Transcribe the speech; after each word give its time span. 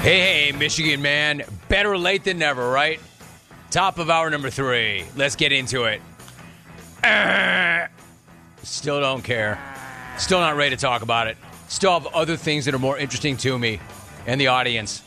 Hey, 0.00 0.50
hey, 0.50 0.52
Michigan 0.52 1.02
man. 1.02 1.42
Better 1.68 1.98
late 1.98 2.22
than 2.22 2.38
never, 2.38 2.70
right? 2.70 3.00
Top 3.72 3.98
of 3.98 4.08
hour 4.08 4.30
number 4.30 4.48
three. 4.48 5.04
Let's 5.16 5.34
get 5.34 5.50
into 5.50 5.84
it. 5.84 6.00
Still 8.62 9.00
don't 9.00 9.22
care. 9.22 9.58
Still 10.16 10.38
not 10.38 10.56
ready 10.56 10.76
to 10.76 10.80
talk 10.80 11.02
about 11.02 11.26
it. 11.26 11.36
Still 11.66 11.98
have 11.98 12.06
other 12.14 12.36
things 12.36 12.64
that 12.66 12.74
are 12.74 12.78
more 12.78 12.96
interesting 12.96 13.36
to 13.38 13.58
me 13.58 13.80
and 14.26 14.40
the 14.40 14.46
audience, 14.46 15.02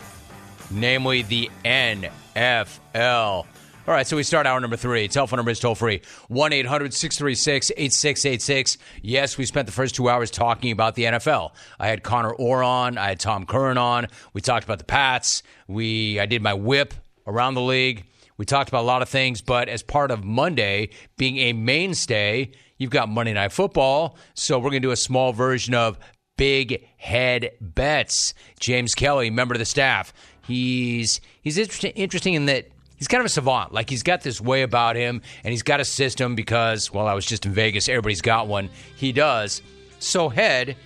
namely 0.69 1.21
the 1.21 1.49
NFL. 1.63 3.45
All 3.87 3.95
right, 3.95 4.05
so 4.05 4.15
we 4.15 4.21
start 4.21 4.45
hour 4.45 4.59
number 4.59 4.77
three. 4.77 5.07
Telephone 5.07 5.37
number 5.37 5.49
is 5.49 5.59
toll 5.59 5.73
free 5.73 6.01
1 6.27 6.53
800 6.53 6.93
636 6.93 7.71
8686. 7.71 8.77
Yes, 9.01 9.39
we 9.39 9.45
spent 9.45 9.65
the 9.65 9.71
first 9.71 9.95
two 9.95 10.07
hours 10.07 10.29
talking 10.29 10.71
about 10.71 10.93
the 10.93 11.05
NFL. 11.05 11.53
I 11.79 11.87
had 11.87 12.03
Connor 12.03 12.31
Orr 12.31 12.61
on, 12.61 12.99
I 12.99 13.07
had 13.09 13.19
Tom 13.19 13.47
Curran 13.47 13.79
on. 13.79 14.07
We 14.33 14.41
talked 14.41 14.65
about 14.65 14.77
the 14.77 14.85
Pats. 14.85 15.41
We 15.67 16.19
I 16.19 16.27
did 16.27 16.43
my 16.43 16.53
whip 16.53 16.93
around 17.25 17.55
the 17.55 17.61
league. 17.61 18.05
We 18.37 18.45
talked 18.45 18.69
about 18.69 18.81
a 18.81 18.85
lot 18.85 19.01
of 19.01 19.09
things, 19.09 19.41
but 19.41 19.67
as 19.67 19.81
part 19.81 20.11
of 20.11 20.23
Monday 20.23 20.91
being 21.17 21.39
a 21.39 21.53
mainstay, 21.53 22.51
you've 22.77 22.91
got 22.91 23.09
Monday 23.09 23.33
Night 23.33 23.51
Football. 23.51 24.15
So 24.35 24.59
we're 24.59 24.69
going 24.69 24.83
to 24.83 24.87
do 24.87 24.91
a 24.91 24.95
small 24.95 25.33
version 25.33 25.73
of 25.73 25.97
Big 26.37 26.87
Head 26.97 27.51
Bets. 27.59 28.35
James 28.59 28.93
Kelly, 28.93 29.31
member 29.31 29.55
of 29.55 29.59
the 29.59 29.65
staff. 29.65 30.13
He's 30.45 31.19
he's 31.41 31.57
interesting, 31.57 31.93
interesting 31.93 32.35
in 32.35 32.45
that 32.45 32.70
he's 33.01 33.07
kind 33.07 33.19
of 33.19 33.25
a 33.25 33.29
savant. 33.29 33.73
Like 33.73 33.89
he's 33.89 34.03
got 34.03 34.21
this 34.21 34.39
way 34.39 34.61
about 34.61 34.95
him, 34.95 35.23
and 35.43 35.51
he's 35.51 35.63
got 35.63 35.79
a 35.79 35.85
system 35.85 36.35
because, 36.35 36.93
well, 36.93 37.07
I 37.07 37.15
was 37.15 37.25
just 37.25 37.47
in 37.47 37.51
Vegas. 37.51 37.89
Everybody's 37.89 38.21
got 38.21 38.47
one. 38.47 38.69
He 38.95 39.11
does. 39.11 39.63
So, 39.97 40.29
Head, 40.29 40.77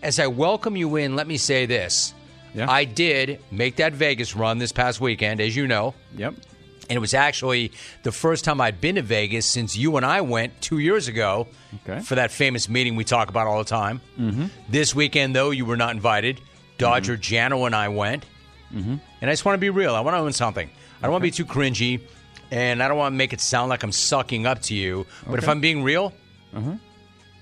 as 0.00 0.20
I 0.20 0.28
welcome 0.28 0.76
you 0.76 0.94
in, 0.94 1.16
let 1.16 1.26
me 1.26 1.36
say 1.36 1.66
this. 1.66 2.14
Yeah. 2.54 2.70
I 2.70 2.84
did 2.84 3.40
make 3.50 3.74
that 3.76 3.92
Vegas 3.92 4.36
run 4.36 4.58
this 4.58 4.70
past 4.70 5.00
weekend, 5.00 5.40
as 5.40 5.56
you 5.56 5.66
know. 5.66 5.94
Yep. 6.16 6.34
And 6.88 6.96
it 6.96 7.00
was 7.00 7.12
actually 7.14 7.72
the 8.04 8.12
first 8.12 8.44
time 8.44 8.60
I'd 8.60 8.80
been 8.80 8.94
to 8.94 9.02
Vegas 9.02 9.44
since 9.46 9.76
you 9.76 9.96
and 9.96 10.06
I 10.06 10.20
went 10.20 10.60
two 10.60 10.78
years 10.78 11.08
ago 11.08 11.48
Okay. 11.82 12.00
for 12.02 12.14
that 12.14 12.30
famous 12.30 12.68
meeting 12.68 12.94
we 12.94 13.02
talk 13.02 13.28
about 13.28 13.48
all 13.48 13.58
the 13.58 13.64
time. 13.64 14.00
Mm-hmm. 14.16 14.46
This 14.68 14.94
weekend, 14.94 15.34
though, 15.34 15.50
you 15.50 15.64
were 15.64 15.76
not 15.76 15.94
invited. 15.96 16.40
Dodger 16.78 17.16
Jano 17.16 17.66
and 17.66 17.74
I 17.74 17.88
went. 17.88 18.24
Mm-hmm. 18.72 18.96
And 19.20 19.30
I 19.30 19.32
just 19.32 19.44
want 19.44 19.54
to 19.56 19.60
be 19.60 19.70
real. 19.70 19.94
I 19.94 20.00
want 20.00 20.14
to 20.14 20.18
own 20.20 20.32
something. 20.32 20.68
I 20.98 21.02
don't 21.02 21.12
want 21.12 21.22
to 21.22 21.26
be 21.26 21.30
too 21.30 21.44
cringy, 21.44 22.00
and 22.50 22.82
I 22.82 22.88
don't 22.88 22.96
want 22.98 23.12
to 23.12 23.16
make 23.16 23.32
it 23.32 23.40
sound 23.40 23.68
like 23.68 23.82
I'm 23.82 23.92
sucking 23.92 24.46
up 24.46 24.62
to 24.62 24.74
you. 24.74 25.06
But 25.26 25.34
if 25.38 25.44
Okay. 25.44 25.50
I'm 25.52 25.60
being 25.60 25.82
real, 25.82 26.12
Uh-huh. 26.54 26.74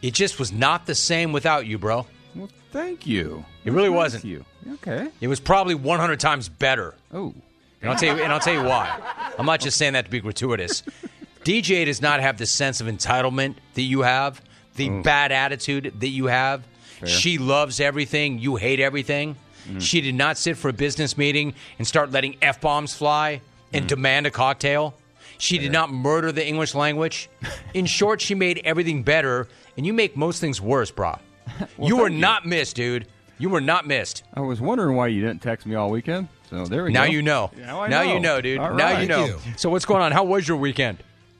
it 0.02 0.14
just 0.14 0.38
was 0.38 0.52
not 0.52 0.86
the 0.86 0.94
same 0.94 1.32
without 1.32 1.66
you, 1.66 1.78
bro. 1.78 2.06
Well, 2.34 2.48
thank 2.72 3.06
you. 3.06 3.44
It 3.64 3.72
really 3.72 3.88
Nice 3.90 3.96
wasn't. 3.96 4.24
You 4.24 4.44
okay? 4.74 5.08
It 5.20 5.28
was 5.28 5.38
probably 5.40 5.74
100 5.74 6.18
times 6.18 6.48
better. 6.48 6.94
Oh, 7.12 7.34
And 7.80 7.90
I'll 7.90 7.96
tell 7.98 8.16
you, 8.16 8.22
and 8.22 8.32
I'll 8.32 8.40
tell 8.40 8.54
you 8.54 8.62
why. 8.62 8.96
I'm 9.38 9.46
not 9.46 9.60
just 9.60 9.76
saying 9.76 9.92
that 9.94 10.04
to 10.06 10.10
be 10.10 10.20
gratuitous. 10.20 10.82
DJ 11.44 11.84
does 11.84 12.00
not 12.00 12.20
have 12.20 12.38
the 12.38 12.46
sense 12.46 12.80
of 12.80 12.86
entitlement 12.86 13.56
that 13.74 13.82
you 13.82 14.02
have, 14.02 14.40
the 14.76 14.88
bad 15.02 15.32
attitude 15.32 15.92
that 16.00 16.08
you 16.08 16.26
have. 16.26 16.62
She 17.04 17.38
loves 17.38 17.80
everything. 17.80 18.38
You 18.38 18.54
hate 18.56 18.78
everything. 18.78 19.34
Mm-hmm. 19.66 19.78
She 19.78 20.00
did 20.00 20.14
not 20.14 20.38
sit 20.38 20.56
for 20.56 20.68
a 20.68 20.72
business 20.72 21.16
meeting 21.16 21.54
and 21.78 21.86
start 21.86 22.10
letting 22.10 22.36
f 22.42 22.60
bombs 22.60 22.94
fly 22.94 23.40
and 23.72 23.82
mm-hmm. 23.82 23.88
demand 23.88 24.26
a 24.26 24.30
cocktail. 24.30 24.94
She 25.38 25.58
did 25.58 25.72
not 25.72 25.92
murder 25.92 26.30
the 26.30 26.46
English 26.46 26.74
language. 26.74 27.28
In 27.74 27.86
short, 27.86 28.20
she 28.20 28.34
made 28.34 28.60
everything 28.64 29.02
better, 29.02 29.48
and 29.76 29.84
you 29.84 29.92
make 29.92 30.16
most 30.16 30.40
things 30.40 30.60
worse, 30.60 30.92
brah. 30.92 31.18
you 31.82 31.96
were 31.96 32.08
you. 32.08 32.18
not 32.18 32.46
missed, 32.46 32.76
dude. 32.76 33.08
You 33.38 33.48
were 33.48 33.60
not 33.60 33.86
missed. 33.86 34.22
I 34.34 34.40
was 34.40 34.60
wondering 34.60 34.96
why 34.96 35.08
you 35.08 35.20
didn't 35.20 35.42
text 35.42 35.66
me 35.66 35.74
all 35.74 35.90
weekend. 35.90 36.28
So 36.48 36.64
there 36.66 36.84
we 36.84 36.92
go. 36.92 37.00
Now 37.00 37.06
go. 37.06 37.12
you 37.12 37.22
know. 37.22 37.50
Now 37.56 37.86
now 37.86 38.02
know. 38.04 38.14
you 38.14 38.20
know, 38.20 38.40
dude. 38.40 38.58
All 38.60 38.74
now 38.74 39.00
you 39.00 39.08
know. 39.08 39.24
You. 39.24 39.38
So 39.56 39.68
what's 39.68 39.84
going 39.84 40.02
on? 40.02 40.12
How 40.12 40.22
was 40.22 40.46
your 40.46 40.58
weekend? 40.58 40.98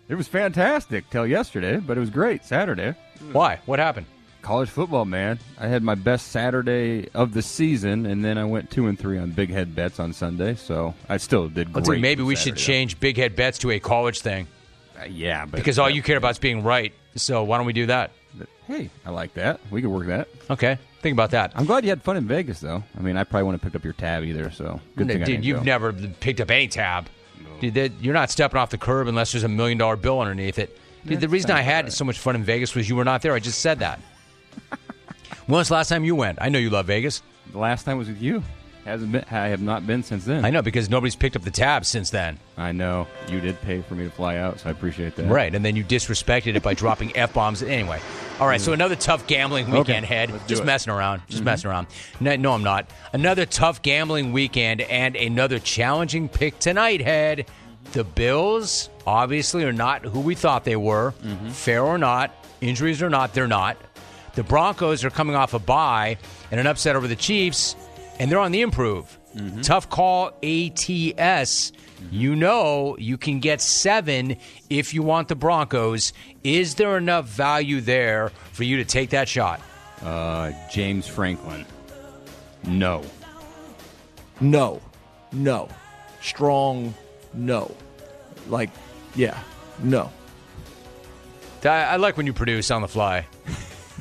It 0.08 0.16
was 0.16 0.26
fantastic 0.26 1.08
till 1.10 1.26
yesterday, 1.26 1.76
but 1.76 1.96
it 1.96 2.00
was 2.00 2.10
great 2.10 2.44
Saturday. 2.44 2.94
Why? 3.30 3.60
What 3.66 3.78
happened? 3.78 4.06
College 4.42 4.68
football, 4.68 5.04
man. 5.04 5.38
I 5.58 5.68
had 5.68 5.82
my 5.84 5.94
best 5.94 6.28
Saturday 6.28 7.08
of 7.14 7.32
the 7.32 7.42
season, 7.42 8.06
and 8.06 8.24
then 8.24 8.38
I 8.38 8.44
went 8.44 8.70
two 8.72 8.88
and 8.88 8.98
three 8.98 9.16
on 9.18 9.30
big 9.30 9.50
head 9.50 9.74
bets 9.74 10.00
on 10.00 10.12
Sunday. 10.12 10.56
So 10.56 10.94
I 11.08 11.18
still 11.18 11.48
did 11.48 11.72
great. 11.72 11.86
see, 11.86 11.96
maybe 11.98 12.22
we 12.24 12.34
should 12.34 12.56
change 12.56 12.98
big 12.98 13.16
head 13.16 13.36
bets 13.36 13.58
to 13.58 13.70
a 13.70 13.78
college 13.78 14.20
thing 14.20 14.48
Uh, 15.00 15.04
yeah, 15.04 15.44
but 15.46 15.56
because 15.58 15.78
all 15.78 15.88
you 15.88 16.02
care 16.02 16.16
about 16.16 16.32
is 16.32 16.38
being 16.40 16.62
right. 16.64 16.92
So 17.14 17.44
why 17.44 17.56
don't 17.56 17.66
we 17.66 17.72
do 17.72 17.86
that? 17.86 18.10
hey, 18.66 18.90
I 19.06 19.10
like 19.10 19.34
that. 19.34 19.60
We 19.70 19.80
could 19.82 19.90
work 19.90 20.06
that. 20.08 20.28
Okay, 20.50 20.76
think 21.02 21.12
about 21.14 21.30
that. 21.32 21.52
I'm 21.54 21.64
glad 21.66 21.84
you 21.84 21.90
had 21.90 22.02
fun 22.02 22.16
in 22.16 22.26
Vegas, 22.26 22.58
though. 22.60 22.82
I 22.98 23.00
mean, 23.00 23.16
I 23.16 23.22
probably 23.24 23.44
wouldn't 23.44 23.62
have 23.62 23.72
picked 23.72 23.76
up 23.80 23.84
your 23.84 23.92
tab 23.92 24.24
either. 24.24 24.50
So 24.50 24.80
good 24.96 25.06
thing 25.06 25.22
I 25.22 25.26
Dude, 25.26 25.44
you've 25.44 25.58
go. 25.58 25.64
never 25.64 25.92
picked 25.92 26.40
up 26.40 26.50
any 26.50 26.66
tab. 26.68 27.06
Dude, 27.60 27.74
that- 27.74 27.92
you're 28.00 28.14
not 28.14 28.28
stepping 28.30 28.58
off 28.58 28.70
the 28.70 28.78
curb 28.78 29.06
unless 29.06 29.30
there's 29.32 29.44
a 29.44 29.48
million 29.48 29.78
dollar 29.78 29.94
bill 29.96 30.20
underneath 30.20 30.58
it. 30.58 30.76
Dude, 31.06 31.20
the 31.20 31.28
reason 31.28 31.50
I 31.52 31.60
had 31.62 31.84
right. 31.86 31.92
so 31.92 32.04
much 32.04 32.18
fun 32.18 32.34
in 32.36 32.44
Vegas 32.44 32.74
was 32.74 32.88
you 32.88 32.96
were 32.96 33.04
not 33.04 33.22
there. 33.22 33.34
I 33.34 33.38
just 33.40 33.60
said 33.60 33.78
that. 33.80 34.00
When 35.46 35.58
was 35.58 35.68
the 35.68 35.74
last 35.74 35.88
time 35.88 36.04
you 36.04 36.14
went? 36.14 36.38
I 36.40 36.48
know 36.48 36.58
you 36.58 36.70
love 36.70 36.86
Vegas. 36.86 37.22
The 37.52 37.58
last 37.58 37.84
time 37.84 37.98
was 37.98 38.08
with 38.08 38.22
you. 38.22 38.42
Hasn't 38.84 39.12
been. 39.12 39.24
I 39.30 39.48
have 39.48 39.62
not 39.62 39.86
been 39.86 40.02
since 40.02 40.24
then. 40.24 40.44
I 40.44 40.50
know 40.50 40.60
because 40.60 40.90
nobody's 40.90 41.14
picked 41.14 41.36
up 41.36 41.42
the 41.42 41.52
tab 41.52 41.84
since 41.84 42.10
then. 42.10 42.36
I 42.56 42.72
know. 42.72 43.06
You 43.28 43.40
did 43.40 43.60
pay 43.60 43.80
for 43.80 43.94
me 43.94 44.04
to 44.04 44.10
fly 44.10 44.38
out, 44.38 44.58
so 44.58 44.68
I 44.68 44.72
appreciate 44.72 45.14
that. 45.16 45.26
Right, 45.26 45.54
and 45.54 45.64
then 45.64 45.76
you 45.76 45.84
disrespected 45.84 46.56
it 46.56 46.64
by 46.64 46.74
dropping 46.74 47.16
f 47.16 47.32
bombs. 47.32 47.62
Anyway, 47.62 48.00
all 48.40 48.48
right. 48.48 48.60
So 48.60 48.72
mm. 48.72 48.74
another 48.74 48.96
tough 48.96 49.28
gambling 49.28 49.70
weekend 49.70 50.04
Okay, 50.04 50.14
head. 50.14 50.32
Just 50.48 50.62
it. 50.62 50.64
messing 50.64 50.92
around. 50.92 51.22
Just 51.28 51.38
mm-hmm. 51.38 51.44
messing 51.44 51.70
around. 51.70 51.86
No, 52.18 52.34
no, 52.34 52.52
I'm 52.52 52.64
not. 52.64 52.90
Another 53.12 53.46
tough 53.46 53.82
gambling 53.82 54.32
weekend 54.32 54.80
and 54.80 55.14
another 55.14 55.60
challenging 55.60 56.28
pick 56.28 56.58
tonight. 56.58 57.00
Head. 57.00 57.46
The 57.92 58.04
Bills 58.04 58.88
obviously 59.06 59.64
are 59.64 59.72
not 59.72 60.04
who 60.04 60.20
we 60.20 60.34
thought 60.34 60.64
they 60.64 60.76
were. 60.76 61.12
Mm-hmm. 61.22 61.50
Fair 61.50 61.84
or 61.84 61.98
not, 61.98 62.34
injuries 62.60 63.02
or 63.02 63.10
not, 63.10 63.34
they're 63.34 63.46
not. 63.46 63.76
The 64.34 64.42
Broncos 64.42 65.04
are 65.04 65.10
coming 65.10 65.36
off 65.36 65.54
a 65.54 65.58
bye 65.58 66.18
and 66.50 66.58
an 66.58 66.66
upset 66.66 66.96
over 66.96 67.06
the 67.06 67.16
Chiefs, 67.16 67.76
and 68.18 68.30
they're 68.30 68.38
on 68.38 68.52
the 68.52 68.62
improve. 68.62 69.18
Tough 69.62 69.88
call, 69.88 70.32
ATS. 70.42 71.72
You 72.10 72.36
know 72.36 72.96
you 72.98 73.16
can 73.16 73.40
get 73.40 73.60
seven 73.60 74.36
if 74.68 74.92
you 74.92 75.02
want 75.02 75.28
the 75.28 75.34
Broncos. 75.34 76.12
Is 76.44 76.74
there 76.74 76.96
enough 76.98 77.26
value 77.26 77.80
there 77.80 78.30
for 78.52 78.64
you 78.64 78.76
to 78.78 78.84
take 78.84 79.10
that 79.10 79.28
shot? 79.28 79.60
Uh, 80.02 80.52
James 80.70 81.06
Franklin. 81.06 81.64
No. 82.64 83.02
No, 84.40 84.80
no, 85.30 85.68
strong, 86.20 86.94
no. 87.32 87.74
Like, 88.48 88.70
yeah, 89.14 89.38
no. 89.82 90.10
I, 91.64 91.68
I 91.68 91.96
like 91.96 92.16
when 92.16 92.26
you 92.26 92.32
produce 92.32 92.70
on 92.72 92.82
the 92.82 92.88
fly. 92.88 93.26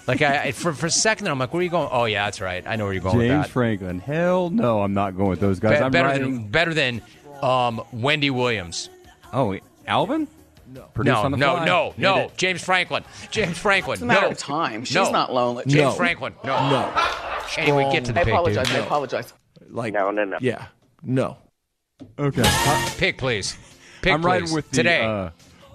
Like 0.08 0.22
I, 0.22 0.44
I 0.46 0.52
for 0.52 0.74
for 0.74 0.88
a 0.88 0.92
second, 0.92 1.28
I'm 1.28 1.40
like, 1.40 1.54
where 1.54 1.60
are 1.62 1.64
you 1.64 1.70
going? 1.70 1.90
Oh 1.92 2.06
yeah, 2.06 2.26
that's 2.26 2.42
right. 2.42 2.64
I 2.66 2.76
know 2.76 2.86
where 2.86 2.94
you're 2.94 3.04
going 3.04 3.20
James 3.20 3.30
with 3.32 3.42
that. 3.44 3.50
Franklin. 3.50 4.00
Hell 4.00 4.50
no, 4.50 4.82
I'm 4.82 4.94
not 4.94 5.16
going 5.16 5.30
with 5.30 5.40
those 5.40 5.60
guys. 5.60 5.80
Be- 5.80 5.84
I'm 5.86 5.92
better 5.92 6.08
riding. 6.10 6.34
than 6.34 6.48
better 6.50 6.74
than 6.74 7.02
um, 7.42 7.82
Wendy 7.92 8.30
Williams. 8.30 8.90
oh, 9.34 9.50
wait, 9.50 9.64
Alvin. 9.88 10.28
No. 10.74 10.86
No, 10.96 11.28
no, 11.28 11.66
no, 11.66 11.94
no. 11.98 12.32
James 12.38 12.64
Franklin. 12.64 13.04
James 13.30 13.58
Franklin. 13.58 13.96
It's 13.96 14.02
a 14.04 14.06
matter 14.06 14.22
no. 14.28 14.32
of 14.32 14.38
time. 14.38 14.86
She's 14.86 14.96
No. 14.96 15.12
not 15.12 15.34
lonely. 15.34 15.64
James 15.66 15.76
No. 15.84 15.92
Franklin. 15.92 16.34
No. 16.46 16.70
No. 16.70 17.08
Anyway, 17.58 17.90
get 17.92 18.06
to 18.06 18.14
the 18.14 18.22
I 18.22 18.24
pick, 18.24 18.34
apologize. 18.34 18.68
dude. 18.68 18.78
I 18.78 18.80
apologize. 18.80 19.34
Like, 19.70 19.94
No, 19.94 20.12
no, 20.12 20.24
no. 20.24 20.38
yeah, 20.40 20.68
no. 21.04 21.38
Okay. 22.18 22.44
Pick, 22.98 23.18
please. 23.18 23.58
Pick, 24.02 24.14
I'm 24.14 24.22
please. 24.22 24.26
riding 24.28 24.54
with 24.54 24.70
the 24.72 24.76
today. 24.78 25.04
uh, 25.04 25.30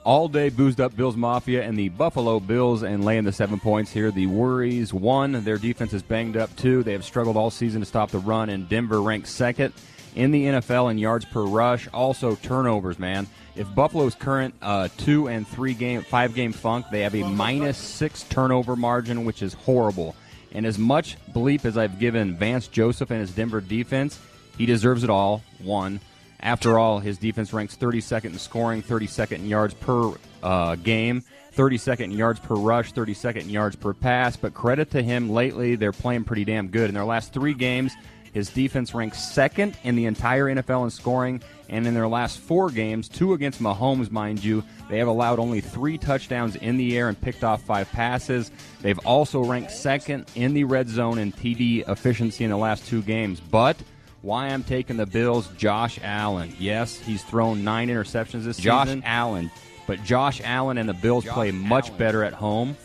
all 0.07 0.29
day 0.29 0.49
boozed 0.51 0.81
up 0.81 0.95
Bills 0.97 1.17
Mafia 1.17 1.65
and 1.65 1.77
the 1.77 1.89
Buffalo 1.89 2.39
Bills 2.39 2.85
and 2.85 3.05
laying 3.05 3.25
the 3.25 3.33
seven 3.33 3.59
points 3.59 3.91
here. 3.91 4.13
The 4.13 4.29
worries 4.29 4.95
one, 4.95 5.33
their 5.43 5.59
defense 5.59 5.93
is 5.93 6.03
banged 6.03 6.37
up. 6.37 6.55
Two, 6.55 6.85
they 6.85 6.93
have 6.93 7.05
struggled 7.05 7.37
all 7.37 7.51
season 7.51 7.81
to 7.81 7.87
stop 7.87 8.13
the 8.13 8.21
run, 8.21 8.49
and 8.49 8.69
Denver 8.69 9.03
ranks 9.03 9.31
second 9.31 9.75
in 10.15 10.31
the 10.31 10.45
NFL 10.45 10.93
in 10.93 10.99
yards 10.99 11.25
per 11.25 11.43
rush. 11.43 11.89
Also 11.93 12.37
turnovers, 12.37 13.01
man. 13.01 13.27
If 13.57 13.75
Buffalo's 13.75 14.15
current 14.15 14.55
uh, 14.63 14.89
two 14.97 15.29
and 15.29 15.47
three 15.47 15.75
game, 15.75 16.03
five 16.03 16.37
game 16.37 16.53
funk, 16.53 16.87
they 16.93 17.01
have 17.01 17.17
a 17.17 17.25
minus 17.25 17.77
six 17.77 18.23
turnover 18.23 18.77
margin, 18.77 19.25
which 19.25 19.43
is 19.43 19.55
horrible. 19.55 20.15
And 20.53 20.65
as 20.65 20.79
much 20.79 21.17
bleep 21.33 21.65
as 21.65 21.77
I've 21.77 21.99
given 21.99 22.37
Vance 22.37 22.69
Joseph 22.69 23.11
and 23.11 23.21
his 23.21 23.33
Denver 23.33 23.61
defense, 23.61 24.21
he 24.57 24.67
deserves 24.67 25.03
it 25.03 25.11
all. 25.11 25.43
One. 25.59 25.99
After 26.41 26.79
all, 26.79 26.99
his 26.99 27.19
defense 27.19 27.53
ranks 27.53 27.77
32nd 27.77 28.27
in 28.27 28.39
scoring, 28.39 28.83
32nd 28.83 29.37
in 29.37 29.49
yards 29.49 29.75
per 29.75 30.13
uh, 30.43 30.77
game, 30.77 31.25
32nd 31.57 32.05
in 32.05 32.11
yards 32.13 32.41
per 32.41 32.55
rush, 32.55 32.93
32nd 32.93 33.43
in 33.43 33.51
yards 33.51 33.77
per 33.77 33.95
pass. 33.95 34.37
But 34.37 34.55
credit 34.55 34.91
to 34.93 35.03
him, 35.03 35.31
lately 35.31 35.77
they're 35.77 35.93
playing 35.93 36.25
pretty 36.25 36.45
damn 36.45 36.69
good. 36.69 36.89
In 36.89 36.95
their 36.95 37.05
last 37.05 37.33
three 37.33 37.55
games, 37.55 37.95
his 38.37 38.51
defense 38.51 38.95
ranks 38.95 39.33
second 39.33 39.79
in 39.83 39.97
the 39.97 40.05
entire 40.05 40.45
NFL 40.45 40.85
in 40.85 40.91
scoring. 40.91 41.41
And 41.71 41.87
in 41.87 41.95
their 41.95 42.07
last 42.07 42.39
four 42.39 42.69
games, 42.69 43.09
two 43.09 43.33
against 43.33 43.63
Mahomes, 43.63 44.11
mind 44.11 44.45
you, 44.45 44.63
they 44.91 44.99
have 44.99 45.09
allowed 45.09 45.39
only 45.39 45.63
three 45.63 45.97
touchdowns 45.97 46.55
in 46.57 46.77
the 46.77 46.99
air 46.99 47.09
and 47.09 47.19
picked 47.19 47.43
off 47.43 47.63
five 47.63 47.91
passes. 47.93 48.51
They've 48.83 48.99
also 49.01 49.43
ranked 49.43 49.71
second 49.73 50.27
in 50.35 50.53
the 50.53 50.65
red 50.65 50.89
zone 50.89 51.19
in 51.19 51.33
TD 51.33 51.89
efficiency 51.89 52.45
in 52.45 52.51
the 52.51 52.59
last 52.59 52.87
two 52.87 53.01
games. 53.01 53.41
But 53.41 53.79
Why 54.27 54.49
I'm 54.49 54.65
taking 54.65 54.97
the 54.97 55.07
Bills, 55.07 55.47
Josh 55.57 56.01
Allen. 56.03 56.53
Yes, 56.59 56.99
he's 56.99 57.23
thrown 57.23 57.63
nine 57.63 57.87
interceptions 57.87 58.43
this 58.43 58.57
Josh 58.57 58.89
season. 58.89 59.03
Josh 59.03 59.09
Allen. 59.09 59.53
But 59.87 60.03
Josh 60.03 60.41
Allen 60.43 60.79
and 60.79 60.89
the 60.89 60.95
Bills 60.95 61.23
Josh 61.23 61.33
play 61.33 61.53
much 61.53 61.87
Allen. 61.87 61.99
better 61.99 62.25
at 62.25 62.33
home. 62.33 62.77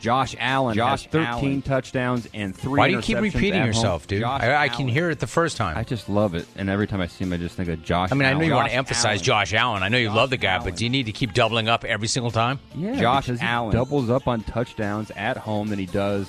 Josh 0.00 0.34
Allen 0.38 0.74
Josh 0.74 1.02
has 1.02 1.12
13 1.12 1.26
Allen. 1.26 1.60
touchdowns 1.60 2.26
and 2.32 2.56
three 2.56 2.78
Why 2.78 2.88
do 2.88 2.94
you 2.94 3.02
keep 3.02 3.20
repeating 3.20 3.62
yourself, 3.62 4.06
dude? 4.06 4.22
I, 4.22 4.62
I 4.62 4.68
can 4.70 4.88
hear 4.88 5.10
it 5.10 5.20
the 5.20 5.26
first 5.26 5.58
time. 5.58 5.76
I 5.76 5.84
just 5.84 6.08
love 6.08 6.34
it. 6.34 6.46
And 6.56 6.70
every 6.70 6.86
time 6.86 7.02
I 7.02 7.08
see 7.08 7.24
him, 7.24 7.32
I 7.34 7.36
just 7.36 7.56
think 7.56 7.68
of 7.68 7.82
Josh 7.82 8.10
I 8.10 8.14
mean, 8.14 8.24
I 8.24 8.30
know 8.30 8.36
Allen. 8.38 8.48
you 8.48 8.54
want 8.54 8.68
to 8.68 8.74
emphasize 8.74 9.04
Allen. 9.04 9.22
Josh 9.22 9.52
Allen. 9.52 9.82
I 9.82 9.90
know 9.90 9.98
you 9.98 10.06
Josh 10.06 10.16
love 10.16 10.30
the 10.30 10.38
guy, 10.38 10.64
but 10.64 10.76
do 10.76 10.84
you 10.84 10.90
need 10.90 11.04
to 11.04 11.12
keep 11.12 11.34
doubling 11.34 11.68
up 11.68 11.84
every 11.84 12.08
single 12.08 12.30
time? 12.30 12.58
Yeah, 12.74 12.98
Josh 12.98 13.28
Allen. 13.38 13.74
doubles 13.74 14.08
up 14.08 14.26
on 14.26 14.44
touchdowns 14.44 15.10
at 15.10 15.36
home 15.36 15.68
than 15.68 15.78
he 15.78 15.84
does, 15.84 16.26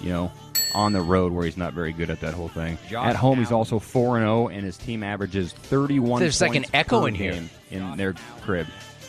you 0.00 0.08
know, 0.08 0.32
on 0.74 0.92
the 0.92 1.00
road 1.00 1.32
where 1.32 1.44
he's 1.44 1.56
not 1.56 1.72
very 1.72 1.92
good 1.92 2.10
at 2.10 2.20
that 2.20 2.34
whole 2.34 2.48
thing. 2.48 2.78
Josh 2.88 3.06
at 3.08 3.16
home, 3.16 3.38
he's 3.38 3.52
also 3.52 3.78
four 3.78 4.16
and 4.16 4.24
zero, 4.24 4.48
and 4.48 4.64
his 4.64 4.76
team 4.76 5.02
averages 5.02 5.52
thirty-one. 5.52 6.20
There's 6.20 6.40
like 6.40 6.54
an 6.54 6.66
echo 6.72 7.06
in 7.06 7.14
here. 7.14 7.32
game 7.32 7.50
in 7.70 7.96
their 7.96 8.14
crib. 8.42 8.66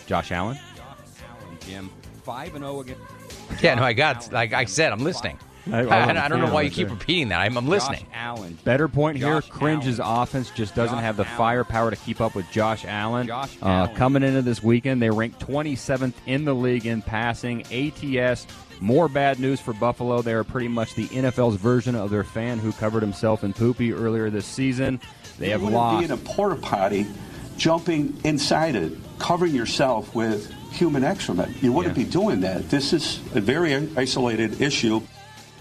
Josh 0.08 0.32
Allen. 0.32 0.58
Jim. 1.66 1.90
5 2.24 2.56
and 2.56 2.64
0 2.64 2.80
against 2.82 3.02
Yeah, 3.62 3.76
no, 3.76 3.84
I 3.84 3.94
got. 3.94 4.32
Like 4.32 4.54
I 4.54 4.66
said, 4.66 4.92
I'm 4.92 5.00
listening. 5.00 5.38
I- 5.38 5.46
I 5.72 5.84
I, 5.84 6.26
I, 6.26 6.28
don't 6.30 6.40
know 6.42 6.52
why 6.52 6.62
you 6.64 6.72
keep 6.72 6.90
repeating 6.90 7.30
that. 7.30 7.42
I'm, 7.42 7.56
I'm 7.56 7.68
listening. 7.68 8.00
Josh 8.00 8.10
Allen. 8.14 8.58
Better 8.64 8.88
point 8.88 9.18
here. 9.18 9.42
Cringe's 9.42 10.00
Allen. 10.00 10.24
offense 10.24 10.50
just 10.52 10.74
doesn't 10.74 10.96
Josh 10.96 11.04
have 11.04 11.18
the 11.18 11.26
Allen. 11.26 11.38
firepower 11.38 11.90
to 11.92 11.96
keep 11.96 12.22
up 12.22 12.34
with 12.34 12.50
Josh 12.50 12.86
Allen. 12.86 13.28
Josh 13.28 13.56
uh, 13.62 13.66
Allen. 13.66 13.96
Coming 13.96 14.24
into 14.24 14.42
this 14.42 14.64
weekend, 14.64 15.00
they 15.02 15.12
ranked 15.12 15.46
27th 15.46 16.14
in 16.26 16.46
the 16.46 16.56
league 16.56 16.88
in 16.88 17.02
passing. 17.04 17.62
ATS. 17.72 18.48
More 18.82 19.10
bad 19.10 19.40
news 19.40 19.60
for 19.60 19.74
Buffalo. 19.74 20.22
They 20.22 20.34
are 20.34 20.44
pretty 20.44 20.70
much 20.70 20.96
the 20.96 21.08
NFL's 21.08 21.56
version 21.58 21.96
of 21.96 22.10
their 22.10 22.24
fan 22.24 22.60
who 22.60 22.72
covered 22.72 23.02
himself 23.04 23.44
in 23.44 23.54
poopy 23.54 23.92
earlier 23.94 24.30
this 24.30 24.46
season. 24.46 25.02
They 25.38 25.50
have 25.50 25.60
you 25.62 25.66
wouldn't 25.66 25.82
lost. 25.82 26.00
be 26.00 26.06
in 26.06 26.12
a 26.12 26.18
porta 26.18 26.56
potty, 26.56 27.06
jumping 27.58 28.18
inside 28.24 28.76
it, 28.76 28.94
covering 29.20 29.54
yourself 29.54 30.16
with 30.16 30.50
human 30.72 31.04
excrement. 31.04 31.62
You 31.62 31.74
wouldn't 31.74 31.98
Yeah. 31.98 32.04
be 32.06 32.10
doing 32.10 32.40
that. 32.42 32.70
This 32.70 32.94
is 32.94 33.20
a 33.36 33.42
very 33.42 33.74
isolated 33.98 34.62
issue. 34.62 35.02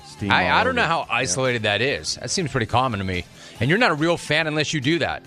steam 0.07 0.31
I, 0.31 0.51
I 0.61 0.65
don't 0.65 0.75
know 0.75 0.83
how 0.85 1.07
isolated 1.11 1.63
that 1.63 1.81
is. 1.81 2.17
That 2.17 2.31
seems 2.31 2.51
pretty 2.51 2.67
common 2.67 2.99
to 2.99 3.05
me. 3.05 3.25
And 3.61 3.69
you're 3.69 3.79
not 3.79 3.91
a 3.91 3.95
real 3.95 4.17
fan 4.17 4.47
unless 4.47 4.73
you 4.73 4.81
do 4.81 4.99
that. 5.01 5.23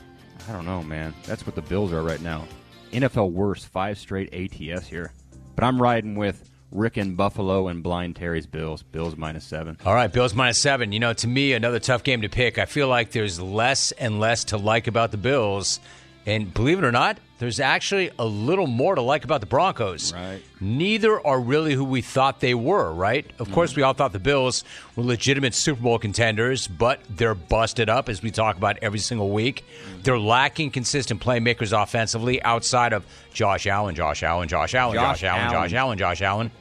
I 0.50 0.54
don't 0.54 0.66
know, 0.66 0.82
man. 0.84 1.14
That's 1.26 1.46
what 1.46 1.56
the 1.56 1.62
Bills 1.62 1.92
are 1.94 2.02
right 2.04 2.22
now. 2.22 2.46
NFL 2.94 3.32
worst, 3.32 3.68
five 3.68 3.98
straight 3.98 4.34
ATS 4.34 4.88
here. 4.88 5.12
But 5.56 5.64
I'm 5.66 5.82
riding 5.82 6.16
with 6.16 6.50
Rick 6.72 6.98
and 6.98 7.18
Buffalo 7.18 7.68
and 7.68 7.84
Blind 7.84 8.16
Terry's 8.16 8.46
Bills. 8.46 8.84
Bills 8.84 9.18
minus 9.18 9.44
seven. 9.44 9.78
All 9.86 9.94
right, 9.94 10.12
Bills 10.12 10.34
minus 10.34 10.58
seven. 10.58 10.92
You 10.92 11.00
know, 11.00 11.14
to 11.14 11.28
me, 11.28 11.54
another 11.54 11.80
tough 11.80 12.04
game 12.04 12.22
to 12.22 12.30
pick. 12.30 12.58
I 12.58 12.66
feel 12.66 12.88
like 12.88 13.12
there's 13.12 13.40
less 13.40 13.92
and 13.94 14.20
less 14.20 14.46
to 14.46 14.58
like 14.58 14.88
about 14.88 15.12
the 15.12 15.18
Bills. 15.18 15.80
And 16.26 16.54
believe 16.54 16.78
it 16.78 16.84
or 16.84 16.92
not, 16.92 17.18
there's 17.40 17.60
actually 17.60 18.12
a 18.20 18.26
little 18.26 18.68
more 18.68 18.94
to 18.94 19.02
like 19.02 19.24
about 19.24 19.40
the 19.40 19.48
Broncos. 19.48 20.14
Right. 20.14 20.44
Neither 20.60 21.26
are 21.26 21.40
really 21.40 21.74
who 21.74 21.84
we 21.84 22.02
thought 22.02 22.40
they 22.40 22.54
were, 22.54 22.94
right? 22.94 23.26
Of 23.40 23.48
mm. 23.48 23.54
course, 23.54 23.76
we 23.76 23.82
all 23.82 23.94
thought 23.94 24.14
the 24.14 24.20
Bills 24.20 24.64
were 24.96 25.04
legitimate 25.04 25.56
Super 25.56 25.82
Bowl 25.82 25.98
contenders, 25.98 26.68
but 26.68 27.00
they're 27.10 27.34
busted 27.34 27.90
up, 27.90 28.10
as 28.10 28.22
we 28.22 28.30
talk 28.30 28.58
about 28.58 28.78
every 28.84 29.00
single 29.00 29.32
week. 29.32 29.66
Mm. 29.66 30.04
They're 30.04 30.20
lacking 30.20 30.70
consistent 30.70 31.20
playmakers 31.20 31.72
offensively 31.74 32.44
outside 32.44 32.94
of 32.94 33.04
Josh 33.34 33.66
Allen, 33.66 33.96
Josh 33.96 34.22
Allen, 34.22 34.48
Josh 34.48 34.76
Allen, 34.76 34.94
Josh, 34.94 35.22
Josh 35.22 35.24
Allen, 35.24 35.42
Allen. 35.42 35.70
Josh 35.70 35.74
Allen, 35.74 35.98
Josh 35.98 36.22
Allen, 36.22 36.52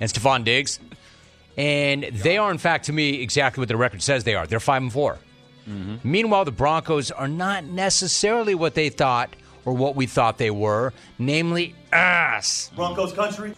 and 0.00 0.10
Stefon 0.10 0.44
Diggs. 0.44 0.78
And 1.56 2.04
they 2.04 2.36
are, 2.36 2.50
in 2.50 2.58
fact, 2.58 2.84
to 2.84 2.92
me, 2.92 3.22
exactly 3.22 3.62
what 3.62 3.68
the 3.68 3.78
record 3.78 4.02
says 4.02 4.24
they 4.24 4.34
are. 4.34 4.46
They're 4.46 4.60
five 4.60 4.82
and 4.82 4.92
4 4.92 5.18
Mm-hmm. 5.68 5.96
Meanwhile, 6.10 6.44
the 6.46 6.52
Broncos 6.52 7.10
are 7.10 7.28
not 7.28 7.64
necessarily 7.64 8.54
what 8.54 8.74
they 8.74 8.88
thought 8.88 9.34
or 9.64 9.74
what 9.74 9.96
we 9.96 10.06
thought 10.06 10.38
they 10.38 10.50
were, 10.50 10.92
namely 11.18 11.74
ass. 11.92 12.70
Broncos 12.74 13.12
country. 13.12 13.54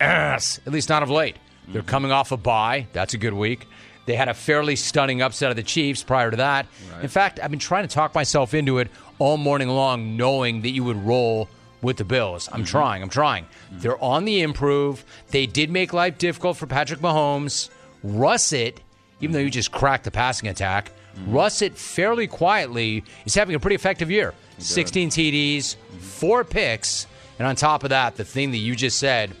Ass. 0.00 0.60
At 0.66 0.72
least 0.72 0.88
not 0.88 1.02
of 1.02 1.10
late. 1.10 1.36
They're 1.68 1.82
mm-hmm. 1.82 1.88
coming 1.88 2.12
off 2.12 2.32
a 2.32 2.36
bye. 2.36 2.86
That's 2.92 3.14
a 3.14 3.18
good 3.18 3.34
week. 3.34 3.66
They 4.06 4.16
had 4.16 4.28
a 4.28 4.34
fairly 4.34 4.76
stunning 4.76 5.22
upset 5.22 5.50
of 5.50 5.56
the 5.56 5.62
Chiefs 5.62 6.02
prior 6.02 6.30
to 6.30 6.36
that. 6.38 6.66
In 7.02 7.08
fact, 7.08 7.38
I've 7.40 7.50
been 7.50 7.60
trying 7.60 7.86
to 7.86 7.94
talk 7.94 8.14
myself 8.14 8.52
into 8.52 8.78
it 8.78 8.88
all 9.18 9.36
morning 9.36 9.68
long, 9.68 10.16
knowing 10.16 10.62
that 10.62 10.70
you 10.70 10.82
would 10.84 10.96
roll 10.96 11.48
with 11.82 11.98
the 11.98 12.04
Bills. 12.04 12.48
I'm 12.50 12.60
mm-hmm. 12.60 12.64
trying. 12.64 13.02
I'm 13.02 13.08
trying. 13.08 13.46
They're 13.70 14.02
on 14.02 14.24
the 14.24 14.40
improve. 14.40 15.04
They 15.30 15.46
did 15.46 15.70
make 15.70 15.92
life 15.92 16.18
difficult 16.18 16.56
for 16.56 16.66
Patrick 16.66 17.00
Mahomes. 17.00 17.70
Russett, 18.04 18.78
even 19.22 19.32
though 19.32 19.38
you 19.38 19.50
just 19.50 19.72
cracked 19.72 20.04
the 20.04 20.10
passing 20.10 20.48
attack, 20.48 20.92
Russett 21.26 21.76
fairly 21.76 22.26
quietly 22.26 23.04
is 23.24 23.34
having 23.34 23.54
a 23.54 23.60
pretty 23.60 23.74
effective 23.74 24.10
year. 24.10 24.34
16 24.58 25.08
TDs, 25.10 25.76
four 25.98 26.44
picks, 26.44 27.06
and 27.38 27.48
on 27.48 27.56
top 27.56 27.84
of 27.84 27.90
that, 27.90 28.16
the 28.16 28.24
thing 28.24 28.50
that 28.50 28.58
you 28.58 28.76
just 28.76 28.98
said, 28.98 29.32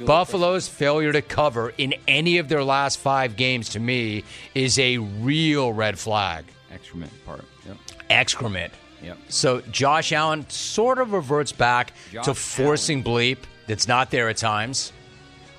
Buffalo's 0.00 0.68
failure 0.68 1.12
to 1.12 1.20
cover 1.22 1.72
in 1.76 1.94
any 2.08 2.38
of 2.38 2.48
their 2.48 2.64
last 2.64 2.98
five 2.98 3.36
games 3.36 3.70
to 3.70 3.80
me 3.80 4.24
is 4.54 4.78
a 4.78 4.98
real 4.98 5.72
red 5.72 5.98
flag. 5.98 6.44
Excrement 6.72 7.12
part. 7.24 7.44
Yep. 7.66 7.76
Excrement. 8.10 8.72
Yep. 9.02 9.18
So 9.28 9.60
Josh 9.70 10.12
Allen 10.12 10.48
sort 10.48 10.98
of 10.98 11.12
reverts 11.12 11.52
back 11.52 11.92
Josh 12.12 12.24
to 12.24 12.34
forcing 12.34 13.04
bleep 13.04 13.38
that's 13.66 13.86
not 13.86 14.10
there 14.10 14.28
at 14.28 14.36
times. 14.38 14.92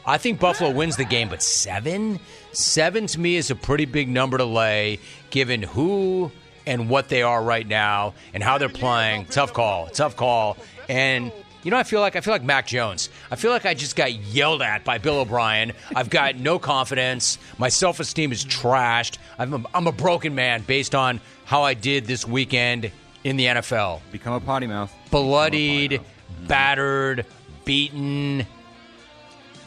I 0.06 0.18
think 0.18 0.40
Buffalo 0.40 0.72
wins 0.74 0.98
the 0.98 1.06
game, 1.06 1.30
but 1.30 1.44
seven? 1.44 2.20
Seven 2.58 3.06
to 3.06 3.20
me 3.20 3.36
is 3.36 3.52
a 3.52 3.56
pretty 3.56 3.86
big 3.86 4.10
number 4.10 4.40
to 4.40 4.44
lay 4.44 4.98
given 5.30 5.62
who 5.62 6.32
and 6.66 6.90
what 6.90 7.08
they 7.08 7.22
are 7.22 7.44
right 7.44 7.68
now 7.68 8.16
and 8.34 8.42
how 8.42 8.58
they're 8.58 8.68
playing. 8.68 9.26
Tough 9.26 9.54
call. 9.54 9.86
Tough 9.90 10.16
call. 10.16 10.58
And 10.90 11.32
you 11.62 11.70
know, 11.70 11.78
I 11.78 11.84
feel 11.84 12.02
like 12.02 12.16
I 12.16 12.22
feel 12.22 12.34
like 12.34 12.42
Mac 12.42 12.66
Jones. 12.66 13.12
I 13.30 13.36
feel 13.36 13.52
like 13.52 13.68
I 13.68 13.76
just 13.76 13.96
got 13.96 14.12
yelled 14.12 14.64
at 14.64 14.84
by 14.84 14.98
Bill 14.98 15.20
O'Brien. 15.20 15.74
I've 15.96 16.10
got 16.10 16.38
no 16.38 16.58
confidence. 16.58 17.38
My 17.60 17.70
self 17.70 18.00
esteem 18.00 18.32
is 18.32 18.44
trashed. 18.44 19.20
I'm 19.38 19.54
a, 19.54 19.64
I'm 19.76 19.86
a 19.86 19.92
broken 19.92 20.34
man 20.34 20.64
based 20.64 20.96
on 20.96 21.22
how 21.46 21.62
I 21.62 21.76
did 21.76 22.06
this 22.06 22.28
weekend 22.28 22.92
in 23.24 23.38
the 23.38 23.46
NFL. 23.46 24.02
Become 24.12 24.34
a 24.34 24.40
potty 24.40 24.66
mouth. 24.66 24.92
Bloodied, 25.12 25.92
mm-hmm. 25.92 26.48
battered, 26.48 27.24
beaten. 27.66 28.48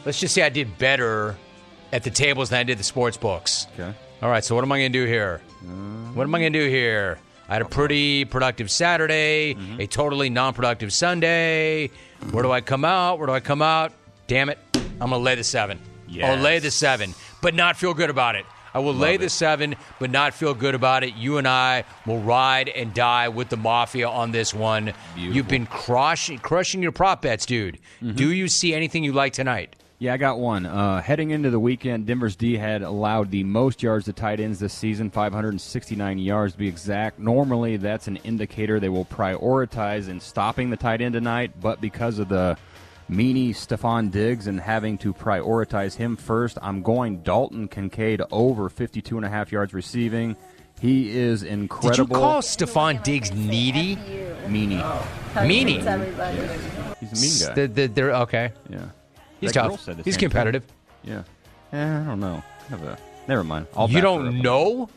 Let's 0.03 0.19
just 0.19 0.35
say 0.35 0.41
I 0.41 0.49
did 0.49 0.77
better 0.77 1.37
at 1.91 2.03
the 2.03 2.09
tables 2.09 2.49
than 2.49 2.59
I 2.59 2.63
did 2.63 2.77
the 2.77 2.83
sports 2.83 3.17
books. 3.17 3.67
Okay. 3.73 3.93
All 4.21 4.29
right, 4.29 4.43
so 4.43 4.55
what 4.55 4.63
am 4.63 4.71
I 4.71 4.79
going 4.79 4.91
to 4.91 4.99
do 4.99 5.05
here? 5.05 5.41
Uh, 5.61 5.65
what 6.13 6.23
am 6.23 6.35
I 6.35 6.39
going 6.39 6.53
to 6.53 6.59
do 6.59 6.69
here? 6.69 7.17
I 7.49 7.53
had 7.53 7.61
a 7.61 7.65
pretty 7.65 8.25
productive 8.25 8.71
Saturday, 8.71 9.55
mm-hmm. 9.55 9.81
a 9.81 9.87
totally 9.87 10.29
non 10.29 10.53
productive 10.53 10.93
Sunday. 10.93 11.89
Where 12.31 12.43
do 12.43 12.51
I 12.51 12.61
come 12.61 12.85
out? 12.85 13.17
Where 13.17 13.27
do 13.27 13.33
I 13.33 13.39
come 13.39 13.61
out? 13.61 13.91
Damn 14.27 14.49
it. 14.49 14.59
I'm 14.75 15.09
going 15.09 15.11
to 15.11 15.17
lay 15.17 15.35
the 15.35 15.43
seven. 15.43 15.79
I'll 16.23 16.37
lay 16.37 16.59
the 16.59 16.71
seven, 16.71 17.13
but 17.41 17.55
not 17.55 17.77
feel 17.77 17.93
good 17.93 18.09
about 18.09 18.35
it. 18.35 18.45
I 18.73 18.79
will 18.79 18.93
lay 18.93 19.17
the 19.17 19.29
seven, 19.29 19.75
but 19.99 20.11
not 20.11 20.33
feel 20.33 20.53
good 20.53 20.75
about 20.75 21.03
it. 21.03 21.15
You 21.15 21.37
and 21.37 21.47
I 21.47 21.83
will 22.05 22.19
ride 22.19 22.69
and 22.69 22.93
die 22.93 23.27
with 23.27 23.49
the 23.49 23.57
mafia 23.57 24.07
on 24.07 24.31
this 24.31 24.53
one. 24.53 24.93
Beautiful. 25.15 25.35
You've 25.35 25.47
been 25.47 25.65
crushing, 25.65 26.39
crushing 26.39 26.81
your 26.81 26.93
prop 26.93 27.21
bets, 27.21 27.45
dude. 27.45 27.79
Mm-hmm. 28.01 28.15
Do 28.15 28.31
you 28.31 28.47
see 28.47 28.73
anything 28.73 29.03
you 29.03 29.11
like 29.11 29.33
tonight? 29.33 29.75
Yeah, 30.01 30.15
I 30.15 30.17
got 30.17 30.39
one. 30.39 30.65
Uh, 30.65 30.99
heading 30.99 31.29
into 31.29 31.51
the 31.51 31.59
weekend, 31.59 32.07
Denver's 32.07 32.35
D 32.35 32.57
had 32.57 32.81
allowed 32.81 33.29
the 33.29 33.43
most 33.43 33.83
yards 33.83 34.05
to 34.05 34.13
tight 34.13 34.39
ends 34.39 34.57
this 34.57 34.73
season, 34.73 35.11
569 35.11 36.17
yards 36.17 36.53
to 36.53 36.57
be 36.57 36.67
exact. 36.67 37.19
Normally, 37.19 37.77
that's 37.77 38.07
an 38.07 38.15
indicator 38.23 38.79
they 38.79 38.89
will 38.89 39.05
prioritize 39.05 40.09
in 40.09 40.19
stopping 40.19 40.71
the 40.71 40.75
tight 40.75 41.01
end 41.01 41.13
tonight, 41.13 41.51
but 41.61 41.81
because 41.81 42.17
of 42.17 42.29
the 42.29 42.57
meanie 43.11 43.51
Stefon 43.51 44.09
Diggs 44.09 44.47
and 44.47 44.59
having 44.59 44.97
to 44.97 45.13
prioritize 45.13 45.93
him 45.93 46.15
first, 46.17 46.57
I'm 46.63 46.81
going 46.81 47.21
Dalton 47.21 47.67
Kincaid 47.67 48.23
over 48.31 48.69
52 48.69 49.17
and 49.17 49.25
a 49.25 49.29
half 49.29 49.51
yards 49.51 49.71
receiving. 49.71 50.35
He 50.79 51.15
is 51.15 51.43
incredible. 51.43 51.89
Did 51.89 51.97
you 51.97 52.03
incredible. 52.05 52.31
call 52.31 52.41
Stefon 52.41 53.03
Diggs 53.03 53.31
needy? 53.31 53.97
meanie. 54.47 54.81
Meanie. 55.35 55.77
He's 56.99 57.11
a 57.11 57.45
mean 57.45 57.55
guy. 57.55 57.67
The, 57.67 57.67
the, 57.67 57.87
they're, 57.87 58.15
okay. 58.15 58.51
yeah. 58.67 58.85
He's 59.41 59.51
That 59.51 59.61
girl 59.63 59.71
tough. 59.71 59.81
said 59.81 59.97
the 59.97 60.03
He's 60.03 60.13
same 60.13 60.19
thing. 60.21 60.29
competitive. 60.29 60.63
Yeah. 61.03 61.23
Eh, 61.73 61.99
I 62.01 62.03
don't 62.05 62.19
know. 62.21 62.41
Have 62.69 62.83
a, 62.83 62.97
never 63.27 63.43
mind. 63.43 63.67
I'll 63.75 63.89
You 63.89 63.99
don't 64.01 64.41
know? 64.41 64.89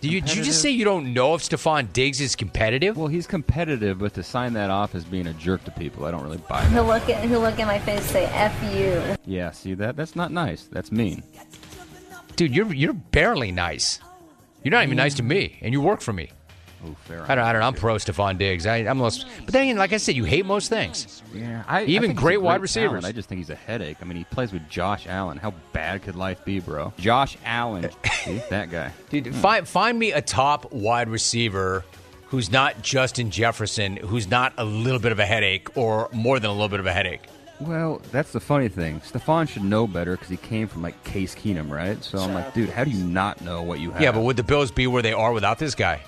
Do 0.00 0.08
you, 0.08 0.20
did 0.20 0.36
you 0.36 0.44
just 0.44 0.60
say 0.62 0.70
you 0.70 0.84
don't 0.84 1.14
know 1.14 1.34
if 1.34 1.42
Stefon 1.42 1.92
Diggs 1.92 2.20
is 2.20 2.36
competitive? 2.36 2.96
Well, 2.96 3.08
he's 3.08 3.26
competitive, 3.26 3.98
but 3.98 4.14
to 4.14 4.22
sign 4.22 4.52
that 4.52 4.70
off 4.70 4.94
as 4.94 5.04
being 5.04 5.26
a 5.26 5.32
jerk 5.32 5.64
to 5.64 5.70
people, 5.72 6.04
I 6.04 6.10
don't 6.10 6.22
really 6.22 6.36
buy 6.36 6.60
that. 6.62 6.70
He'll 6.70 6.84
look 6.84 7.08
at 7.08 7.24
he'll 7.24 7.40
look 7.40 7.58
at 7.58 7.66
my 7.66 7.78
face 7.80 8.00
and 8.00 8.08
say 8.10 8.24
"f 8.26 8.74
you." 8.74 9.16
Yeah, 9.24 9.50
see 9.52 9.74
that? 9.74 9.96
That's 9.96 10.14
not 10.14 10.30
nice. 10.30 10.64
That's 10.70 10.92
mean. 10.92 11.22
Dude, 12.36 12.54
you're 12.54 12.72
you're 12.72 12.92
barely 12.92 13.50
nice. 13.50 13.98
You're 14.62 14.72
not 14.72 14.84
even 14.84 14.96
nice 14.98 15.14
to 15.14 15.22
me, 15.22 15.58
and 15.62 15.72
you 15.72 15.80
work 15.80 16.02
for 16.02 16.12
me. 16.12 16.28
Ooh, 16.86 16.96
fair. 17.04 17.22
I 17.30 17.34
don't, 17.34 17.44
I 17.44 17.52
don't 17.52 17.60
know. 17.60 17.66
I'm 17.66 17.74
pro 17.74 17.96
Stefon 17.96 18.38
Diggs. 18.38 18.66
I, 18.66 18.78
I'm 18.78 18.98
most, 18.98 19.26
but 19.44 19.52
then 19.52 19.76
like 19.76 19.92
I 19.92 19.96
said, 19.96 20.16
you 20.16 20.24
hate 20.24 20.46
most 20.46 20.68
things. 20.68 21.22
Yeah, 21.34 21.64
I, 21.66 21.84
Even 21.84 21.96
I 21.96 22.00
think 22.06 22.18
he's 22.18 22.22
great 22.22 22.36
a 22.36 22.40
wide 22.40 22.48
talent. 22.48 22.62
receivers. 22.62 23.04
I 23.04 23.12
just 23.12 23.28
think 23.28 23.38
he's 23.38 23.50
a 23.50 23.54
headache. 23.54 23.98
I 24.00 24.04
mean, 24.04 24.16
he 24.16 24.24
plays 24.24 24.52
with 24.52 24.68
Josh 24.68 25.06
Allen. 25.06 25.38
How 25.38 25.52
bad 25.72 26.02
could 26.02 26.16
life 26.16 26.44
be, 26.44 26.60
bro? 26.60 26.92
Josh 26.98 27.36
Allen, 27.44 27.90
See, 28.24 28.42
that 28.50 28.70
guy. 28.70 28.92
Dude, 29.10 29.26
hmm. 29.26 29.32
find 29.32 29.68
find 29.68 29.98
me 29.98 30.12
a 30.12 30.22
top 30.22 30.72
wide 30.72 31.08
receiver 31.08 31.84
who's 32.28 32.50
not 32.50 32.82
Justin 32.82 33.30
Jefferson, 33.30 33.96
who's 33.96 34.28
not 34.28 34.52
a 34.58 34.64
little 34.64 35.00
bit 35.00 35.12
of 35.12 35.18
a 35.18 35.26
headache 35.26 35.76
or 35.76 36.08
more 36.12 36.40
than 36.40 36.50
a 36.50 36.52
little 36.52 36.68
bit 36.68 36.80
of 36.80 36.86
a 36.86 36.92
headache. 36.92 37.22
Well, 37.60 38.02
that's 38.12 38.32
the 38.32 38.40
funny 38.40 38.68
thing. 38.68 39.00
Stefon 39.00 39.48
should 39.48 39.64
know 39.64 39.86
better 39.86 40.12
because 40.12 40.28
he 40.28 40.36
came 40.36 40.68
from 40.68 40.82
like 40.82 41.02
Case 41.04 41.34
Keenum, 41.34 41.70
right? 41.70 42.02
So 42.04 42.18
I'm 42.18 42.34
like, 42.34 42.52
dude, 42.52 42.68
how 42.68 42.84
do 42.84 42.90
you 42.90 43.02
not 43.02 43.40
know 43.40 43.62
what 43.62 43.80
you 43.80 43.92
have? 43.92 44.02
Yeah, 44.02 44.12
but 44.12 44.20
would 44.22 44.36
the 44.36 44.42
Bills 44.42 44.70
be 44.70 44.86
where 44.86 45.02
they 45.02 45.14
are 45.14 45.32
without 45.32 45.58
this 45.58 45.74
guy? 45.74 46.00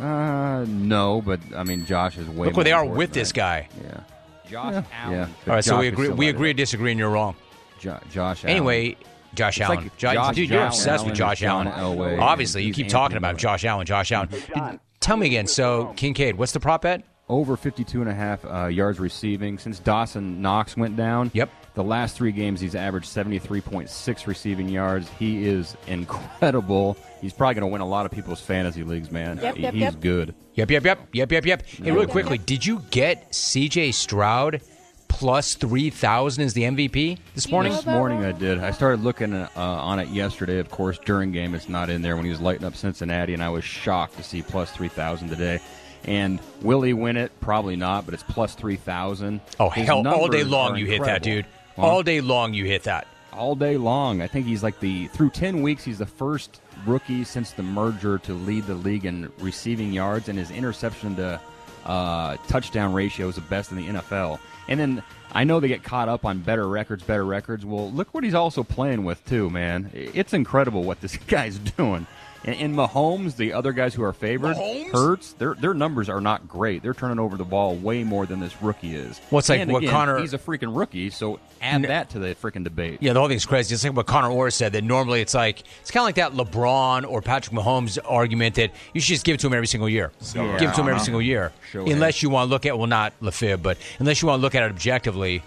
Uh, 0.00 0.64
no, 0.68 1.22
but 1.22 1.40
I 1.56 1.64
mean, 1.64 1.84
Josh 1.86 2.16
is 2.18 2.28
way. 2.28 2.46
Look 2.48 2.56
where 2.56 2.64
they 2.64 2.72
are 2.72 2.84
with 2.84 3.12
this 3.12 3.32
guy. 3.32 3.68
Yeah, 3.82 4.00
Josh 4.48 4.72
yeah. 4.74 4.84
Allen. 4.92 5.34
but 5.44 5.50
All 5.50 5.54
right, 5.56 5.64
so 5.64 5.78
we 5.78 5.88
agree. 5.88 6.08
We 6.08 6.28
agree 6.28 6.50
to 6.50 6.54
disagree, 6.56 6.90
and 6.92 6.98
you're 6.98 7.10
wrong. 7.10 7.36
Jo- 7.78 7.98
Josh. 8.10 8.44
Allen. 8.44 8.56
Anyway, 8.56 8.96
Josh 9.34 9.60
Allen. 9.60 9.84
like 9.84 9.96
Jo- 9.96 10.14
Josh 10.14 10.34
dude, 10.36 10.48
you're 10.50 10.58
Allen 10.60 10.68
obsessed 10.72 11.04
with 11.04 11.14
Josh 11.14 11.42
Allen. 11.42 11.68
Elway. 11.68 12.18
Obviously, 12.18 12.62
you 12.62 12.68
He's 12.68 12.76
keep 12.76 12.88
talking 12.88 13.16
about 13.16 13.30
anti-Elway. 13.30 13.40
Josh 13.40 13.64
Allen. 13.64 13.86
Josh 13.86 14.12
Allen. 14.12 14.28
Did- 14.28 14.80
Tell 15.00 15.16
me 15.16 15.26
again. 15.26 15.46
So 15.48 15.92
Kincaid, 15.96 16.36
what's 16.36 16.52
the 16.52 16.60
prop 16.60 16.82
bet? 16.82 17.02
over 17.28 17.56
52 17.56 18.00
and 18.02 18.10
a 18.10 18.14
half 18.14 18.44
uh, 18.44 18.66
yards 18.66 19.00
receiving 19.00 19.56
since 19.56 19.78
Dawson 19.78 20.42
Knox 20.42 20.76
went 20.76 20.96
down. 20.96 21.30
Yep. 21.32 21.50
The 21.74 21.82
last 21.82 22.14
three 22.14 22.32
games, 22.32 22.60
he's 22.60 22.74
averaged 22.74 23.06
73.6 23.06 24.26
receiving 24.26 24.68
yards. 24.68 25.08
He 25.18 25.46
is 25.46 25.74
incredible. 25.86 26.96
He's 27.22 27.32
probably 27.32 27.54
going 27.54 27.62
to 27.62 27.72
win 27.72 27.80
a 27.80 27.88
lot 27.88 28.04
of 28.04 28.12
people's 28.12 28.40
fantasy 28.40 28.82
leagues, 28.82 29.10
man. 29.10 29.38
Yep, 29.40 29.56
yep, 29.56 29.72
he's 29.72 29.80
yep. 29.82 30.00
good. 30.00 30.34
Yep, 30.54 30.70
yep, 30.72 30.84
yep, 30.84 31.08
yep, 31.12 31.32
yep, 31.32 31.46
yep. 31.46 31.66
Hey, 31.66 31.90
really 31.90 32.06
quickly, 32.06 32.36
did 32.36 32.66
you 32.66 32.82
get 32.90 33.34
C.J. 33.34 33.92
Stroud 33.92 34.60
plus 35.08 35.54
three 35.54 35.88
thousand 35.88 36.42
as 36.42 36.52
the 36.52 36.62
MVP 36.62 37.18
this 37.34 37.48
morning? 37.50 37.72
This 37.72 37.86
morning 37.86 38.24
I 38.24 38.32
did. 38.32 38.58
I 38.58 38.72
started 38.72 39.02
looking 39.04 39.32
uh, 39.34 39.48
on 39.54 39.98
it 40.00 40.08
yesterday. 40.08 40.58
Of 40.58 40.70
course, 40.70 40.98
during 40.98 41.30
game, 41.32 41.54
it's 41.54 41.68
not 41.68 41.88
in 41.90 42.02
there 42.02 42.16
when 42.16 42.24
he 42.24 42.30
was 42.30 42.40
lighting 42.40 42.64
up 42.66 42.74
Cincinnati, 42.74 43.32
and 43.34 43.42
I 43.42 43.48
was 43.50 43.62
shocked 43.64 44.16
to 44.16 44.22
see 44.22 44.42
plus 44.42 44.70
3,000 44.72 45.28
today. 45.28 45.60
And 46.04 46.40
will 46.62 46.82
he 46.82 46.92
win 46.92 47.16
it? 47.16 47.30
Probably 47.40 47.76
not, 47.76 48.04
but 48.04 48.14
it's 48.14 48.24
plus 48.24 48.56
3,000. 48.56 49.40
Oh 49.60 49.70
His 49.70 49.86
hell! 49.86 50.06
All 50.08 50.26
day 50.26 50.42
long 50.42 50.72
are 50.72 50.78
you 50.78 50.86
hit 50.86 51.04
that, 51.04 51.22
dude. 51.22 51.46
incredible. 51.46 51.58
Huh? 51.76 51.82
All 51.82 52.02
day 52.02 52.20
long 52.20 52.52
you 52.52 52.64
hit 52.64 52.82
that. 52.82 53.06
all 53.32 53.54
day 53.54 53.76
long. 53.76 54.20
I 54.20 54.26
think 54.26 54.46
he's 54.46 54.62
like 54.62 54.80
the 54.80 55.06
through 55.08 55.30
ten 55.30 55.62
weeks. 55.62 55.84
He's 55.84 55.98
the 55.98 56.06
first 56.06 56.60
rookie 56.86 57.24
since 57.24 57.52
the 57.52 57.62
merger 57.62 58.18
to 58.18 58.34
lead 58.34 58.66
the 58.66 58.74
league 58.74 59.04
in 59.04 59.30
receiving 59.38 59.92
yards, 59.92 60.28
and 60.28 60.38
his 60.38 60.50
interception 60.50 61.16
to 61.16 61.40
uh, 61.84 62.36
touchdown 62.48 62.92
ratio 62.92 63.28
is 63.28 63.36
the 63.36 63.40
best 63.42 63.70
in 63.70 63.76
the 63.78 63.86
NFL. 63.88 64.38
And 64.68 64.78
then 64.78 65.02
I 65.32 65.44
know 65.44 65.60
they 65.60 65.68
get 65.68 65.82
caught 65.82 66.08
up 66.08 66.24
on 66.24 66.40
better 66.40 66.68
records, 66.68 67.02
better 67.02 67.24
records. 67.24 67.64
Well, 67.64 67.90
look 67.90 68.12
what 68.14 68.24
he's 68.24 68.34
also 68.34 68.62
playing 68.62 69.04
with 69.04 69.24
too, 69.24 69.50
man. 69.50 69.90
It's 69.92 70.32
incredible 70.32 70.84
what 70.84 71.00
this 71.00 71.16
guy's 71.28 71.58
doing. 71.58 72.06
And, 72.44 72.56
and 72.56 72.74
Mahomes, 72.74 73.36
the 73.36 73.52
other 73.52 73.72
guys 73.72 73.94
who 73.94 74.02
are 74.02 74.12
favored, 74.12 74.56
Mahomes? 74.56 74.90
Hurts, 74.92 75.32
their 75.34 75.54
their 75.54 75.74
numbers 75.74 76.08
are 76.08 76.20
not 76.20 76.48
great. 76.48 76.82
They're 76.82 76.94
turning 76.94 77.18
over 77.18 77.36
the 77.36 77.44
ball 77.44 77.76
way 77.76 78.02
more 78.04 78.26
than 78.26 78.40
this 78.40 78.60
rookie 78.62 78.94
is. 78.96 79.20
Well, 79.30 79.42
like 79.48 79.60
And 79.60 79.70
what 79.72 79.82
again, 79.82 79.90
Connor- 79.92 80.18
He's 80.18 80.34
a 80.34 80.38
freaking 80.38 80.76
rookie, 80.76 81.10
so 81.10 81.38
add 81.60 81.82
that 81.84 82.10
to 82.10 82.18
the 82.18 82.34
freaking 82.34 82.64
debate. 82.64 82.98
Yeah, 83.00 83.12
the 83.12 83.20
whole 83.20 83.28
thing's 83.28 83.46
crazy. 83.46 83.74
It's 83.74 83.84
like 83.84 83.94
what 83.94 84.06
Connor 84.06 84.30
Orr 84.30 84.50
said 84.50 84.72
that 84.72 84.82
normally 84.84 85.20
it's 85.20 85.34
like 85.34 85.62
it's 85.80 85.90
kind 85.90 86.02
of 86.02 86.06
like 86.06 86.14
that 86.16 86.32
LeBron 86.32 87.08
or 87.08 87.22
Patrick 87.22 87.54
Mahomes 87.54 87.98
argument 88.04 88.56
that 88.56 88.72
you 88.92 89.00
should 89.00 89.14
just 89.14 89.24
give 89.24 89.34
it 89.34 89.40
to 89.40 89.46
him 89.46 89.54
every 89.54 89.66
single 89.68 89.88
year. 89.88 90.10
Yeah. 90.34 90.58
Give 90.58 90.70
it 90.70 90.74
to 90.74 90.80
him 90.80 90.88
every 90.88 90.94
Uh-huh. 90.94 91.04
single 91.04 91.22
year, 91.22 91.52
Show 91.70 91.86
unless 91.86 92.22
you 92.22 92.30
want 92.30 92.48
to 92.48 92.50
look 92.50 92.66
at 92.66 92.76
well, 92.76 92.86
not 92.88 93.12
Lafib, 93.20 93.62
but 93.62 93.78
unless 94.00 94.20
you 94.20 94.28
want 94.28 94.38
to 94.38 94.42
look 94.42 94.54
at 94.54 94.62
it 94.64 94.70
objectively. 94.70 95.42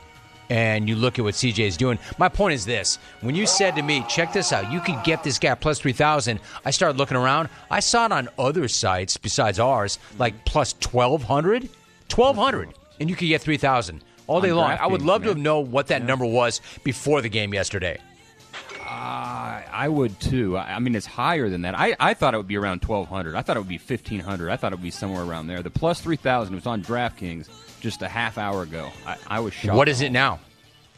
And 0.49 0.87
you 0.87 0.95
look 0.95 1.17
at 1.17 1.25
what 1.25 1.33
CJ 1.33 1.59
is 1.59 1.77
doing. 1.77 1.97
My 2.17 2.29
point 2.29 2.53
is 2.53 2.65
this: 2.65 2.99
when 3.21 3.35
you 3.35 3.47
said 3.47 3.75
to 3.75 3.81
me, 3.81 4.05
"Check 4.07 4.33
this 4.33 4.53
out, 4.53 4.71
you 4.71 4.79
could 4.79 5.03
get 5.03 5.23
this 5.23 5.39
guy 5.39 5.55
plus 5.55 5.79
three 5.79 5.93
thousand, 5.93 6.39
I 6.63 6.71
started 6.71 6.97
looking 6.97 7.17
around. 7.17 7.49
I 7.71 7.79
saw 7.79 8.05
it 8.05 8.11
on 8.11 8.29
other 8.37 8.67
sites 8.67 9.17
besides 9.17 9.59
ours, 9.59 9.99
like 10.19 10.45
plus 10.45 10.73
twelve 10.73 11.23
hundred, 11.23 11.69
twelve 12.09 12.35
hundred, 12.35 12.69
and 12.99 13.09
you 13.09 13.15
could 13.15 13.27
get 13.27 13.41
three 13.41 13.57
thousand 13.57 14.03
all 14.27 14.41
day 14.41 14.53
long. 14.53 14.71
I 14.71 14.87
would 14.87 15.01
love 15.01 15.21
to 15.21 15.27
man. 15.27 15.37
have 15.37 15.43
known 15.43 15.71
what 15.71 15.87
that 15.87 16.03
number 16.03 16.25
was 16.25 16.61
before 16.83 17.21
the 17.21 17.29
game 17.29 17.53
yesterday. 17.53 17.99
I, 18.81 19.63
I 19.71 19.89
would 19.89 20.19
too. 20.19 20.57
I, 20.57 20.75
I 20.75 20.79
mean, 20.79 20.95
it's 20.95 21.05
higher 21.05 21.49
than 21.49 21.63
that. 21.63 21.77
I, 21.77 21.95
I 21.99 22.13
thought 22.13 22.33
it 22.33 22.37
would 22.37 22.47
be 22.47 22.57
around 22.57 22.81
twelve 22.81 23.07
hundred. 23.07 23.35
I 23.35 23.41
thought 23.41 23.57
it 23.57 23.59
would 23.59 23.69
be 23.69 23.77
fifteen 23.77 24.19
hundred. 24.19 24.51
I 24.51 24.57
thought 24.57 24.73
it 24.73 24.75
would 24.75 24.83
be 24.83 24.91
somewhere 24.91 25.23
around 25.23 25.47
there. 25.47 25.61
The 25.61 25.71
plus 25.71 26.01
three 26.01 26.15
thousand 26.15 26.55
was 26.55 26.65
on 26.65 26.83
DraftKings 26.83 27.49
just 27.85 28.01
a 28.01 28.07
half 28.07 28.39
hour 28.39 28.63
ago. 28.63 28.89
I, 29.05 29.15
I 29.27 29.39
was 29.41 29.53
shocked. 29.53 29.77
What 29.77 29.87
is 29.87 30.01
it 30.01 30.11
now? 30.11 30.39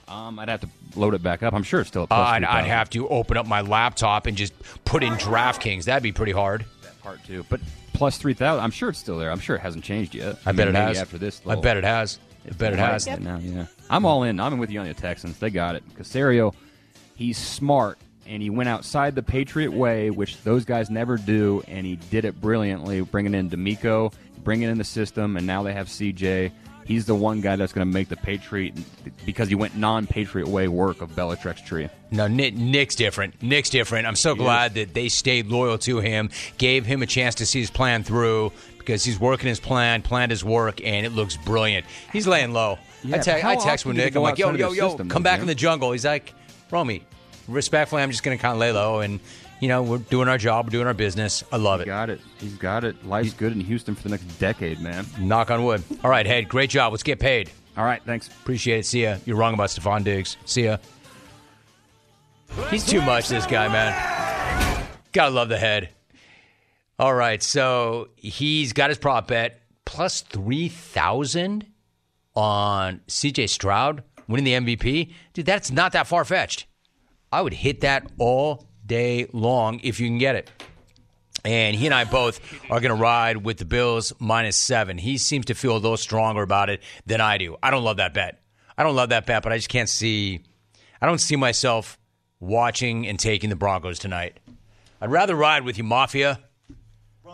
Um, 0.07 0.39
I'd 0.39 0.47
have 0.47 0.61
to 0.61 0.69
load 0.95 1.13
it 1.15 1.21
back 1.21 1.43
up. 1.43 1.53
I'm 1.53 1.63
sure 1.63 1.81
it's 1.81 1.89
still 1.89 2.03
at 2.03 2.11
Uh, 2.13 2.15
I'd, 2.15 2.43
I'd 2.45 2.61
3,000. 2.61 2.69
have 2.69 2.89
to 2.91 3.09
open 3.09 3.35
up 3.35 3.45
my 3.45 3.59
laptop 3.59 4.25
and 4.25 4.37
just 4.37 4.53
put 4.85 5.03
in 5.03 5.11
DraftKings. 5.15 5.83
That'd 5.83 6.01
be 6.01 6.13
pretty 6.13 6.31
hard. 6.31 6.63
that 6.83 6.99
part 7.01 7.21
too. 7.25 7.45
But 7.49 7.59
plus 7.91 8.17
three 8.17 8.33
thousand. 8.33 8.63
I'm 8.63 8.71
sure 8.71 8.87
it's 8.89 8.99
still 8.99 9.17
there. 9.17 9.29
I'm 9.31 9.39
sure 9.41 9.57
it 9.57 9.59
hasn't 9.59 9.83
changed 9.83 10.15
yet. 10.15 10.37
I, 10.45 10.53
bet 10.53 10.67
mean, 10.67 10.67
it 10.69 10.79
maybe 10.79 10.85
has. 10.85 10.97
After 10.99 11.17
this, 11.17 11.41
I 11.45 11.55
bet 11.55 11.75
it 11.75 11.83
has. 11.83 12.19
I 12.47 12.51
bet 12.53 12.71
it 12.71 12.79
has. 12.79 13.05
Now, 13.19 13.37
yeah. 13.39 13.65
I'm 13.89 14.05
all 14.05 14.23
in. 14.23 14.39
I'm 14.39 14.53
in 14.53 14.59
with 14.59 14.71
you 14.71 14.79
on 14.79 14.87
the 14.87 14.93
Texans. 14.93 15.37
They 15.39 15.49
got 15.49 15.75
it. 15.75 15.83
Caserio, 15.95 16.53
he's 17.15 17.37
smart, 17.37 17.97
and 18.25 18.41
he 18.41 18.49
went 18.49 18.69
outside 18.69 19.13
the 19.15 19.23
Patriot 19.23 19.73
way, 19.73 20.09
which 20.09 20.41
those 20.43 20.63
guys 20.63 20.89
never 20.89 21.17
do, 21.17 21.61
and 21.67 21.85
he 21.85 21.97
did 22.09 22.23
it 22.23 22.39
brilliantly, 22.39 23.01
bringing 23.01 23.33
in 23.33 23.49
DeMeco, 23.49 24.13
bringing 24.45 24.69
in 24.69 24.77
the 24.77 24.83
system, 24.85 25.35
and 25.35 25.45
now 25.45 25.63
they 25.63 25.73
have 25.73 25.87
CJ. 25.87 26.51
He's 26.87 27.05
the 27.05 27.15
one 27.15 27.41
guy 27.41 27.57
that's 27.57 27.73
going 27.73 27.85
to 27.85 27.93
make 27.93 28.07
the 28.07 28.15
Patriot 28.15 28.73
because 29.25 29.49
he 29.49 29.55
went 29.55 29.75
non-Patriot 29.75 30.47
way 30.47 30.69
work 30.69 31.01
of 31.01 31.09
Belichick's 31.11 31.61
tree. 31.61 31.89
No, 32.11 32.27
Nick, 32.27 32.55
Nick's 32.55 32.95
different. 32.95 33.43
Nick's 33.43 33.69
different. 33.69 34.07
I'm 34.07 34.15
so 34.15 34.35
glad 34.35 34.75
that 34.75 34.93
they 34.93 35.09
stayed 35.09 35.47
loyal 35.47 35.77
to 35.79 35.99
him, 35.99 36.29
gave 36.57 36.85
him 36.85 37.01
a 37.01 37.05
chance 37.05 37.35
to 37.35 37.45
see 37.45 37.59
his 37.59 37.69
plan 37.69 38.03
through 38.03 38.53
because 38.77 39.03
he's 39.03 39.19
working 39.19 39.49
his 39.49 39.59
plan, 39.59 40.01
planned 40.01 40.31
his 40.31 40.45
work, 40.45 40.81
and 40.81 41.05
it 41.05 41.11
looks 41.11 41.35
brilliant. 41.35 41.85
He's 42.13 42.25
laying 42.25 42.53
low. 42.53 42.79
Yeah, 43.03 43.17
I, 43.17 43.19
te- 43.19 43.31
I 43.43 43.55
text 43.57 43.85
with 43.85 43.97
Nick. 43.97 44.15
I'm 44.15 44.21
like, 44.21 44.37
yo, 44.37 44.53
yo, 44.53 44.71
yo, 44.71 44.95
come 44.95 45.23
back 45.23 45.39
Jim? 45.39 45.41
in 45.41 45.47
the 45.47 45.55
jungle. 45.55 45.91
He's 45.91 46.05
like, 46.05 46.33
Romy, 46.71 47.03
respectfully, 47.49 48.01
I'm 48.01 48.11
just 48.11 48.23
going 48.23 48.37
to 48.37 48.41
kind 48.41 48.53
of 48.53 48.59
lay 48.59 48.71
low, 48.71 49.01
and 49.01 49.19
you 49.59 49.67
know, 49.67 49.81
we're 49.83 49.97
doing 49.97 50.27
our 50.27 50.37
job, 50.37 50.65
we're 50.67 50.71
doing 50.71 50.87
our 50.87 50.93
business. 50.93 51.43
I 51.51 51.57
love 51.57 51.79
He 51.79 51.83
it. 51.83 51.87
got 51.87 52.09
it. 52.09 52.21
He's 52.39 52.53
got 52.55 52.83
it. 52.83 53.05
Life's 53.05 53.33
good 53.33 53.53
in 53.53 53.59
Houston 53.61 53.95
for 53.95 54.03
the 54.03 54.09
next 54.09 54.25
decade, 54.39 54.79
man. 54.79 55.05
Knock 55.19 55.49
on 55.51 55.63
wood. 55.63 55.83
All 56.03 56.09
right, 56.09 56.25
Head, 56.25 56.47
great 56.49 56.69
job. 56.69 56.91
Let's 56.93 57.03
get 57.03 57.19
paid. 57.19 57.49
All 57.77 57.83
right, 57.85 58.01
thanks. 58.05 58.27
Appreciate 58.27 58.79
it. 58.79 58.85
See 58.85 59.03
ya. 59.03 59.17
You're 59.25 59.37
wrong 59.37 59.53
about 59.53 59.69
Stefon 59.69 60.03
Diggs. 60.03 60.37
See 60.45 60.65
ya. 60.65 60.77
He's 62.69 62.85
too 62.85 63.01
much, 63.01 63.27
this 63.27 63.45
guy, 63.45 63.67
man. 63.67 64.87
Gotta 65.11 65.31
love 65.31 65.49
the 65.49 65.57
head. 65.57 65.89
All 66.99 67.13
right, 67.13 67.41
so 67.43 68.09
he's 68.15 68.73
got 68.73 68.89
his 68.89 68.97
prop 68.97 69.27
bet 69.27 69.61
plus 69.85 70.21
3,000 70.21 71.65
on 72.35 73.01
CJ 73.07 73.49
Stroud 73.49 74.03
winning 74.27 74.45
the 74.65 74.75
MVP. 74.75 75.13
Dude, 75.33 75.45
that's 75.45 75.71
not 75.71 75.91
that 75.93 76.07
far 76.07 76.25
fetched. 76.25 76.65
I 77.31 77.41
would 77.41 77.53
hit 77.53 77.81
that 77.81 78.09
all 78.17 78.66
day 78.87 79.27
long 79.33 79.79
if 79.83 79.99
you 79.99 80.07
can 80.07 80.17
get 80.17 80.35
it. 80.35 80.49
And 81.45 81.75
he 81.75 81.85
and 81.85 81.93
I 81.93 82.03
both 82.03 82.39
are 82.69 82.79
going 82.79 82.95
to 82.95 83.01
ride 83.01 83.37
with 83.37 83.57
the 83.57 83.65
Bills 83.65 84.11
minus 84.19 84.57
seven. 84.57 84.97
He 84.97 85.17
seems 85.17 85.45
to 85.45 85.53
feel 85.53 85.73
a 85.73 85.79
little 85.79 85.97
stronger 85.97 86.41
about 86.41 86.69
it 86.69 86.81
than 87.05 87.21
I 87.21 87.37
do. 87.37 87.57
I 87.61 87.71
don't 87.71 87.83
love 87.83 87.97
that 87.97 88.13
bet. 88.13 88.41
I 88.77 88.83
don't 88.83 88.95
love 88.95 89.09
that 89.09 89.25
bet, 89.25 89.43
but 89.43 89.51
I 89.51 89.57
just 89.57 89.69
can't 89.69 89.89
see. 89.89 90.41
I 91.01 91.05
don't 91.05 91.19
see 91.19 91.35
myself 91.35 91.97
watching 92.39 93.07
and 93.07 93.19
taking 93.19 93.49
the 93.49 93.55
Broncos 93.55 93.99
tonight. 93.99 94.39
I'd 94.99 95.11
rather 95.11 95.35
ride 95.35 95.63
with 95.63 95.77
you, 95.77 95.83
Mafia. 95.83 96.39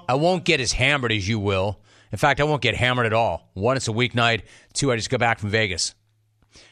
I 0.07 0.15
won't 0.15 0.43
get 0.43 0.59
as 0.59 0.73
hammered 0.73 1.11
as 1.11 1.27
you 1.27 1.39
will. 1.39 1.79
In 2.11 2.17
fact, 2.17 2.39
I 2.39 2.43
won't 2.43 2.61
get 2.61 2.75
hammered 2.75 3.05
at 3.05 3.13
all. 3.13 3.49
One, 3.53 3.77
it's 3.77 3.87
a 3.87 3.91
weeknight. 3.91 4.43
Two, 4.73 4.91
I 4.91 4.95
just 4.95 5.09
got 5.09 5.19
back 5.19 5.39
from 5.39 5.49
Vegas. 5.49 5.95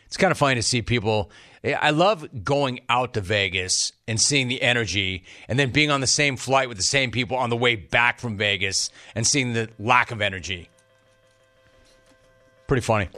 It's 0.05 0.17
kind 0.17 0.31
of 0.31 0.37
funny 0.37 0.55
to 0.55 0.63
see 0.63 0.81
people. 0.81 1.31
I 1.63 1.91
love 1.91 2.43
going 2.43 2.79
out 2.89 3.13
to 3.13 3.21
Vegas 3.21 3.91
and 4.07 4.19
seeing 4.19 4.47
the 4.47 4.61
energy 4.63 5.25
and 5.47 5.59
then 5.59 5.69
being 5.69 5.91
on 5.91 6.01
the 6.01 6.07
same 6.07 6.35
flight 6.35 6.67
with 6.67 6.77
the 6.77 6.83
same 6.83 7.11
people 7.11 7.37
on 7.37 7.51
the 7.51 7.57
way 7.57 7.75
back 7.75 8.19
from 8.19 8.35
Vegas 8.35 8.89
and 9.13 9.27
seeing 9.27 9.53
the 9.53 9.69
lack 9.77 10.09
of 10.09 10.21
energy. 10.21 10.69
Pretty 12.65 12.81
funny. 12.81 13.09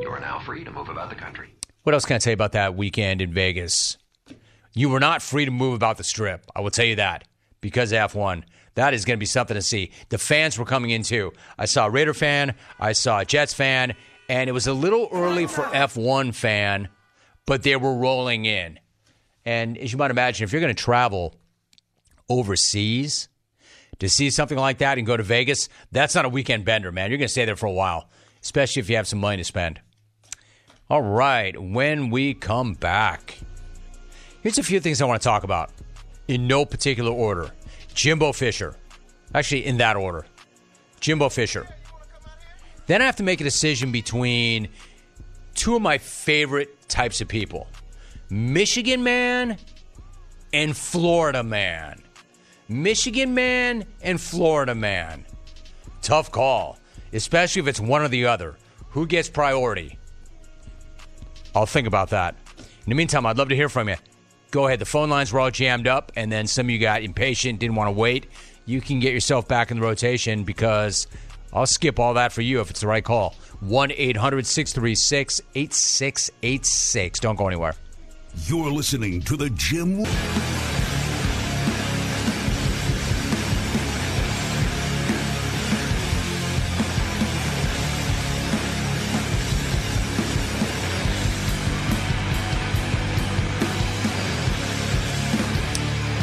You 0.00 0.08
are 0.10 0.20
now 0.20 0.38
free 0.38 0.62
to 0.62 0.70
move 0.70 0.88
about 0.88 1.08
the 1.08 1.16
country. 1.16 1.52
What 1.82 1.94
else 1.94 2.04
can 2.04 2.16
I 2.16 2.18
tell 2.18 2.30
you 2.30 2.34
about 2.34 2.52
that 2.52 2.76
weekend 2.76 3.20
in 3.20 3.32
Vegas? 3.32 3.96
You 4.72 4.88
were 4.88 5.00
not 5.00 5.20
free 5.20 5.44
to 5.44 5.50
move 5.50 5.74
about 5.74 5.96
the 5.96 6.04
strip. 6.04 6.46
I 6.54 6.60
will 6.60 6.70
tell 6.70 6.84
you 6.84 6.96
that 6.96 7.24
because 7.60 7.92
F1. 7.92 8.44
That 8.76 8.94
is 8.94 9.04
going 9.04 9.16
to 9.16 9.20
be 9.20 9.26
something 9.26 9.56
to 9.56 9.62
see. 9.62 9.90
The 10.10 10.18
fans 10.18 10.56
were 10.56 10.64
coming 10.64 10.90
in 10.90 11.02
too. 11.02 11.32
I 11.58 11.64
saw 11.64 11.86
a 11.86 11.90
Raider 11.90 12.14
fan, 12.14 12.54
I 12.78 12.92
saw 12.92 13.18
a 13.18 13.24
Jets 13.24 13.52
fan, 13.52 13.94
and 14.28 14.48
it 14.48 14.52
was 14.52 14.68
a 14.68 14.72
little 14.72 15.08
early 15.10 15.48
for 15.48 15.64
F1 15.64 16.34
fan, 16.34 16.88
but 17.50 17.64
they 17.64 17.74
were 17.74 17.96
rolling 17.96 18.44
in. 18.44 18.78
And 19.44 19.76
as 19.76 19.90
you 19.90 19.98
might 19.98 20.12
imagine, 20.12 20.44
if 20.44 20.52
you're 20.52 20.60
going 20.60 20.72
to 20.72 20.80
travel 20.80 21.34
overseas 22.28 23.28
to 23.98 24.08
see 24.08 24.30
something 24.30 24.56
like 24.56 24.78
that 24.78 24.98
and 24.98 25.04
go 25.04 25.16
to 25.16 25.24
Vegas, 25.24 25.68
that's 25.90 26.14
not 26.14 26.24
a 26.24 26.28
weekend 26.28 26.64
bender, 26.64 26.92
man. 26.92 27.10
You're 27.10 27.18
going 27.18 27.26
to 27.26 27.32
stay 27.32 27.44
there 27.44 27.56
for 27.56 27.66
a 27.66 27.72
while, 27.72 28.08
especially 28.40 28.78
if 28.78 28.88
you 28.88 28.94
have 28.94 29.08
some 29.08 29.18
money 29.18 29.38
to 29.38 29.42
spend. 29.42 29.80
All 30.88 31.02
right, 31.02 31.60
when 31.60 32.10
we 32.10 32.34
come 32.34 32.74
back, 32.74 33.40
here's 34.42 34.58
a 34.58 34.62
few 34.62 34.78
things 34.78 35.02
I 35.02 35.06
want 35.06 35.20
to 35.20 35.28
talk 35.28 35.42
about 35.42 35.72
in 36.28 36.46
no 36.46 36.64
particular 36.64 37.10
order. 37.10 37.50
Jimbo 37.94 38.30
Fisher, 38.30 38.76
actually, 39.34 39.66
in 39.66 39.78
that 39.78 39.96
order. 39.96 40.24
Jimbo 41.00 41.28
Fisher. 41.28 41.66
Then 42.86 43.02
I 43.02 43.06
have 43.06 43.16
to 43.16 43.24
make 43.24 43.40
a 43.40 43.44
decision 43.44 43.90
between 43.90 44.68
two 45.56 45.74
of 45.74 45.82
my 45.82 45.98
favorite 45.98 46.76
types 46.90 47.20
of 47.20 47.28
people 47.28 47.66
Michigan 48.28 49.02
man 49.02 49.56
and 50.52 50.76
Florida 50.76 51.42
man. 51.42 52.02
Michigan 52.68 53.34
man 53.34 53.84
and 54.00 54.20
Florida 54.20 54.74
man. 54.74 55.24
Tough 56.02 56.30
call, 56.30 56.78
especially 57.12 57.60
if 57.60 57.68
it's 57.68 57.80
one 57.80 58.02
or 58.02 58.08
the 58.08 58.26
other. 58.26 58.56
Who 58.90 59.06
gets 59.06 59.28
priority? 59.28 59.98
I'll 61.54 61.66
think 61.66 61.86
about 61.86 62.10
that. 62.10 62.36
In 62.58 62.90
the 62.90 62.94
meantime, 62.94 63.26
I'd 63.26 63.38
love 63.38 63.48
to 63.48 63.56
hear 63.56 63.68
from 63.68 63.88
you. 63.88 63.96
Go 64.50 64.66
ahead. 64.66 64.78
The 64.78 64.84
phone 64.84 65.10
lines 65.10 65.32
were 65.32 65.40
all 65.40 65.50
jammed 65.50 65.86
up, 65.86 66.12
and 66.16 66.30
then 66.30 66.46
some 66.46 66.66
of 66.66 66.70
you 66.70 66.78
got 66.78 67.02
impatient, 67.02 67.60
didn't 67.60 67.76
want 67.76 67.88
to 67.88 67.92
wait. 67.92 68.26
You 68.66 68.80
can 68.80 69.00
get 69.00 69.12
yourself 69.12 69.46
back 69.48 69.70
in 69.70 69.78
the 69.78 69.82
rotation 69.82 70.44
because 70.44 71.06
I'll 71.52 71.66
skip 71.66 71.98
all 71.98 72.14
that 72.14 72.32
for 72.32 72.42
you 72.42 72.60
if 72.60 72.70
it's 72.70 72.80
the 72.80 72.86
right 72.86 73.04
call. 73.04 73.34
1 73.60 73.92
800 73.92 74.46
636 74.46 75.42
8686. 75.54 77.20
Don't 77.20 77.36
go 77.36 77.46
anywhere. 77.46 77.74
You're 78.46 78.70
listening 78.70 79.22
to 79.22 79.36
the 79.36 79.50
Jim. 79.50 80.04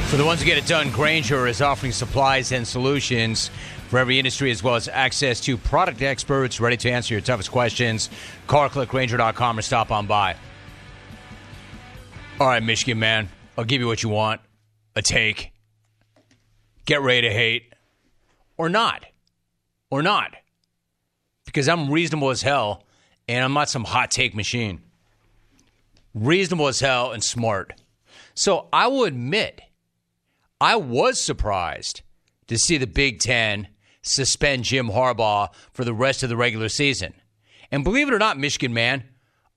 For 0.08 0.16
the 0.16 0.26
ones 0.26 0.40
who 0.40 0.46
get 0.46 0.58
it 0.58 0.66
done, 0.66 0.90
Grainger 0.90 1.48
is 1.48 1.62
offering 1.62 1.92
supplies 1.92 2.54
and 2.54 2.66
solutions 2.66 3.52
for 3.88 4.00
every 4.00 4.20
industry 4.20 4.52
as 4.52 4.62
well 4.62 4.76
as 4.76 4.88
access 4.88 5.40
to 5.42 5.58
product 5.58 6.02
experts 6.02 6.60
ready 6.60 6.78
to 6.78 6.92
answer 6.92 7.14
your 7.14 7.22
toughest 7.22 7.52
questions. 7.52 8.10
Call 8.48 8.70
click 8.70 8.90
Grainger.com 8.90 9.60
or 9.60 9.62
stop 9.62 9.92
on 9.92 10.08
by. 10.08 10.36
All 12.40 12.48
right, 12.48 12.62
Michigan 12.62 13.00
man, 13.00 13.30
I'll 13.58 13.66
give 13.66 13.82
you 13.82 13.88
what 13.88 14.04
you 14.04 14.10
want 14.10 14.42
a 14.96 15.02
take. 15.02 15.52
Get 16.86 17.02
ready 17.02 17.28
to 17.28 17.34
hate. 17.34 17.74
Or 18.58 18.70
not. 18.70 19.06
Or 19.92 20.02
not. 20.02 20.36
Because 21.46 21.70
I'm 21.70 21.92
reasonable 21.92 22.30
as 22.30 22.42
hell 22.42 22.84
and 23.28 23.44
I'm 23.44 23.54
not 23.54 23.70
some 23.70 23.84
hot 23.84 24.12
take 24.12 24.36
machine. 24.36 24.82
Reasonable 26.14 26.68
as 26.68 26.80
hell 26.80 27.12
and 27.12 27.24
smart. 27.24 27.74
So 28.34 28.68
I 28.74 28.88
will 28.88 29.04
admit, 29.04 29.62
I 30.60 30.76
was 30.76 31.22
surprised 31.22 32.02
to 32.48 32.58
see 32.58 32.78
the 32.78 32.88
Big 32.88 33.20
Ten 33.20 33.68
suspend 34.08 34.64
Jim 34.64 34.90
Harbaugh 34.90 35.50
for 35.72 35.84
the 35.84 35.94
rest 35.94 36.24
of 36.24 36.30
the 36.30 36.38
regular 36.38 36.70
season. 36.70 37.14
And 37.72 37.84
believe 37.84 38.08
it 38.08 38.14
or 38.14 38.20
not, 38.20 38.40
Michigan 38.40 38.74
man, 38.74 39.04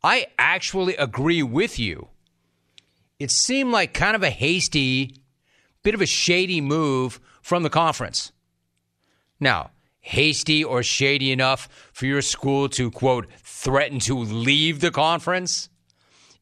I 0.03 0.27
actually 0.39 0.97
agree 0.97 1.43
with 1.43 1.79
you. 1.79 2.09
It 3.19 3.31
seemed 3.31 3.71
like 3.71 3.93
kind 3.93 4.17
of 4.17 4.23
a 4.23 4.31
hasty, 4.31 5.15
bit 5.83 5.95
of 5.95 6.01
a 6.01 6.07
shady 6.07 6.61
move 6.61 7.21
from 7.43 7.63
the 7.63 7.71
conference. 7.71 8.33
Now, 9.39 9.71
hasty 10.01 10.65
or 10.65 10.83
shady 10.83 11.31
enough 11.33 11.69
for 11.93 12.07
your 12.07 12.23
school 12.23 12.69
to, 12.71 12.91
quote, 12.91 13.27
threaten 13.43 13.99
to 14.01 14.19
leave 14.19 14.81
the 14.81 14.91
conference? 14.91 15.69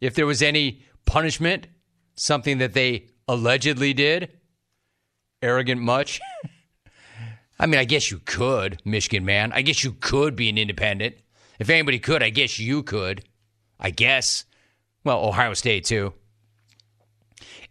If 0.00 0.14
there 0.14 0.26
was 0.26 0.42
any 0.42 0.82
punishment, 1.04 1.66
something 2.14 2.58
that 2.58 2.74
they 2.74 3.06
allegedly 3.26 3.92
did? 3.92 4.38
Arrogant 5.42 5.80
much? 5.80 6.20
I 7.58 7.66
mean, 7.66 7.80
I 7.80 7.84
guess 7.84 8.10
you 8.10 8.20
could, 8.24 8.80
Michigan 8.84 9.24
man. 9.24 9.52
I 9.52 9.62
guess 9.62 9.82
you 9.82 9.92
could 9.92 10.36
be 10.36 10.48
an 10.48 10.58
independent. 10.58 11.16
If 11.58 11.70
anybody 11.70 11.98
could, 11.98 12.22
I 12.22 12.30
guess 12.30 12.58
you 12.58 12.82
could. 12.82 13.24
I 13.80 13.90
guess. 13.90 14.44
Well, 15.04 15.24
Ohio 15.24 15.54
State, 15.54 15.84
too. 15.84 16.12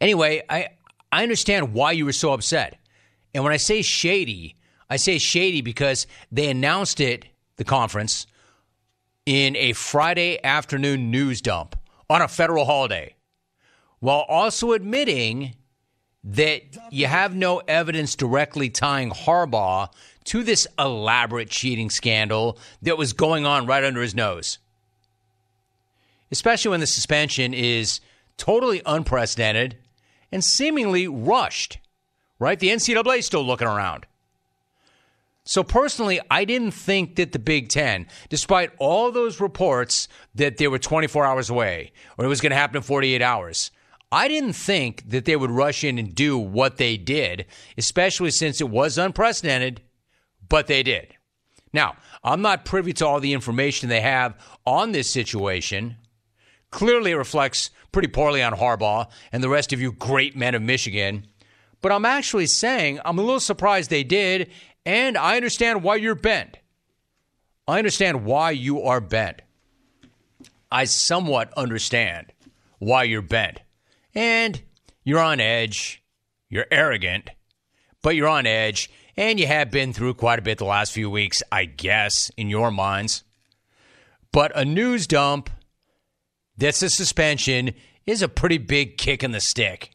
Anyway, 0.01 0.43
I, 0.49 0.69
I 1.11 1.23
understand 1.23 1.73
why 1.73 1.91
you 1.91 2.05
were 2.05 2.13
so 2.13 2.33
upset. 2.33 2.79
And 3.33 3.43
when 3.43 3.53
I 3.53 3.57
say 3.57 3.81
shady, 3.81 4.55
I 4.89 4.97
say 4.97 5.17
shady 5.17 5.61
because 5.61 6.07
they 6.31 6.49
announced 6.49 6.99
it, 6.99 7.25
the 7.57 7.63
conference, 7.63 8.27
in 9.25 9.55
a 9.55 9.73
Friday 9.73 10.43
afternoon 10.43 11.11
news 11.11 11.41
dump 11.41 11.75
on 12.09 12.21
a 12.21 12.27
federal 12.27 12.65
holiday, 12.65 13.15
while 13.99 14.25
also 14.29 14.71
admitting 14.71 15.55
that 16.27 16.61
you 16.91 17.07
have 17.07 17.35
no 17.35 17.61
evidence 17.67 18.15
directly 18.15 18.69
tying 18.69 19.11
Harbaugh 19.11 19.89
to 20.25 20.43
this 20.43 20.67
elaborate 20.77 21.49
cheating 21.49 21.89
scandal 21.89 22.57
that 22.81 22.97
was 22.97 23.13
going 23.13 23.45
on 23.45 23.65
right 23.65 23.83
under 23.83 24.01
his 24.01 24.13
nose. 24.13 24.57
Especially 26.29 26.71
when 26.71 26.81
the 26.81 26.87
suspension 26.87 27.53
is 27.53 28.01
totally 28.35 28.81
unprecedented 28.85 29.77
and 30.29 30.43
seemingly 30.43 31.07
rushed, 31.07 31.79
right? 32.39 32.59
The 32.59 32.69
NCAA 32.69 33.19
is 33.19 33.25
still 33.25 33.45
looking 33.45 33.67
around. 33.67 34.05
So, 35.45 35.63
personally, 35.63 36.19
I 36.29 36.43
didn't 36.43 36.71
think 36.71 37.15
that 37.15 37.31
the 37.31 37.39
Big 37.39 37.69
Ten, 37.69 38.07
despite 38.27 38.71
all 38.79 39.13
those 39.13 39.39
reports 39.39 40.09
that 40.35 40.57
they 40.57 40.67
were 40.67 40.77
24 40.77 41.25
hours 41.25 41.49
away 41.49 41.93
or 42.17 42.25
it 42.25 42.27
was 42.27 42.41
going 42.41 42.49
to 42.49 42.57
happen 42.57 42.75
in 42.75 42.83
48 42.83 43.21
hours, 43.21 43.71
I 44.11 44.27
didn't 44.27 44.53
think 44.53 45.09
that 45.09 45.25
they 45.25 45.35
would 45.35 45.51
rush 45.51 45.83
in 45.83 45.97
and 45.97 46.15
do 46.15 46.37
what 46.37 46.77
they 46.77 46.95
did, 46.95 47.45
especially 47.77 48.31
since 48.31 48.61
it 48.61 48.69
was 48.69 48.97
unprecedented, 48.97 49.81
but 50.47 50.67
they 50.67 50.81
did. 50.81 51.13
Now, 51.73 51.97
I'm 52.23 52.41
not 52.41 52.65
privy 52.65 52.93
to 52.93 53.05
all 53.05 53.19
the 53.19 53.33
information 53.33 53.89
they 53.89 54.01
have 54.01 54.35
on 54.65 54.91
this 54.91 55.09
situation. 55.09 55.97
Clearly, 56.71 57.11
it 57.11 57.15
reflects 57.17 57.69
pretty 57.91 58.07
poorly 58.07 58.41
on 58.41 58.53
Harbaugh 58.53 59.09
and 59.31 59.43
the 59.43 59.49
rest 59.49 59.73
of 59.73 59.81
you 59.81 59.91
great 59.91 60.35
men 60.35 60.55
of 60.55 60.61
Michigan. 60.61 61.27
But 61.81 61.91
I'm 61.91 62.05
actually 62.05 62.47
saying 62.47 62.99
I'm 63.03 63.19
a 63.19 63.23
little 63.23 63.39
surprised 63.39 63.89
they 63.89 64.03
did, 64.03 64.49
and 64.85 65.17
I 65.17 65.35
understand 65.35 65.83
why 65.83 65.95
you're 65.95 66.15
bent. 66.15 66.57
I 67.67 67.77
understand 67.77 68.23
why 68.23 68.51
you 68.51 68.81
are 68.83 69.01
bent. 69.01 69.41
I 70.71 70.85
somewhat 70.85 71.53
understand 71.57 72.31
why 72.79 73.03
you're 73.03 73.21
bent. 73.21 73.59
And 74.17 74.59
you're 75.03 75.19
on 75.19 75.39
edge. 75.39 76.01
You're 76.49 76.65
arrogant, 76.71 77.29
but 78.01 78.15
you're 78.15 78.27
on 78.27 78.47
edge. 78.47 78.89
And 79.15 79.39
you 79.39 79.45
have 79.45 79.69
been 79.69 79.93
through 79.93 80.15
quite 80.15 80.39
a 80.39 80.41
bit 80.41 80.57
the 80.57 80.65
last 80.65 80.91
few 80.91 81.07
weeks, 81.07 81.43
I 81.51 81.65
guess, 81.65 82.31
in 82.35 82.49
your 82.49 82.71
minds. 82.71 83.23
But 84.31 84.51
a 84.55 84.65
news 84.65 85.05
dump 85.05 85.51
that's 86.57 86.81
a 86.81 86.89
suspension 86.89 87.75
is 88.07 88.23
a 88.23 88.27
pretty 88.27 88.57
big 88.57 88.97
kick 88.97 89.23
in 89.23 89.33
the 89.33 89.39
stick. 89.39 89.91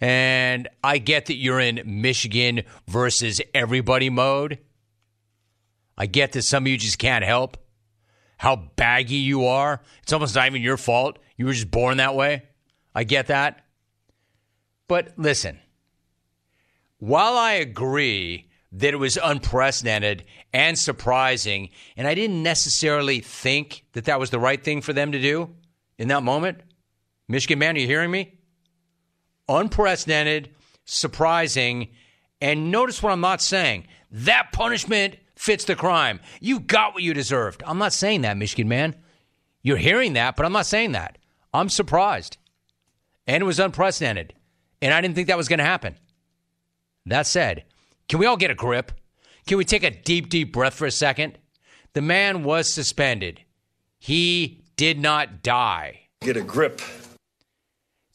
And 0.00 0.68
I 0.82 0.98
get 0.98 1.26
that 1.26 1.36
you're 1.36 1.60
in 1.60 1.82
Michigan 1.86 2.62
versus 2.88 3.40
everybody 3.54 4.10
mode. 4.10 4.58
I 5.96 6.06
get 6.06 6.32
that 6.32 6.42
some 6.42 6.64
of 6.64 6.66
you 6.66 6.78
just 6.78 6.98
can't 6.98 7.24
help 7.24 7.58
how 8.38 8.56
baggy 8.74 9.14
you 9.14 9.46
are. 9.46 9.80
It's 10.02 10.12
almost 10.12 10.34
not 10.34 10.46
even 10.46 10.62
your 10.62 10.76
fault. 10.76 11.20
You 11.36 11.46
were 11.46 11.52
just 11.52 11.70
born 11.70 11.98
that 11.98 12.16
way. 12.16 12.42
I 12.94 13.04
get 13.04 13.26
that. 13.26 13.64
But 14.88 15.14
listen, 15.16 15.58
while 16.98 17.36
I 17.36 17.52
agree 17.52 18.50
that 18.72 18.92
it 18.92 18.98
was 18.98 19.18
unprecedented 19.22 20.24
and 20.52 20.78
surprising, 20.78 21.70
and 21.96 22.06
I 22.06 22.14
didn't 22.14 22.42
necessarily 22.42 23.20
think 23.20 23.84
that 23.92 24.06
that 24.06 24.20
was 24.20 24.30
the 24.30 24.38
right 24.38 24.62
thing 24.62 24.80
for 24.80 24.92
them 24.92 25.12
to 25.12 25.20
do 25.20 25.50
in 25.98 26.08
that 26.08 26.22
moment, 26.22 26.60
Michigan 27.28 27.58
man, 27.58 27.76
are 27.76 27.80
you 27.80 27.86
hearing 27.86 28.10
me? 28.10 28.38
Unprecedented, 29.48 30.50
surprising, 30.84 31.90
and 32.40 32.70
notice 32.70 33.02
what 33.02 33.12
I'm 33.12 33.20
not 33.20 33.40
saying. 33.40 33.86
That 34.10 34.50
punishment 34.52 35.16
fits 35.36 35.64
the 35.64 35.76
crime. 35.76 36.20
You 36.40 36.60
got 36.60 36.94
what 36.94 37.02
you 37.02 37.14
deserved. 37.14 37.62
I'm 37.66 37.78
not 37.78 37.92
saying 37.92 38.22
that, 38.22 38.36
Michigan 38.36 38.68
man. 38.68 38.96
You're 39.62 39.76
hearing 39.78 40.12
that, 40.12 40.36
but 40.36 40.44
I'm 40.44 40.52
not 40.52 40.66
saying 40.66 40.92
that. 40.92 41.18
I'm 41.52 41.68
surprised. 41.68 42.36
And 43.26 43.42
it 43.42 43.46
was 43.46 43.58
unprecedented. 43.58 44.34
And 44.82 44.92
I 44.92 45.00
didn't 45.00 45.14
think 45.14 45.28
that 45.28 45.36
was 45.36 45.48
going 45.48 45.58
to 45.58 45.64
happen. 45.64 45.96
That 47.06 47.26
said, 47.26 47.64
can 48.08 48.18
we 48.18 48.26
all 48.26 48.36
get 48.36 48.50
a 48.50 48.54
grip? 48.54 48.92
Can 49.46 49.58
we 49.58 49.64
take 49.64 49.82
a 49.82 49.90
deep, 49.90 50.28
deep 50.28 50.52
breath 50.52 50.74
for 50.74 50.86
a 50.86 50.90
second? 50.90 51.38
The 51.92 52.02
man 52.02 52.44
was 52.44 52.72
suspended. 52.72 53.40
He 53.98 54.64
did 54.76 54.98
not 54.98 55.42
die. 55.42 56.08
Get 56.20 56.36
a 56.36 56.42
grip. 56.42 56.80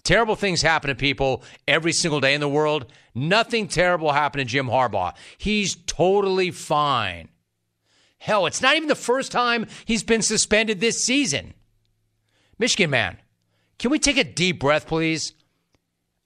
Terrible 0.04 0.36
things 0.36 0.62
happen 0.62 0.90
to 0.90 0.96
people 0.96 1.44
every 1.68 1.92
single 1.92 2.20
day 2.20 2.34
in 2.34 2.42
the 2.42 2.50
world. 2.50 2.92
Nothing 3.14 3.68
terrible 3.68 4.12
happened 4.12 4.42
to 4.42 4.46
Jim 4.46 4.68
Harbaugh. 4.68 5.14
He's 5.38 5.76
totally 5.76 6.52
fine. 6.52 7.30
Hell, 8.18 8.46
it's 8.46 8.62
not 8.62 8.76
even 8.76 8.90
the 8.90 8.96
first 8.96 9.32
time 9.32 9.68
he's 9.86 10.04
been 10.04 10.22
suspended 10.22 10.80
this 10.80 11.04
season. 11.04 11.54
Michigan 12.58 12.90
man, 12.90 13.18
can 13.80 13.90
we 13.92 13.98
take 13.98 14.18
a 14.18 14.24
deep 14.24 14.60
breath, 14.60 14.86
please? 14.86 15.34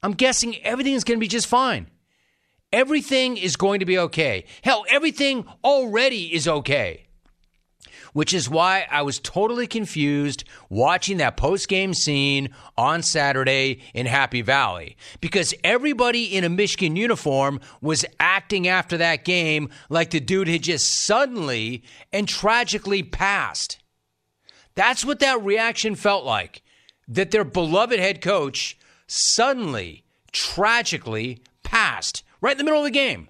I'm 0.02 0.14
guessing 0.14 0.58
everything 0.64 0.94
is 0.94 1.04
going 1.04 1.18
to 1.18 1.24
be 1.24 1.30
just 1.30 1.48
fine. 1.48 1.88
Everything 2.74 3.38
is 3.38 3.56
going 3.56 3.80
to 3.80 3.86
be 3.86 4.00
okay. 4.00 4.46
Hell, 4.64 4.84
everything 4.90 5.46
already 5.64 6.34
is 6.34 6.48
okay. 6.48 7.06
Which 8.14 8.34
is 8.34 8.50
why 8.50 8.88
I 8.90 9.04
was 9.04 9.20
totally 9.20 9.68
confused 9.68 10.44
watching 10.70 11.18
that 11.18 11.38
post 11.38 11.68
game 11.68 11.94
scene 11.94 12.50
on 12.76 13.04
Saturday 13.04 13.82
in 13.94 14.08
Happy 14.08 14.42
Valley 14.42 14.98
because 15.22 15.54
everybody 15.64 16.36
in 16.36 16.44
a 16.44 16.50
Michigan 16.50 16.96
uniform 16.96 17.60
was 17.82 18.06
acting 18.20 18.68
after 18.68 18.98
that 18.98 19.24
game 19.24 19.70
like 19.90 20.10
the 20.10 20.20
dude 20.20 20.48
had 20.48 20.64
just 20.64 21.06
suddenly 21.06 21.84
and 22.12 22.28
tragically 22.28 23.04
passed. 23.04 23.80
That's 24.76 25.06
what 25.06 25.20
that 25.20 25.44
reaction 25.44 25.94
felt 25.96 26.26
like. 26.26 26.63
That 27.08 27.32
their 27.32 27.44
beloved 27.44 28.00
head 28.00 28.22
coach 28.22 28.78
suddenly, 29.08 30.04
tragically 30.32 31.42
passed 31.64 32.24
right 32.42 32.54
in 32.54 32.58
the 32.58 32.64
middle 32.64 32.80
of 32.80 32.86
the 32.86 32.92
game. 32.92 33.30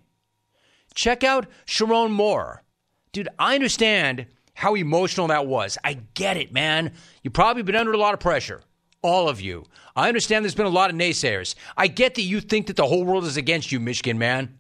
Check 0.96 1.24
out 1.24 1.48
Sherrone 1.66 2.12
Moore. 2.12 2.64
Dude, 3.12 3.30
I 3.40 3.56
understand 3.56 4.28
how 4.54 4.76
emotional 4.76 5.28
that 5.28 5.48
was. 5.48 5.78
I 5.84 5.94
get 6.14 6.38
it, 6.38 6.54
man. 6.54 6.94
You've 7.24 7.34
probably 7.34 7.64
been 7.64 7.76
under 7.76 7.94
a 7.94 7.98
lot 7.98 8.14
of 8.14 8.20
pressure. 8.20 8.62
All 9.02 9.28
of 9.28 9.42
you. 9.42 9.66
I 9.96 10.08
understand 10.08 10.46
there's 10.46 10.56
been 10.56 10.66
a 10.66 10.70
lot 10.70 10.90
of 10.90 10.96
naysayers. 10.96 11.56
I 11.76 11.88
get 11.88 12.16
that 12.16 12.22
you 12.22 12.40
think 12.40 12.68
that 12.68 12.76
the 12.76 12.88
whole 12.88 13.04
world 13.04 13.26
is 13.26 13.38
against 13.38 13.72
you, 13.72 13.80
Michigan 13.80 14.18
man. 14.18 14.58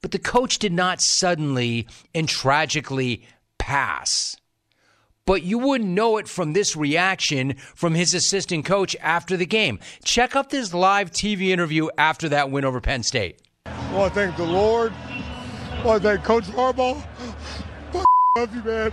But 0.00 0.12
the 0.12 0.18
coach 0.18 0.58
did 0.58 0.72
not 0.72 1.00
suddenly 1.00 1.86
and 2.14 2.28
tragically 2.28 3.26
pass. 3.58 4.36
But 5.26 5.42
you 5.42 5.58
wouldn't 5.58 5.90
know 5.90 6.18
it 6.18 6.28
from 6.28 6.52
this 6.52 6.76
reaction 6.76 7.56
from 7.74 7.96
his 7.96 8.14
assistant 8.14 8.64
coach 8.64 8.94
after 9.00 9.36
the 9.36 9.44
game. 9.44 9.80
Check 10.04 10.36
out 10.36 10.50
this 10.50 10.72
live 10.72 11.10
TV 11.10 11.48
interview 11.48 11.88
after 11.98 12.28
that 12.28 12.52
win 12.52 12.64
over 12.64 12.80
Penn 12.80 13.02
State. 13.02 13.36
Well, 13.64 14.02
I 14.02 14.08
thank 14.08 14.36
the 14.36 14.44
Lord. 14.44 14.92
Well, 15.84 15.94
I 15.94 15.98
thank 15.98 16.22
Coach 16.22 16.44
Harbaugh. 16.44 17.04
Love 18.36 18.54
you, 18.54 18.62
man. 18.62 18.92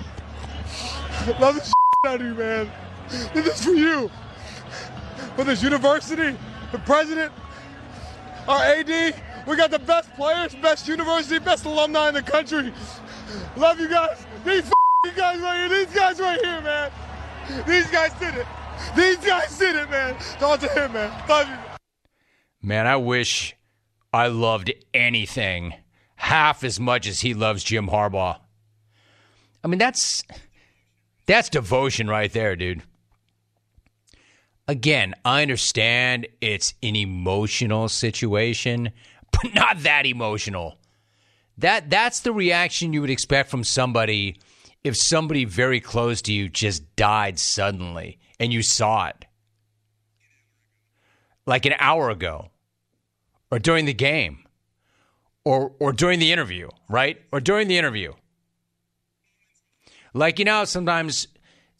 Love 1.39 1.55
the 1.55 1.73
out 2.07 2.19
of 2.19 2.25
you, 2.25 2.33
man. 2.33 2.71
This 3.33 3.45
is 3.45 3.63
for 3.63 3.71
you. 3.71 4.09
For 5.35 5.43
this 5.43 5.61
university, 5.61 6.35
the 6.71 6.79
president, 6.79 7.31
our 8.47 8.63
AD. 8.63 9.15
We 9.45 9.55
got 9.55 9.71
the 9.71 9.79
best 9.79 10.11
players, 10.13 10.55
best 10.55 10.87
university, 10.87 11.37
best 11.37 11.65
alumni 11.65 12.07
in 12.07 12.13
the 12.15 12.23
country. 12.23 12.73
Love 13.55 13.79
you 13.79 13.89
guys. 13.89 14.25
These 15.03 15.15
guys 15.15 15.39
right 15.41 15.69
here. 15.69 15.85
These 15.85 15.93
guys 15.93 16.19
right 16.21 16.39
here, 16.39 16.61
man. 16.61 16.91
These 17.67 17.91
guys 17.91 18.13
did 18.13 18.35
it. 18.35 18.47
These 18.95 19.17
guys 19.17 19.57
did 19.59 19.75
it, 19.75 19.89
man. 19.89 20.15
Talk 20.39 20.61
to 20.61 20.69
him, 20.69 20.93
man. 20.93 21.11
Love 21.27 21.49
you. 21.49 21.55
Man, 22.61 22.87
I 22.87 22.95
wish 22.95 23.53
I 24.13 24.27
loved 24.27 24.71
anything 24.93 25.73
half 26.15 26.63
as 26.63 26.79
much 26.79 27.05
as 27.05 27.19
he 27.19 27.33
loves 27.33 27.65
Jim 27.65 27.87
Harbaugh. 27.87 28.39
I 29.61 29.67
mean, 29.67 29.77
that's 29.77 30.23
that's 31.25 31.49
devotion 31.49 32.07
right 32.07 32.31
there, 32.31 32.55
dude. 32.55 32.81
Again, 34.69 35.15
I 35.25 35.41
understand 35.41 36.27
it's 36.39 36.75
an 36.81 36.95
emotional 36.95 37.89
situation, 37.89 38.91
but 39.33 39.53
not 39.53 39.83
that 39.83 40.05
emotional. 40.05 40.77
That 41.57 41.89
that's 41.89 42.21
the 42.21 42.31
reaction 42.31 42.93
you 42.93 43.01
would 43.01 43.09
expect 43.09 43.49
from 43.49 43.65
somebody 43.65 44.37
if 44.83 44.97
somebody 44.97 45.45
very 45.45 45.79
close 45.79 46.21
to 46.23 46.33
you 46.33 46.49
just 46.49 46.95
died 46.95 47.39
suddenly 47.39 48.19
and 48.39 48.51
you 48.51 48.61
saw 48.61 49.07
it. 49.07 49.25
Like 51.45 51.65
an 51.65 51.73
hour 51.79 52.09
ago 52.09 52.51
or 53.51 53.59
during 53.59 53.85
the 53.85 53.93
game 53.93 54.45
or 55.45 55.73
or 55.79 55.91
during 55.91 56.19
the 56.19 56.31
interview, 56.31 56.69
right? 56.89 57.21
Or 57.31 57.39
during 57.39 57.67
the 57.67 57.77
interview. 57.77 58.13
Like, 60.13 60.39
you 60.39 60.45
know, 60.45 60.63
sometimes 60.65 61.27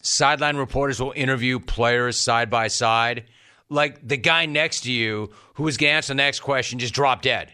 sideline 0.01 0.57
reporters 0.57 0.99
will 0.99 1.13
interview 1.15 1.59
players 1.59 2.17
side 2.17 2.49
by 2.49 2.67
side. 2.67 3.25
Like 3.69 4.05
the 4.05 4.17
guy 4.17 4.45
next 4.45 4.81
to 4.81 4.91
you 4.91 5.31
who 5.55 5.63
was 5.63 5.77
going 5.77 5.91
to 5.91 5.95
answer 5.95 6.11
the 6.11 6.15
next 6.15 6.41
question 6.41 6.79
just 6.79 6.93
dropped 6.93 7.23
dead. 7.23 7.51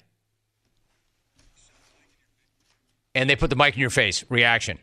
And 3.13 3.29
they 3.29 3.35
put 3.35 3.49
the 3.49 3.55
mic 3.55 3.73
in 3.73 3.81
your 3.81 3.89
face. 3.89 4.23
Reaction. 4.29 4.79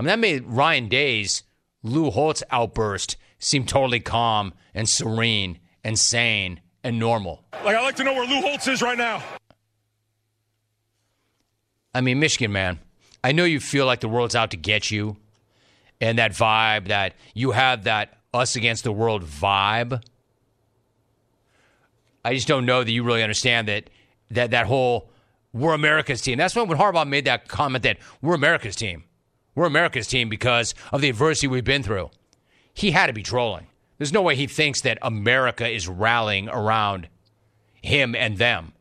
I 0.00 0.02
mean, 0.02 0.06
that 0.06 0.18
made 0.18 0.46
Ryan 0.46 0.88
Day's 0.88 1.42
Lou 1.82 2.08
Holtz 2.08 2.42
outburst 2.50 3.18
seem 3.38 3.66
totally 3.66 4.00
calm 4.00 4.54
and 4.72 4.88
serene 4.88 5.58
and 5.84 5.98
sane 5.98 6.62
and 6.82 6.98
normal. 6.98 7.44
Like, 7.62 7.76
I'd 7.76 7.82
like 7.82 7.96
to 7.96 8.04
know 8.04 8.14
where 8.14 8.26
Lou 8.26 8.40
Holtz 8.40 8.66
is 8.66 8.80
right 8.80 8.96
now. 8.96 9.22
I 11.94 12.00
mean, 12.00 12.18
Michigan, 12.18 12.50
man. 12.50 12.78
I 13.22 13.32
know 13.32 13.44
you 13.44 13.60
feel 13.60 13.84
like 13.84 14.00
the 14.00 14.08
world's 14.08 14.34
out 14.34 14.52
to 14.52 14.56
get 14.56 14.90
you 14.90 15.18
and 16.00 16.18
that 16.18 16.32
vibe 16.32 16.88
that 16.88 17.12
you 17.34 17.50
have 17.50 17.84
that 17.84 18.20
us 18.32 18.56
against 18.56 18.84
the 18.84 18.92
world 18.92 19.22
vibe. 19.22 20.02
I 22.24 22.34
just 22.34 22.48
don't 22.48 22.64
know 22.64 22.82
that 22.82 22.90
you 22.90 23.02
really 23.02 23.22
understand 23.22 23.68
that 23.68 23.90
that 24.30 24.52
that 24.52 24.64
whole 24.64 25.10
we're 25.52 25.74
America's 25.74 26.22
team. 26.22 26.38
That's 26.38 26.56
when 26.56 26.68
when 26.68 26.78
Harbaugh 26.78 27.06
made 27.06 27.26
that 27.26 27.48
comment 27.48 27.84
that 27.84 27.98
we're 28.22 28.34
America's 28.34 28.76
team. 28.76 29.04
We're 29.54 29.66
America's 29.66 30.06
team 30.06 30.28
because 30.28 30.74
of 30.92 31.00
the 31.00 31.08
adversity 31.08 31.48
we've 31.48 31.64
been 31.64 31.82
through. 31.82 32.10
He 32.72 32.92
had 32.92 33.08
to 33.08 33.12
be 33.12 33.22
trolling. 33.22 33.66
There's 33.98 34.12
no 34.12 34.22
way 34.22 34.36
he 34.36 34.46
thinks 34.46 34.80
that 34.82 34.98
America 35.02 35.68
is 35.68 35.88
rallying 35.88 36.48
around 36.48 37.08
him 37.82 38.14
and 38.14 38.38
them. 38.38 38.72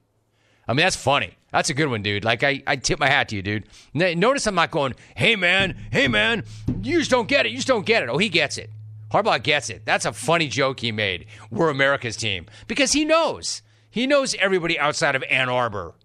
I 0.67 0.73
mean, 0.73 0.85
that's 0.85 0.95
funny. 0.95 1.35
That's 1.51 1.69
a 1.69 1.73
good 1.73 1.87
one, 1.87 2.03
dude. 2.03 2.23
Like, 2.23 2.43
I, 2.43 2.61
I 2.67 2.75
tip 2.75 2.99
my 2.99 3.09
hat 3.09 3.29
to 3.29 3.35
you, 3.35 3.41
dude. 3.41 3.65
Notice 3.93 4.45
I'm 4.45 4.55
not 4.55 4.71
going, 4.71 4.93
hey, 5.15 5.35
man, 5.35 5.75
hey, 5.91 6.07
man, 6.07 6.43
you 6.81 6.99
just 6.99 7.09
don't 7.09 7.27
get 7.27 7.45
it. 7.45 7.49
You 7.49 7.57
just 7.57 7.67
don't 7.67 7.85
get 7.85 8.03
it. 8.03 8.09
Oh, 8.09 8.19
he 8.19 8.29
gets 8.29 8.57
it. 8.57 8.69
Harbaugh 9.11 9.41
gets 9.41 9.71
it. 9.71 9.83
That's 9.83 10.05
a 10.05 10.13
funny 10.13 10.47
joke 10.47 10.79
he 10.81 10.91
made. 10.91 11.25
We're 11.49 11.69
America's 11.69 12.15
team. 12.15 12.45
Because 12.67 12.91
he 12.91 13.03
knows. 13.03 13.63
He 13.89 14.05
knows 14.05 14.35
everybody 14.35 14.77
outside 14.77 15.15
of 15.15 15.23
Ann 15.23 15.49
Arbor 15.49 15.95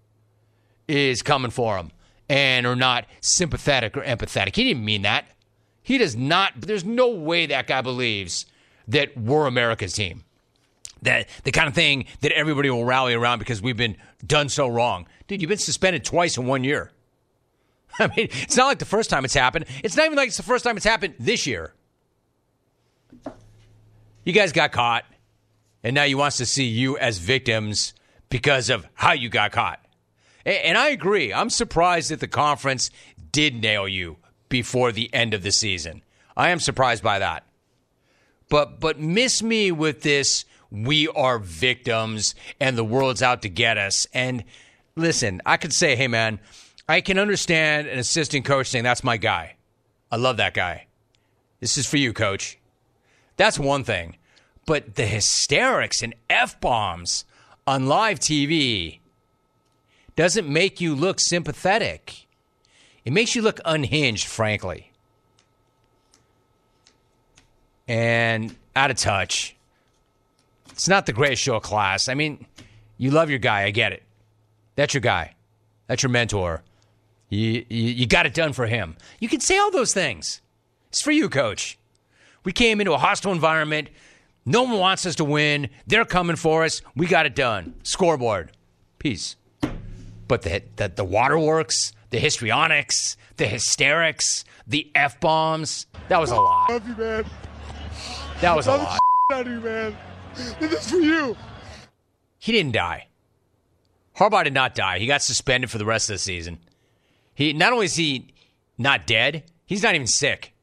is 0.87 1.21
coming 1.21 1.51
for 1.51 1.77
him 1.77 1.91
and 2.29 2.65
are 2.65 2.75
not 2.75 3.05
sympathetic 3.21 3.95
or 3.95 4.01
empathetic. 4.01 4.55
He 4.55 4.63
didn't 4.63 4.83
mean 4.85 5.03
that. 5.03 5.25
He 5.81 5.97
does 5.97 6.15
not, 6.15 6.53
there's 6.57 6.83
no 6.83 7.09
way 7.09 7.45
that 7.45 7.67
guy 7.67 7.81
believes 7.81 8.45
that 8.87 9.15
we're 9.17 9.45
America's 9.45 9.93
team. 9.93 10.23
That 11.01 11.27
the 11.43 11.51
kind 11.51 11.67
of 11.67 11.75
thing 11.75 12.05
that 12.21 12.31
everybody 12.31 12.69
will 12.69 12.85
rally 12.85 13.13
around 13.13 13.37
because 13.37 13.61
we've 13.61 13.77
been 13.77 13.97
done 14.25 14.49
so 14.49 14.67
wrong. 14.67 15.07
Dude, 15.27 15.41
you've 15.41 15.49
been 15.49 15.57
suspended 15.59 16.03
twice 16.03 16.37
in 16.37 16.47
one 16.47 16.63
year. 16.63 16.91
I 17.99 18.07
mean, 18.07 18.29
it's 18.31 18.57
not 18.57 18.65
like 18.65 18.79
the 18.79 18.85
first 18.85 19.09
time 19.09 19.23
it's 19.25 19.33
happened. 19.33 19.65
It's 19.83 19.95
not 19.95 20.07
even 20.07 20.17
like 20.17 20.27
it's 20.27 20.37
the 20.37 20.43
first 20.43 20.63
time 20.63 20.77
it's 20.77 20.85
happened 20.85 21.15
this 21.19 21.45
year. 21.45 21.73
You 24.23 24.33
guys 24.33 24.51
got 24.51 24.71
caught, 24.71 25.05
and 25.83 25.93
now 25.93 26.05
he 26.05 26.15
wants 26.15 26.37
to 26.37 26.47
see 26.47 26.65
you 26.65 26.97
as 26.97 27.19
victims 27.19 27.93
because 28.29 28.71
of 28.71 28.87
how 28.95 29.11
you 29.11 29.29
got 29.29 29.51
caught. 29.51 29.84
And 30.45 30.77
I 30.77 30.89
agree. 30.89 31.33
I'm 31.33 31.49
surprised 31.49 32.11
that 32.11 32.19
the 32.19 32.27
conference 32.27 32.91
did 33.31 33.61
nail 33.61 33.87
you 33.87 34.17
before 34.49 34.91
the 34.91 35.11
end 35.13 35.33
of 35.33 35.41
the 35.43 35.51
season. 35.51 36.03
I 36.37 36.49
am 36.49 36.59
surprised 36.59 37.03
by 37.03 37.19
that. 37.19 37.45
But 38.49 38.79
but 38.79 38.99
miss 38.99 39.41
me 39.41 39.71
with 39.71 40.01
this 40.01 40.45
we 40.71 41.07
are 41.09 41.39
victims 41.39 42.35
and 42.59 42.77
the 42.77 42.83
world's 42.83 43.21
out 43.21 43.41
to 43.43 43.49
get 43.49 43.77
us. 43.77 44.07
And 44.13 44.43
listen, 44.95 45.41
I 45.45 45.57
could 45.57 45.73
say, 45.73 45.95
hey 45.95 46.07
man, 46.07 46.39
I 46.87 47.01
can 47.01 47.17
understand 47.17 47.87
an 47.87 47.97
assistant 47.97 48.45
coach 48.45 48.67
saying 48.67 48.83
that's 48.83 49.03
my 49.03 49.17
guy. 49.17 49.55
I 50.11 50.17
love 50.17 50.37
that 50.37 50.53
guy. 50.53 50.87
This 51.59 51.77
is 51.77 51.87
for 51.87 51.97
you, 51.97 52.13
coach. 52.13 52.59
That's 53.37 53.57
one 53.57 53.83
thing. 53.83 54.17
But 54.65 54.95
the 54.95 55.05
hysterics 55.05 56.01
and 56.03 56.13
F 56.29 56.59
bombs 56.59 57.25
on 57.65 57.87
live 57.87 58.19
TV 58.19 58.99
doesn't 60.15 60.47
make 60.47 60.79
you 60.79 60.95
look 60.95 61.19
sympathetic. 61.19 62.27
It 63.03 63.13
makes 63.13 63.35
you 63.35 63.41
look 63.41 63.59
unhinged, 63.65 64.27
frankly. 64.27 64.91
And 67.87 68.55
out 68.75 68.91
of 68.91 68.97
touch. 68.97 69.55
It's 70.71 70.87
not 70.87 71.05
the 71.05 71.13
greatest 71.13 71.41
show 71.41 71.55
of 71.55 71.63
class. 71.63 72.09
I 72.09 72.15
mean, 72.15 72.45
you 72.97 73.11
love 73.11 73.29
your 73.29 73.39
guy. 73.39 73.63
I 73.63 73.71
get 73.71 73.93
it. 73.93 74.03
That's 74.75 74.93
your 74.93 75.01
guy. 75.01 75.35
That's 75.87 76.03
your 76.03 76.09
mentor. 76.09 76.63
You, 77.29 77.65
you, 77.69 77.83
you 77.83 78.07
got 78.07 78.25
it 78.25 78.33
done 78.33 78.53
for 78.53 78.65
him. 78.65 78.95
You 79.19 79.29
can 79.29 79.39
say 79.39 79.57
all 79.57 79.71
those 79.71 79.93
things. 79.93 80.41
It's 80.89 81.01
for 81.01 81.11
you, 81.11 81.29
coach. 81.29 81.77
We 82.43 82.51
came 82.51 82.81
into 82.81 82.93
a 82.93 82.97
hostile 82.97 83.31
environment. 83.31 83.89
No 84.45 84.63
one 84.63 84.79
wants 84.79 85.05
us 85.05 85.15
to 85.15 85.25
win. 85.25 85.69
They're 85.87 86.05
coming 86.05 86.35
for 86.35 86.63
us. 86.63 86.81
We 86.95 87.07
got 87.07 87.25
it 87.25 87.35
done. 87.35 87.75
Scoreboard. 87.83 88.51
Peace. 88.99 89.35
But 90.27 90.41
the, 90.41 90.63
the, 90.75 90.87
the 90.89 91.03
waterworks, 91.03 91.93
the 92.09 92.19
histrionics, 92.19 93.17
the 93.37 93.47
hysterics, 93.47 94.45
the 94.67 94.91
F 94.95 95.19
bombs, 95.19 95.85
that 96.09 96.19
was 96.19 96.31
a 96.31 96.35
lot. 96.35 96.69
Love 96.69 96.87
you, 96.87 96.95
man. 96.95 97.25
That 98.41 98.55
was 98.55 98.67
a 98.67 98.71
lot. 98.71 98.99
out 99.31 99.47
of 99.47 99.53
you, 99.53 99.59
man. 99.59 99.97
This 100.59 100.73
is 100.73 100.91
for 100.91 100.97
you. 100.97 101.35
He 102.37 102.51
didn't 102.51 102.73
die. 102.73 103.07
Harbaugh 104.17 104.43
did 104.43 104.53
not 104.53 104.75
die. 104.75 104.99
He 104.99 105.07
got 105.07 105.21
suspended 105.21 105.69
for 105.69 105.77
the 105.77 105.85
rest 105.85 106.09
of 106.09 106.15
the 106.15 106.19
season. 106.19 106.59
He 107.33 107.53
not 107.53 107.73
only 107.73 107.85
is 107.85 107.95
he 107.95 108.33
not 108.77 109.07
dead, 109.07 109.43
he's 109.65 109.83
not 109.83 109.95
even 109.95 110.07
sick. 110.07 110.53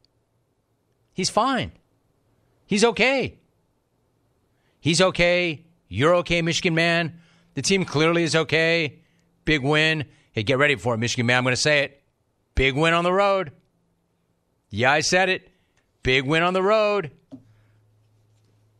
He's 1.12 1.28
fine. 1.28 1.72
He's 2.66 2.84
okay. 2.84 3.38
He's 4.80 5.00
okay. 5.00 5.64
You're 5.88 6.14
okay, 6.16 6.40
Michigan 6.40 6.74
man. 6.74 7.20
The 7.54 7.62
team 7.62 7.84
clearly 7.84 8.22
is 8.22 8.34
okay. 8.34 9.01
Big 9.44 9.62
win. 9.62 10.04
Hey, 10.32 10.42
get 10.42 10.58
ready 10.58 10.76
for 10.76 10.94
it, 10.94 10.98
Michigan 10.98 11.26
man. 11.26 11.38
I'm 11.38 11.44
going 11.44 11.52
to 11.52 11.60
say 11.60 11.80
it. 11.84 12.02
Big 12.54 12.74
win 12.74 12.94
on 12.94 13.04
the 13.04 13.12
road. 13.12 13.52
Yeah, 14.70 14.92
I 14.92 15.00
said 15.00 15.28
it. 15.28 15.50
Big 16.02 16.24
win 16.24 16.42
on 16.42 16.54
the 16.54 16.62
road. 16.62 17.10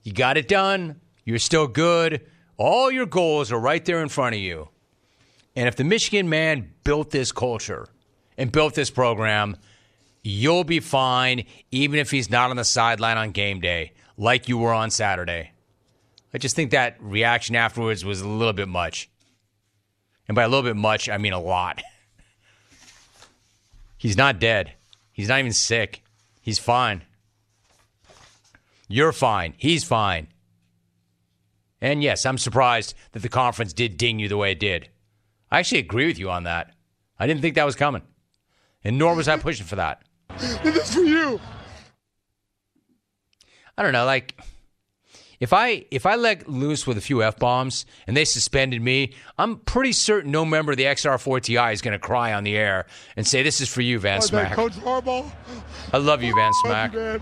You 0.03 0.13
got 0.13 0.37
it 0.37 0.49
done. 0.49 1.01
You're 1.25 1.39
still 1.39 1.67
good. 1.67 2.27
All 2.57 2.91
your 2.91 3.07
goals 3.07 3.53
are 3.53 3.59
right 3.59 3.85
there 3.85 4.03
in 4.03 4.09
front 4.09 4.35
of 4.35 4.41
you. 4.41 4.69
And 5.55 5.69
if 5.69 5.77
the 5.77 5.85
Michigan 5.85 6.29
man 6.29 6.73
built 6.85 7.11
this 7.11 7.31
culture 7.33 7.87
and 8.39 8.51
built 8.51 8.75
this 8.75 8.91
program, 8.91 9.57
you'll 10.23 10.65
be 10.65 10.81
fine, 10.81 11.45
even 11.71 11.99
if 11.99 12.11
he's 12.11 12.31
not 12.31 12.51
on 12.51 12.57
the 12.57 12.65
sideline 12.65 13.19
on 13.19 13.33
game 13.33 13.61
day, 13.61 13.93
like 14.17 14.49
you 14.49 14.59
were 14.59 14.73
on 14.73 14.91
Saturday. 14.91 15.53
I 16.33 16.39
just 16.39 16.57
think 16.57 16.71
that 16.71 16.97
reaction 17.01 17.55
afterwards 17.55 18.05
was 18.05 18.23
a 18.23 18.29
little 18.29 18.55
bit 18.55 18.69
much. 18.69 19.11
And 20.29 20.35
by 20.35 20.43
a 20.45 20.49
little 20.49 20.63
bit 20.63 20.77
much, 20.77 21.09
I 21.09 21.19
mean 21.19 21.33
a 21.33 21.41
lot. 21.41 21.83
He's 23.97 24.17
not 24.17 24.39
dead. 24.39 24.73
He's 25.13 25.29
not 25.29 25.39
even 25.39 25.53
sick. 25.53 26.03
He's 26.41 26.59
fine. 26.59 27.03
You're 28.89 29.13
fine. 29.13 29.55
He's 29.57 29.85
fine. 29.85 30.29
And 31.81 32.03
yes, 32.03 32.25
I'm 32.25 32.39
surprised 32.39 32.95
that 33.13 33.23
the 33.23 33.29
conference 33.29 33.73
did 33.73 33.97
ding 33.97 34.19
you 34.19 34.29
the 34.29 34.37
way 34.37 34.53
it 34.53 34.61
did. 34.61 34.89
I 35.51 35.59
actually 35.59 35.81
agree 35.81 36.07
with 36.07 36.19
you 36.19 36.31
on 36.31 36.45
that. 36.45 36.73
I 37.19 37.27
didn't 37.27 37.43
think 37.43 37.55
that 37.57 37.67
was 37.67 37.77
coming. 37.77 38.03
And 38.85 38.99
nor 38.99 39.15
was 39.15 39.29
I 39.29 39.37
pushing 39.37 39.67
for 39.67 39.77
that. 39.77 40.03
This 40.63 40.77
is 40.77 40.95
for 40.95 41.01
you. 41.01 41.41
I 43.77 43.83
don't 43.83 43.93
know, 43.93 44.05
like 44.05 44.35
if 45.43 45.53
I 45.53 45.85
if 45.91 46.07
I 46.07 46.15
let 46.15 46.49
loose 46.49 46.87
with 46.87 46.97
a 46.97 47.01
few 47.01 47.21
f 47.23 47.37
bombs 47.37 47.85
and 48.07 48.17
they 48.17 48.25
suspended 48.25 48.81
me, 48.81 49.13
I'm 49.37 49.57
pretty 49.57 49.91
certain 49.91 50.31
no 50.31 50.45
member 50.45 50.71
of 50.71 50.79
the 50.79 50.85
XR4TI 50.85 51.73
is 51.73 51.83
going 51.83 51.93
to 51.93 51.99
cry 51.99 52.33
on 52.33 52.45
the 52.45 52.57
air 52.57 52.87
and 53.17 53.27
say, 53.27 53.43
"This 53.43 53.61
is 53.61 53.69
for 53.69 53.81
you, 53.83 53.99
Van 53.99 54.19
Oh, 54.19 54.21
Smack." 54.21 54.53
Coach 54.53 54.75
Harbaugh. 54.75 55.29
I 55.93 55.99
love 55.99 56.23
you, 56.23 56.33
Van 56.37 56.45
Love 56.45 56.55
Smack. 56.65 56.93
you. 56.95 57.21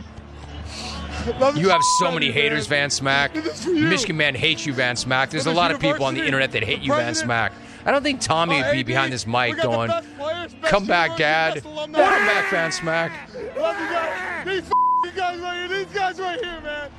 Love 1.39 1.57
You 1.57 1.71
have 1.71 1.83
so 1.99 2.11
many 2.13 2.27
you, 2.27 2.33
haters. 2.33 2.67
Van 2.67 2.91
Smack. 2.91 3.33
This 3.33 3.47
is 3.47 3.65
for 3.65 3.71
you. 3.71 3.87
Michigan 3.87 4.17
man 4.19 4.35
hates 4.35 4.67
you, 4.67 4.75
Van 4.75 4.97
Smack. 4.97 5.31
There's 5.31 5.47
a 5.47 5.53
lot 5.53 5.71
of 5.71 5.81
people 5.81 6.05
on 6.05 6.13
the 6.15 6.23
internet 6.25 6.53
that 6.53 6.63
hate 6.63 6.81
you, 6.83 6.93
Van. 6.93 7.15
Smack. 7.15 7.53
I 7.87 7.91
don't 7.91 8.03
think 8.03 8.21
Tommy 8.21 8.61
would 8.63 8.73
be 8.73 8.83
behind 8.83 9.11
this 9.15 9.27
mic 9.27 9.57
going, 9.63 9.89
best 9.89 10.19
players, 10.19 10.55
best 10.55 10.71
"Come 10.71 10.85
back, 10.87 11.17
Dad. 11.17 11.63
Come 11.63 11.93
back, 11.93 12.51
Van 12.51 12.71
Smack." 12.71 13.13
Love 13.57 13.81
you 13.81 13.89
guys. 13.89 14.45
These 14.47 15.13
guys 15.17 15.39
right 15.41 15.71
here. 15.71 15.79
These 15.79 15.95
guys 15.95 16.21
right 16.21 16.39
here, 16.39 16.61
man. 16.61 16.91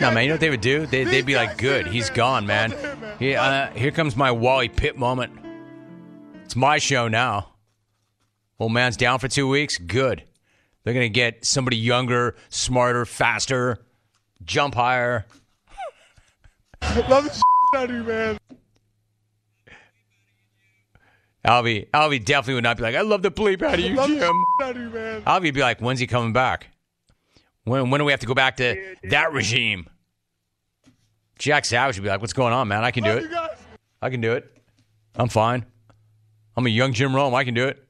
No, 0.00 0.10
man, 0.12 0.22
you 0.22 0.28
know 0.28 0.34
what 0.34 0.40
they 0.40 0.50
would 0.50 0.60
do? 0.60 0.86
They, 0.86 1.04
they'd 1.04 1.26
be 1.26 1.34
like, 1.34 1.58
good, 1.58 1.86
he's 1.86 2.10
gone, 2.10 2.46
man. 2.46 2.72
Here, 3.18 3.38
uh, 3.38 3.70
here 3.72 3.90
comes 3.90 4.16
my 4.16 4.30
Wally 4.30 4.68
Pipp 4.68 4.96
moment. 4.96 5.32
It's 6.44 6.56
my 6.56 6.78
show 6.78 7.08
now. 7.08 7.54
Old 8.60 8.72
man's 8.72 8.96
down 8.96 9.18
for 9.18 9.28
two 9.28 9.48
weeks. 9.48 9.76
Good. 9.78 10.22
They're 10.84 10.94
going 10.94 11.04
to 11.04 11.10
get 11.10 11.44
somebody 11.44 11.76
younger, 11.76 12.36
smarter, 12.48 13.04
faster, 13.04 13.84
jump 14.44 14.74
higher. 14.74 15.26
Love 17.08 17.24
the 17.24 17.30
shit 17.30 17.42
out 17.74 17.90
of 17.90 17.96
you, 17.96 18.04
man. 18.04 18.38
Alvy, 21.44 21.88
Alvy 21.90 22.24
definitely 22.24 22.54
would 22.54 22.64
not 22.64 22.76
be 22.76 22.82
like, 22.82 22.94
I 22.94 23.00
love 23.02 23.22
the 23.22 23.30
bleep 23.30 23.62
out 23.62 23.74
of 23.74 23.80
you, 23.80 23.94
Jim. 23.94 24.44
out 24.62 24.76
of 24.76 24.82
you. 24.82 24.90
Alvy 25.26 25.42
would 25.42 25.54
be 25.54 25.60
like, 25.60 25.80
when's 25.80 26.00
he 26.00 26.06
coming 26.06 26.32
back? 26.32 26.68
When, 27.68 27.90
when 27.90 27.98
do 27.98 28.04
we 28.04 28.12
have 28.12 28.20
to 28.20 28.26
go 28.26 28.34
back 28.34 28.56
to 28.56 28.96
that 29.04 29.32
regime? 29.32 29.88
Jack 31.38 31.64
Savage 31.64 31.96
would 31.96 32.02
be 32.02 32.08
like, 32.08 32.20
what's 32.20 32.32
going 32.32 32.52
on, 32.52 32.68
man? 32.68 32.84
I 32.84 32.90
can 32.90 33.04
do 33.04 33.14
Love 33.14 33.50
it. 33.52 33.58
I 34.02 34.10
can 34.10 34.20
do 34.20 34.32
it. 34.32 34.52
I'm 35.14 35.28
fine. 35.28 35.64
I'm 36.56 36.66
a 36.66 36.70
young 36.70 36.92
Jim 36.92 37.14
Rome. 37.14 37.34
I 37.34 37.44
can 37.44 37.54
do 37.54 37.68
it. 37.68 37.84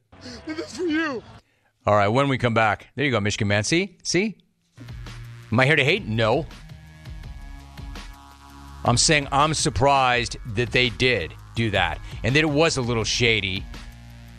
This 0.46 0.58
is 0.58 0.76
for 0.76 0.82
you. 0.82 1.22
All 1.86 1.94
right, 1.94 2.08
when 2.08 2.28
we 2.28 2.36
come 2.36 2.54
back, 2.54 2.88
there 2.96 3.04
you 3.04 3.10
go, 3.10 3.20
Michigan 3.20 3.48
man. 3.48 3.64
See? 3.64 3.96
See? 4.02 4.36
Am 5.50 5.58
I 5.58 5.64
here 5.64 5.76
to 5.76 5.84
hate? 5.84 6.06
No. 6.06 6.46
I'm 8.84 8.96
saying 8.96 9.28
I'm 9.32 9.54
surprised 9.54 10.36
that 10.54 10.70
they 10.70 10.90
did 10.90 11.34
do 11.54 11.70
that 11.70 11.98
and 12.22 12.36
that 12.36 12.40
it 12.40 12.50
was 12.50 12.76
a 12.76 12.82
little 12.82 13.04
shady 13.04 13.64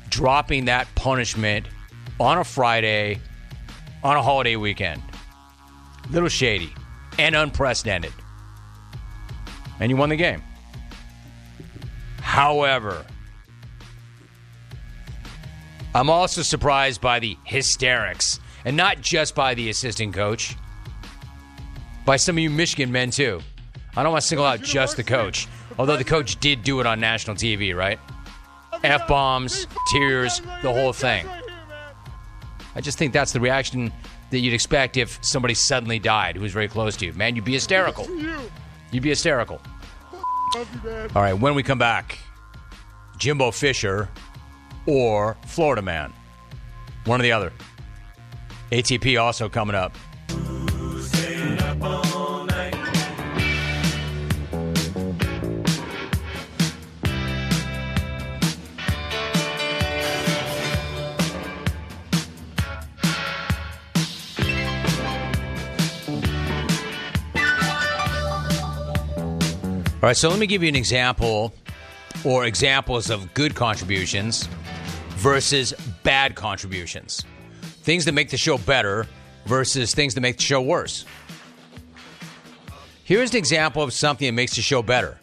dropping 0.10 0.66
that 0.66 0.88
punishment 0.96 1.68
on 2.20 2.38
a 2.38 2.44
Friday 2.44 3.20
on 4.04 4.16
a 4.16 4.22
holiday 4.22 4.56
weekend. 4.56 5.02
Little 6.10 6.30
shady 6.30 6.74
and 7.18 7.36
unprecedented. 7.36 8.14
And 9.80 9.90
you 9.90 9.98
won 9.98 10.10
the 10.10 10.16
game. 10.16 10.42
However, 12.22 13.06
I'm 15.94 16.10
also 16.10 16.42
surprised 16.42 17.02
by 17.02 17.20
the 17.20 17.38
hysterics, 17.44 18.40
and 18.66 18.78
not 18.78 19.02
just 19.02 19.34
by 19.34 19.56
the 19.56 19.70
assistant 19.70 20.14
coach, 20.14 20.56
by 22.06 22.16
some 22.18 22.38
of 22.38 22.44
you 22.44 22.50
Michigan 22.50 22.92
men 22.92 23.10
too. 23.12 23.42
I 23.96 24.04
don't 24.04 24.12
want 24.12 24.22
to 24.22 24.28
single 24.28 24.46
out 24.46 24.62
just 24.62 24.98
the 24.98 25.04
coach, 25.04 25.48
although 25.78 25.98
the 25.98 26.04
coach 26.04 26.40
did 26.40 26.64
do 26.64 26.80
it 26.80 26.86
on 26.86 27.00
national 27.00 27.36
TV, 27.36 27.76
right? 27.76 28.00
F 28.84 29.08
bombs, 29.08 29.68
tears, 29.92 30.42
the 30.62 30.72
whole 30.72 30.94
thing. 30.94 31.28
I 32.76 32.82
just 32.82 32.98
think 32.98 33.12
that's 33.12 33.32
the 33.32 33.40
reaction 33.40 33.92
that 34.30 34.40
you'd 34.40 34.54
expect 34.54 34.98
if 34.98 35.18
somebody 35.22 35.54
suddenly 35.54 36.00
died 36.00 36.36
who 36.36 36.42
was 36.42 36.52
very 36.54 36.68
close 36.68 36.96
to 36.98 37.06
you. 37.06 37.14
Man, 37.14 37.36
you'd 37.36 37.46
be 37.46 37.54
hysterical. 37.54 38.08
You'd 38.92 39.04
be 39.04 39.10
hysterical. 39.10 39.62
All 41.16 41.22
right, 41.22 41.34
when 41.34 41.56
we 41.56 41.64
come 41.64 41.78
back, 41.78 42.18
Jimbo 43.18 43.52
Fisher 43.52 44.10
or 44.86 45.38
Florida 45.46 45.82
Man. 45.82 46.14
One 47.06 47.20
or 47.20 47.24
the 47.24 47.32
other. 47.32 47.52
ATP 48.72 49.22
also 49.22 49.50
coming 49.50 49.76
up. 49.76 49.96
Right, 70.10 70.18
so 70.18 70.28
let 70.28 70.40
me 70.40 70.48
give 70.48 70.64
you 70.64 70.70
an 70.70 70.76
example 70.76 71.54
or 72.24 72.46
examples 72.46 73.12
of 73.12 73.32
good 73.36 73.54
contributions 73.54 74.50
versus 75.18 75.72
bad 76.02 76.34
contributions. 76.34 77.24
Things 77.62 78.06
that 78.06 78.14
make 78.14 78.32
the 78.32 78.38
show 78.38 78.58
better 78.58 79.06
versus 79.46 79.94
things 79.94 80.16
that 80.16 80.22
make 80.22 80.38
the 80.38 80.44
show 80.44 80.62
worse. 80.62 81.06
Here's 83.04 83.30
an 83.32 83.38
example 83.38 83.84
of 83.84 83.94
something 83.94 84.26
that 84.26 84.34
makes 84.34 84.56
the 84.56 84.64
show 84.64 84.82
better. 84.82 85.20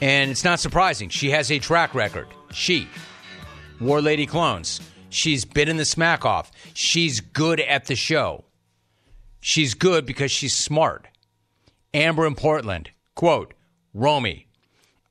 And 0.00 0.30
it's 0.30 0.44
not 0.44 0.60
surprising. 0.60 1.08
She 1.08 1.30
has 1.30 1.50
a 1.50 1.58
track 1.58 1.92
record. 1.92 2.28
She, 2.52 2.88
War 3.80 4.00
Lady 4.00 4.26
Clones. 4.26 4.80
She's 5.08 5.44
been 5.44 5.68
in 5.68 5.76
the 5.76 5.84
smack 5.84 6.24
off. 6.24 6.52
She's 6.74 7.18
good 7.18 7.58
at 7.58 7.86
the 7.86 7.96
show. 7.96 8.44
She's 9.40 9.74
good 9.74 10.06
because 10.06 10.30
she's 10.30 10.54
smart. 10.56 11.08
Amber 11.92 12.26
in 12.26 12.36
Portland. 12.36 12.90
Quote, 13.20 13.52
Romy, 13.92 14.46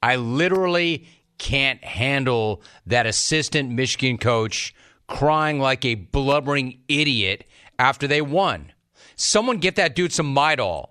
I 0.02 0.16
literally 0.16 1.08
can't 1.38 1.84
handle 1.84 2.64
that 2.88 3.06
assistant 3.06 3.70
Michigan 3.70 4.18
coach 4.18 4.74
crying 5.06 5.60
like 5.60 5.86
a 5.86 5.94
blubbering 5.94 6.80
idiot 6.88 7.46
after 7.78 8.08
they 8.08 8.20
won. 8.20 8.74
Someone 9.16 9.60
get 9.60 9.76
that 9.76 9.96
dude 9.96 10.12
some 10.12 10.34
Midol 10.34 10.90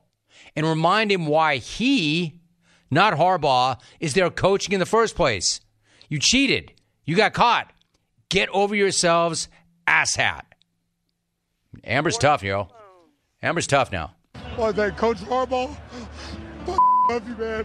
and 0.54 0.64
remind 0.64 1.10
him 1.10 1.26
why 1.26 1.56
he, 1.56 2.38
not 2.88 3.14
Harbaugh, 3.14 3.80
is 3.98 4.14
there 4.14 4.30
coaching 4.30 4.72
in 4.72 4.78
the 4.78 4.86
first 4.86 5.16
place. 5.16 5.60
You 6.08 6.20
cheated. 6.20 6.72
You 7.04 7.16
got 7.16 7.32
caught. 7.32 7.72
Get 8.28 8.48
over 8.50 8.76
yourselves, 8.76 9.48
asshat. 9.88 10.42
Amber's 11.82 12.16
tough, 12.16 12.44
yo. 12.44 12.68
Amber's 13.42 13.66
tough 13.66 13.90
now. 13.90 14.14
want 14.56 14.76
to 14.76 14.82
thank 14.82 14.96
Coach 14.96 15.16
Harbaugh. 15.16 15.76
Love 17.08 17.26
you, 17.26 17.36
man. 17.36 17.64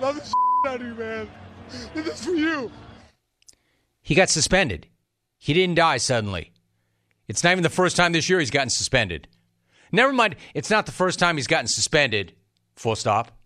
Love 0.00 0.16
the 0.16 0.24
shit 0.24 0.34
out 0.66 0.80
of 0.80 0.86
you, 0.86 0.94
man. 0.94 1.28
This 1.94 2.06
is 2.06 2.24
for 2.24 2.32
you. 2.32 2.70
He 4.02 4.14
got 4.14 4.28
suspended. 4.28 4.88
He 5.38 5.52
didn't 5.52 5.76
die 5.76 5.98
suddenly. 5.98 6.52
It's 7.28 7.44
not 7.44 7.52
even 7.52 7.62
the 7.62 7.70
first 7.70 7.96
time 7.96 8.12
this 8.12 8.28
year 8.28 8.40
he's 8.40 8.50
gotten 8.50 8.70
suspended. 8.70 9.28
Never 9.92 10.12
mind, 10.12 10.36
it's 10.54 10.70
not 10.70 10.86
the 10.86 10.92
first 10.92 11.18
time 11.18 11.36
he's 11.36 11.46
gotten 11.46 11.68
suspended. 11.68 12.34
Full 12.76 12.96
stop. 12.96 13.38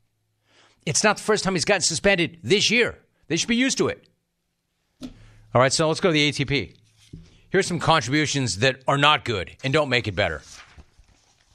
It's 0.86 1.04
not 1.04 1.18
the 1.18 1.22
first 1.22 1.44
time 1.44 1.54
he's 1.54 1.64
gotten 1.64 1.82
suspended 1.82 2.38
this 2.42 2.70
year. 2.70 2.98
They 3.28 3.36
should 3.36 3.48
be 3.48 3.56
used 3.56 3.78
to 3.78 3.88
it. 3.88 4.08
All 5.02 5.60
right, 5.60 5.72
so 5.72 5.88
let's 5.88 6.00
go 6.00 6.08
to 6.08 6.12
the 6.12 6.32
ATP. 6.32 6.74
Here's 7.50 7.66
some 7.66 7.78
contributions 7.78 8.58
that 8.58 8.82
are 8.88 8.98
not 8.98 9.24
good 9.24 9.56
and 9.64 9.72
don't 9.72 9.88
make 9.88 10.08
it 10.08 10.14
better. 10.14 10.42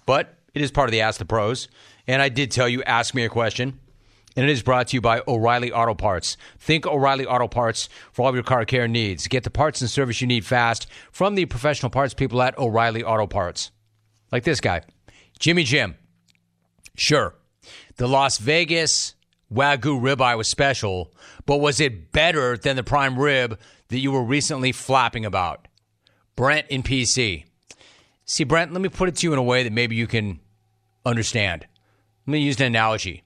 But 0.06 0.38
it 0.54 0.62
is 0.62 0.72
part 0.72 0.90
of 0.90 0.92
the 0.92 1.02
Ask 1.02 1.20
the 1.20 1.26
Pros. 1.26 1.68
And 2.08 2.22
I 2.22 2.30
did 2.30 2.52
tell 2.52 2.68
you, 2.68 2.84
ask 2.84 3.14
me 3.14 3.24
a 3.24 3.30
question. 3.30 3.80
And 4.36 4.50
it 4.50 4.52
is 4.52 4.64
brought 4.64 4.88
to 4.88 4.98
you 4.98 5.02
by 5.02 5.22
O'Reilly 5.28 5.72
Auto 5.74 5.94
Parts. 5.94 6.38
Think 6.58 6.88
O'Reilly 6.88 7.26
Auto 7.26 7.48
Parts 7.48 7.90
for 8.14 8.24
all 8.24 8.30
of 8.30 8.36
your 8.36 8.44
car 8.44 8.64
care 8.64 8.88
needs. 8.88 9.28
Get 9.28 9.44
the 9.44 9.50
parts 9.50 9.82
and 9.82 9.90
service 9.90 10.22
you 10.22 10.28
need 10.28 10.46
fast 10.46 10.88
from 11.12 11.36
the 11.36 11.46
professional 11.46 11.90
parts 11.90 12.14
people 12.14 12.42
at 12.42 12.58
O'Reilly 12.58 13.04
Auto 13.04 13.28
Parts. 13.28 13.72
Like 14.32 14.44
this 14.44 14.62
guy, 14.62 14.82
Jimmy 15.40 15.64
Jim. 15.64 15.96
Sure, 16.96 17.36
the 17.98 18.08
Las 18.08 18.38
Vegas 18.38 19.16
Wagyu 19.54 20.00
ribeye 20.00 20.38
was 20.38 20.48
special, 20.48 21.14
but 21.46 21.58
was 21.58 21.82
it 21.82 22.12
better 22.12 22.56
than 22.56 22.78
the 22.78 22.84
prime 22.84 23.20
rib 23.20 23.60
that 23.90 24.00
you 24.00 24.12
were 24.12 24.24
recently 24.24 24.72
flapping 24.72 25.26
about? 25.26 25.68
Brent 26.38 26.68
in 26.70 26.84
PC. 26.84 27.46
See, 28.26 28.44
Brent, 28.46 28.72
let 28.72 28.82
me 28.82 28.88
put 28.88 29.10
it 29.10 29.18
to 29.18 29.28
you 29.28 29.34
in 29.34 29.40
a 29.40 29.44
way 29.44 29.64
that 29.64 29.74
maybe 29.74 29.96
you 29.96 30.08
can 30.08 30.40
understand. 31.06 31.68
Let 32.28 32.32
me 32.32 32.40
use 32.40 32.60
an 32.60 32.68
analogy. 32.68 33.24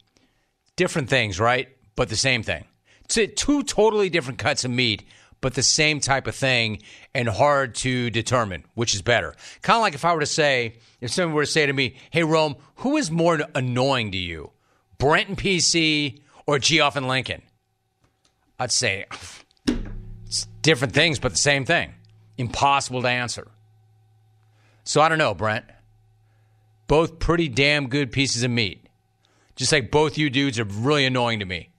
Different 0.76 1.10
things, 1.10 1.40
right? 1.40 1.70
But 1.96 2.10
the 2.10 2.16
same 2.16 2.44
thing. 2.44 2.66
Two 3.08 3.64
totally 3.64 4.10
different 4.10 4.40
cuts 4.40 4.66
of 4.66 4.72
meat, 4.72 5.04
but 5.42 5.54
the 5.54 5.64
same 5.64 6.00
type 6.00 6.28
of 6.28 6.36
thing 6.36 6.82
and 7.14 7.30
hard 7.30 7.76
to 7.76 8.10
determine 8.10 8.66
which 8.74 8.96
is 8.96 9.02
better. 9.02 9.36
Kind 9.62 9.78
of 9.78 9.82
like 9.82 9.94
if 9.94 10.04
I 10.04 10.14
were 10.14 10.22
to 10.22 10.26
say, 10.26 10.78
if 11.02 11.12
someone 11.12 11.36
were 11.36 11.46
to 11.46 11.52
say 11.52 11.66
to 11.66 11.74
me, 11.74 11.98
hey, 12.10 12.24
Rome, 12.24 12.56
who 12.78 12.98
is 12.98 13.12
more 13.12 13.40
annoying 13.54 14.12
to 14.12 14.18
you? 14.18 14.52
Brent 14.98 15.30
and 15.30 15.38
PC 15.38 16.22
or 16.48 16.58
Geoff 16.58 16.96
and 16.96 17.08
Lincoln? 17.08 17.44
I'd 18.58 18.72
say 18.72 19.06
it's 20.26 20.48
different 20.62 20.94
things, 20.94 21.20
but 21.20 21.34
the 21.34 21.38
same 21.38 21.66
thing. 21.66 21.94
Impossible 22.38 23.02
to 23.04 23.10
answer. 23.10 23.48
So 24.84 25.02
I 25.02 25.10
don't 25.10 25.18
know, 25.18 25.34
Brent. 25.34 25.66
Both 26.88 27.20
pretty 27.20 27.50
damn 27.50 27.88
good 27.88 28.12
pieces 28.12 28.44
of 28.44 28.52
meat. 28.52 28.85
Just 29.56 29.72
like 29.72 29.92
both 29.92 30.18
you 30.18 30.30
dudes 30.30 30.60
are 30.60 30.66
really 30.66 31.06
annoying 31.06 31.40
to 31.40 31.46
me. 31.46 31.70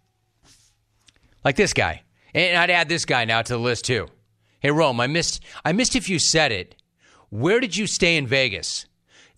Like 1.45 1.57
this 1.57 1.73
guy. 1.73 2.03
And 2.35 2.57
I'd 2.57 2.71
add 2.71 2.89
this 2.89 3.05
guy 3.05 3.25
now 3.25 3.43
to 3.43 3.53
the 3.53 3.59
list 3.59 3.85
too. 3.85 4.09
Hey 4.61 4.71
Rome, 4.71 5.01
I 5.01 5.07
missed 5.07 5.43
I 5.65 5.73
missed 5.73 5.97
if 5.97 6.09
you 6.09 6.19
said 6.19 6.53
it. 6.53 6.77
Where 7.31 7.61
did 7.61 7.77
you 7.77 7.87
stay 7.87 8.17
in 8.17 8.27
Vegas? 8.27 8.87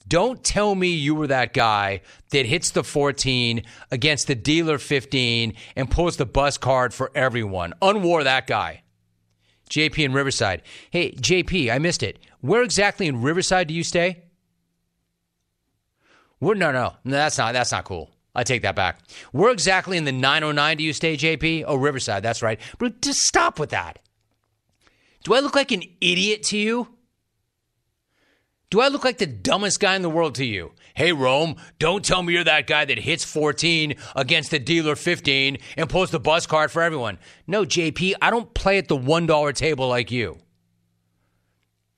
Don't 0.07 0.43
tell 0.43 0.75
me 0.75 0.89
you 0.89 1.15
were 1.15 1.27
that 1.27 1.53
guy 1.53 2.01
that 2.31 2.47
hits 2.47 2.71
the 2.71 2.83
14 2.83 3.63
against 3.91 4.27
the 4.27 4.35
dealer 4.35 4.79
15 4.79 5.53
and 5.77 5.91
pulls 5.91 6.17
the 6.17 6.25
bus 6.25 6.57
card 6.57 6.95
for 6.95 7.11
everyone. 7.15 7.75
Unwar 7.83 8.25
that 8.25 8.47
guy. 8.47 8.83
JP 9.69 9.99
in 10.03 10.13
Riverside. 10.15 10.63
Hey, 10.91 11.13
JP, 11.13 11.71
I 11.71 11.79
missed 11.79 12.03
it. 12.03 12.19
Where 12.41 12.63
exactly 12.63 13.07
in 13.07 13.21
Riverside 13.21 13.69
do 13.69 13.75
you 13.75 13.85
stay? 13.85 14.23
Where, 16.39 16.55
no, 16.55 16.73
no, 16.73 16.95
no, 17.05 17.17
that's 17.17 17.37
not 17.37 17.53
that's 17.53 17.73
not 17.73 17.85
cool. 17.85 18.11
I 18.39 18.45
take 18.45 18.63
that 18.63 18.77
back. 18.77 19.01
We're 19.33 19.51
exactly 19.51 19.97
in 19.97 20.05
the 20.05 20.13
909 20.13 20.77
do 20.77 20.85
you 20.85 20.93
stay, 20.93 21.17
JP? 21.17 21.65
Oh, 21.67 21.75
Riverside, 21.75 22.23
that's 22.23 22.41
right. 22.41 22.61
But 22.79 23.03
just 23.03 23.25
stop 23.25 23.59
with 23.59 23.71
that. 23.71 23.99
Do 25.25 25.35
I 25.35 25.41
look 25.41 25.57
like 25.57 25.73
an 25.73 25.83
idiot 26.01 26.45
to 26.45 26.57
you? 26.57 26.87
Do 28.71 28.81
I 28.81 28.89
look 28.89 29.03
like 29.03 29.19
the 29.19 29.27
dumbest 29.27 29.81
guy 29.81 29.97
in 29.97 30.03
the 30.03 30.09
world 30.09 30.37
to 30.37 30.45
you? 30.45 30.71
Hey, 30.95 31.13
Rome, 31.13 31.57
don't 31.81 32.05
tell 32.05 32.23
me 32.23 32.33
you're 32.33 32.45
that 32.45 32.69
guy 32.69 32.85
that 32.85 33.01
hits 33.01 33.25
14 33.25 33.97
against 34.15 34.53
the 34.53 34.61
dealer 34.61 34.95
15 34.95 35.59
and 35.77 35.91
pulls 35.91 36.13
the 36.13 36.21
bus 36.21 36.47
card 36.47 36.71
for 36.71 36.83
everyone. 36.83 37.19
No, 37.49 37.65
JP, 37.65 38.15
I 38.23 38.31
don't 38.31 38.55
play 38.55 38.79
at 38.79 38.87
the 38.87 38.97
$1 38.97 39.55
table 39.55 39.89
like 39.89 40.13
you. 40.13 40.39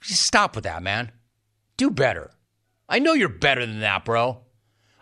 Just 0.00 0.22
stop 0.22 0.55
with 0.55 0.64
that, 0.64 0.83
man. 0.83 1.12
Do 1.76 1.90
better. 1.90 2.31
I 2.88 2.98
know 2.98 3.12
you're 3.12 3.29
better 3.29 3.66
than 3.66 3.81
that, 3.81 4.07
bro. 4.07 4.40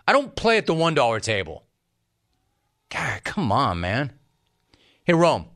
I 0.08 0.12
don't 0.12 0.34
play 0.34 0.56
at 0.56 0.64
the 0.64 0.72
$1 0.72 1.20
table. 1.20 1.66
God, 2.88 3.24
come 3.24 3.52
on, 3.52 3.78
man. 3.80 4.14
Hey, 5.04 5.12
Rome, 5.12 5.48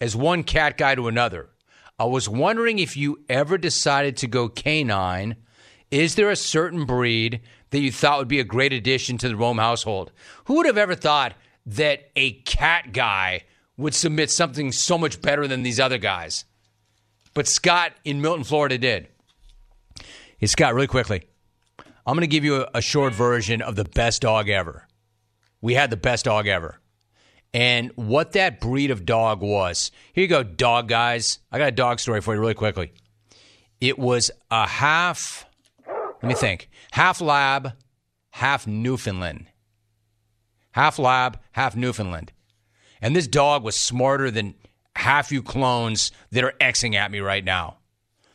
as 0.00 0.16
one 0.16 0.42
cat 0.42 0.76
guy 0.76 0.96
to 0.96 1.06
another, 1.06 1.50
I 2.00 2.06
was 2.06 2.28
wondering 2.28 2.80
if 2.80 2.96
you 2.96 3.20
ever 3.28 3.56
decided 3.58 4.16
to 4.16 4.26
go 4.26 4.48
canine. 4.48 5.36
Is 5.92 6.16
there 6.16 6.30
a 6.30 6.36
certain 6.36 6.84
breed 6.84 7.42
that 7.70 7.78
you 7.78 7.92
thought 7.92 8.18
would 8.18 8.26
be 8.26 8.40
a 8.40 8.44
great 8.44 8.72
addition 8.72 9.18
to 9.18 9.28
the 9.28 9.36
Rome 9.36 9.58
household? 9.58 10.10
Who 10.46 10.54
would 10.54 10.66
have 10.66 10.78
ever 10.78 10.96
thought 10.96 11.34
that 11.66 12.10
a 12.16 12.32
cat 12.40 12.92
guy 12.92 13.44
would 13.76 13.94
submit 13.94 14.32
something 14.32 14.72
so 14.72 14.98
much 14.98 15.22
better 15.22 15.46
than 15.46 15.62
these 15.62 15.78
other 15.78 15.98
guys? 15.98 16.44
But 17.34 17.46
Scott 17.46 17.92
in 18.04 18.20
Milton, 18.20 18.42
Florida 18.42 18.78
did. 18.78 19.06
Hey, 20.38 20.48
Scott, 20.48 20.74
really 20.74 20.88
quickly. 20.88 21.22
I'm 22.06 22.14
going 22.14 22.22
to 22.22 22.26
give 22.26 22.44
you 22.44 22.62
a, 22.62 22.70
a, 22.74 22.82
short 22.82 23.14
version 23.14 23.62
of 23.62 23.76
the 23.76 23.84
best 23.84 24.22
dog 24.22 24.48
ever. 24.48 24.88
We 25.60 25.74
had 25.74 25.90
the 25.90 25.96
best 25.96 26.24
dog 26.24 26.46
ever. 26.48 26.80
And 27.54 27.92
what 27.94 28.32
that 28.32 28.60
breed 28.60 28.90
of 28.90 29.04
dog 29.04 29.40
was. 29.40 29.90
Here 30.12 30.22
you 30.22 30.28
go, 30.28 30.42
dog 30.42 30.88
guys. 30.88 31.38
I 31.52 31.58
got 31.58 31.68
a 31.68 31.72
dog 31.72 32.00
story 32.00 32.20
for 32.20 32.34
you 32.34 32.40
really 32.40 32.54
quickly. 32.54 32.92
It 33.80 33.98
was 33.98 34.30
a 34.50 34.66
half, 34.66 35.46
let 35.86 36.24
me 36.24 36.34
think, 36.34 36.70
half 36.92 37.20
lab, 37.20 37.72
half 38.30 38.66
Newfoundland. 38.66 39.46
Half 40.72 40.98
lab, 40.98 41.38
half 41.52 41.76
Newfoundland. 41.76 42.32
And 43.00 43.14
this 43.14 43.26
dog 43.26 43.62
was 43.62 43.76
smarter 43.76 44.30
than 44.30 44.54
half 44.96 45.30
you 45.30 45.42
clones 45.42 46.10
that 46.30 46.44
are 46.44 46.54
Xing 46.60 46.94
at 46.94 47.10
me 47.10 47.20
right 47.20 47.44
now. 47.44 47.78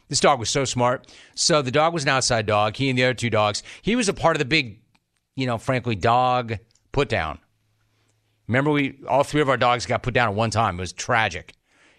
This 0.09 0.19
dog 0.19 0.39
was 0.39 0.49
so 0.49 0.65
smart. 0.65 1.07
So 1.35 1.61
the 1.61 1.71
dog 1.71 1.93
was 1.93 2.03
an 2.03 2.09
outside 2.09 2.45
dog. 2.45 2.75
He 2.75 2.89
and 2.89 2.97
the 2.97 3.03
other 3.03 3.13
two 3.13 3.29
dogs. 3.29 3.63
He 3.81 3.95
was 3.95 4.07
a 4.07 4.13
part 4.13 4.35
of 4.35 4.39
the 4.39 4.45
big, 4.45 4.79
you 5.35 5.45
know, 5.45 5.57
frankly, 5.57 5.95
dog 5.95 6.57
put 6.91 7.09
down. 7.09 7.39
Remember, 8.47 8.71
we 8.71 8.99
all 9.07 9.23
three 9.23 9.41
of 9.41 9.49
our 9.49 9.57
dogs 9.57 9.85
got 9.85 10.03
put 10.03 10.13
down 10.13 10.29
at 10.29 10.35
one 10.35 10.49
time. 10.49 10.77
It 10.77 10.81
was 10.81 10.93
tragic. 10.93 11.53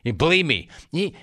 You 0.04 0.12
believe 0.14 0.46
me, 0.46 0.68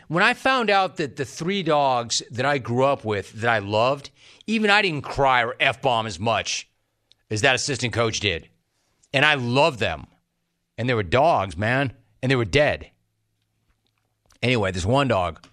when 0.10 0.24
I 0.24 0.34
found 0.36 0.69
out 0.69 0.98
that 0.98 1.15
the 1.15 1.26
three 1.26 1.63
dogs 1.63 2.21
that 2.30 2.45
I 2.45 2.60
grew 2.60 2.84
up 2.84 3.04
with 3.04 3.32
that 3.34 3.50
I 3.50 3.60
loved, 3.60 4.12
even 4.45 4.69
I 4.69 4.82
didn't 4.84 5.02
cry 5.02 5.43
or 5.43 5.56
f 5.60 5.82
bomb 5.82 6.06
as 6.06 6.19
much 6.19 6.69
as 7.32 7.41
that 7.41 7.56
assistant 7.56 7.93
coach 7.93 8.19
did, 8.19 8.50
and 9.12 9.26
I 9.26 9.36
loved 9.36 9.80
them, 9.80 10.06
and 10.78 10.88
they 10.88 10.93
were 10.93 11.04
dogs, 11.04 11.58
man, 11.58 11.93
and 12.21 12.30
they 12.30 12.36
were 12.36 12.45
dead. 12.45 12.91
Anyway, 14.43 14.71
this 14.71 14.86
one 14.86 15.08
dog 15.08 15.43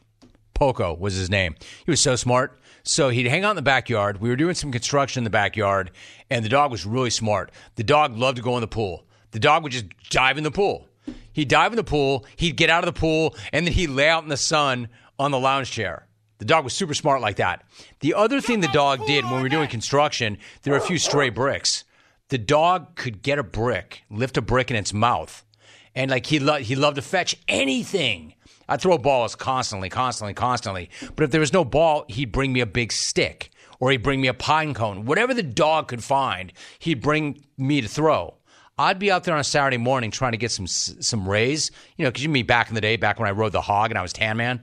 Poco 0.62 0.94
was 0.94 1.14
his 1.16 1.29
name. 1.29 1.57
He 1.85 1.90
was 1.90 2.01
so 2.01 2.14
smart. 2.14 2.57
So 2.85 3.09
he'd 3.09 3.27
hang 3.27 3.42
out 3.42 3.51
in 3.51 3.57
the 3.57 3.62
backyard. 3.62 4.20
We 4.20 4.29
were 4.29 4.37
doing 4.37 4.55
some 4.55 4.70
construction 4.70 5.18
in 5.18 5.25
the 5.25 5.31
backyard, 5.31 5.90
and 6.31 6.44
the 6.44 6.48
dog 6.48 6.70
was 6.70 6.87
really 6.87 7.11
smart. 7.11 7.51
The 7.75 7.83
dog 7.83 8.16
loved 8.16 8.37
to 8.37 8.44
go 8.44 8.55
in 8.57 8.61
the 8.61 8.68
pool. 8.68 9.05
The 9.33 9.40
dog 9.40 9.64
would 9.64 9.72
just 9.72 9.87
dive 10.09 10.38
in 10.38 10.44
the 10.44 10.53
pool. 10.53 10.87
He'd 11.33 11.48
dive 11.48 11.72
in 11.72 11.77
the 11.77 11.83
pool, 11.83 12.25
he'd 12.37 12.55
get 12.57 12.70
out 12.70 12.87
of 12.87 12.94
the 12.94 13.01
pool, 13.01 13.35
and 13.53 13.66
then 13.66 13.75
he'd 13.75 13.88
lay 13.88 14.09
out 14.09 14.22
in 14.22 14.29
the 14.29 14.37
sun 14.37 14.87
on 15.18 15.33
the 15.33 15.40
lounge 15.40 15.72
chair. 15.72 16.07
The 16.38 16.44
dog 16.44 16.62
was 16.62 16.75
super 16.75 16.94
smart 16.94 17.20
like 17.20 17.37
that. 17.37 17.64
The 17.98 18.14
other 18.14 18.40
thing 18.40 18.61
the 18.61 18.68
dog 18.68 19.05
did 19.05 19.25
when 19.25 19.38
we 19.38 19.42
were 19.42 19.48
doing 19.48 19.68
construction, 19.68 20.38
there 20.62 20.75
were 20.75 20.79
a 20.79 20.87
few 20.87 20.98
stray 20.98 21.31
bricks. 21.31 21.83
The 22.29 22.38
dog 22.38 22.94
could 22.94 23.22
get 23.22 23.40
a 23.40 23.42
brick, 23.42 24.05
lift 24.11 24.37
a 24.37 24.42
brick 24.42 24.70
in 24.70 24.77
its 24.77 24.94
mouth, 24.94 25.44
and 25.92 26.09
like 26.09 26.27
he 26.27 26.38
lo- 26.38 26.61
he 26.61 26.77
loved 26.77 26.96
to 26.96 27.03
fetch 27.03 27.35
anything. 27.48 28.35
I'd 28.73 28.81
throw 28.81 28.97
balls 28.97 29.37
constantly, 29.37 29.91
constantly, 29.91 30.33
constantly. 30.33 30.89
But 31.15 31.25
if 31.25 31.31
there 31.31 31.41
was 31.43 31.53
no 31.53 31.63
ball, 31.63 32.07
he'd 32.09 32.33
bring 32.33 32.55
me 32.55 32.61
a 32.61 32.67
big 32.67 32.91
stick 32.91 33.51
or 33.79 33.91
he'd 33.91 34.03
bring 34.03 34.19
me 34.19 34.29
a 34.29 34.35
pine 34.35 34.73
cone. 34.73 35.05
Whatever 35.05 35.35
the 35.35 35.43
dog 35.43 35.89
could 35.89 36.03
find, 36.03 36.55
he'd 36.79 37.03
bring 37.03 37.45
me 37.59 37.83
to 37.83 37.89
throw. 37.89 38.39
I'd 38.79 38.99
be 38.99 39.11
out 39.11 39.25
there 39.25 39.35
on 39.35 39.41
a 39.41 39.45
Saturday 39.45 39.77
morning 39.77 40.11
trying 40.11 40.33
to 40.33 40.39
get 40.39 40.53
some 40.53 40.66
some 40.66 41.29
rays, 41.29 41.70
you 41.99 42.05
know, 42.05 42.11
because 42.11 42.23
you 42.23 42.31
me 42.31 42.45
back 42.45 42.70
in 42.70 42.75
the 42.75 42.81
day, 42.81 42.97
back 42.97 43.18
when 43.18 43.29
I 43.29 43.33
rode 43.33 43.53
the 43.53 43.61
hog 43.61 43.91
and 43.91 43.99
I 43.99 44.03
was 44.03 44.14
tan 44.14 44.39
man. 44.39 44.62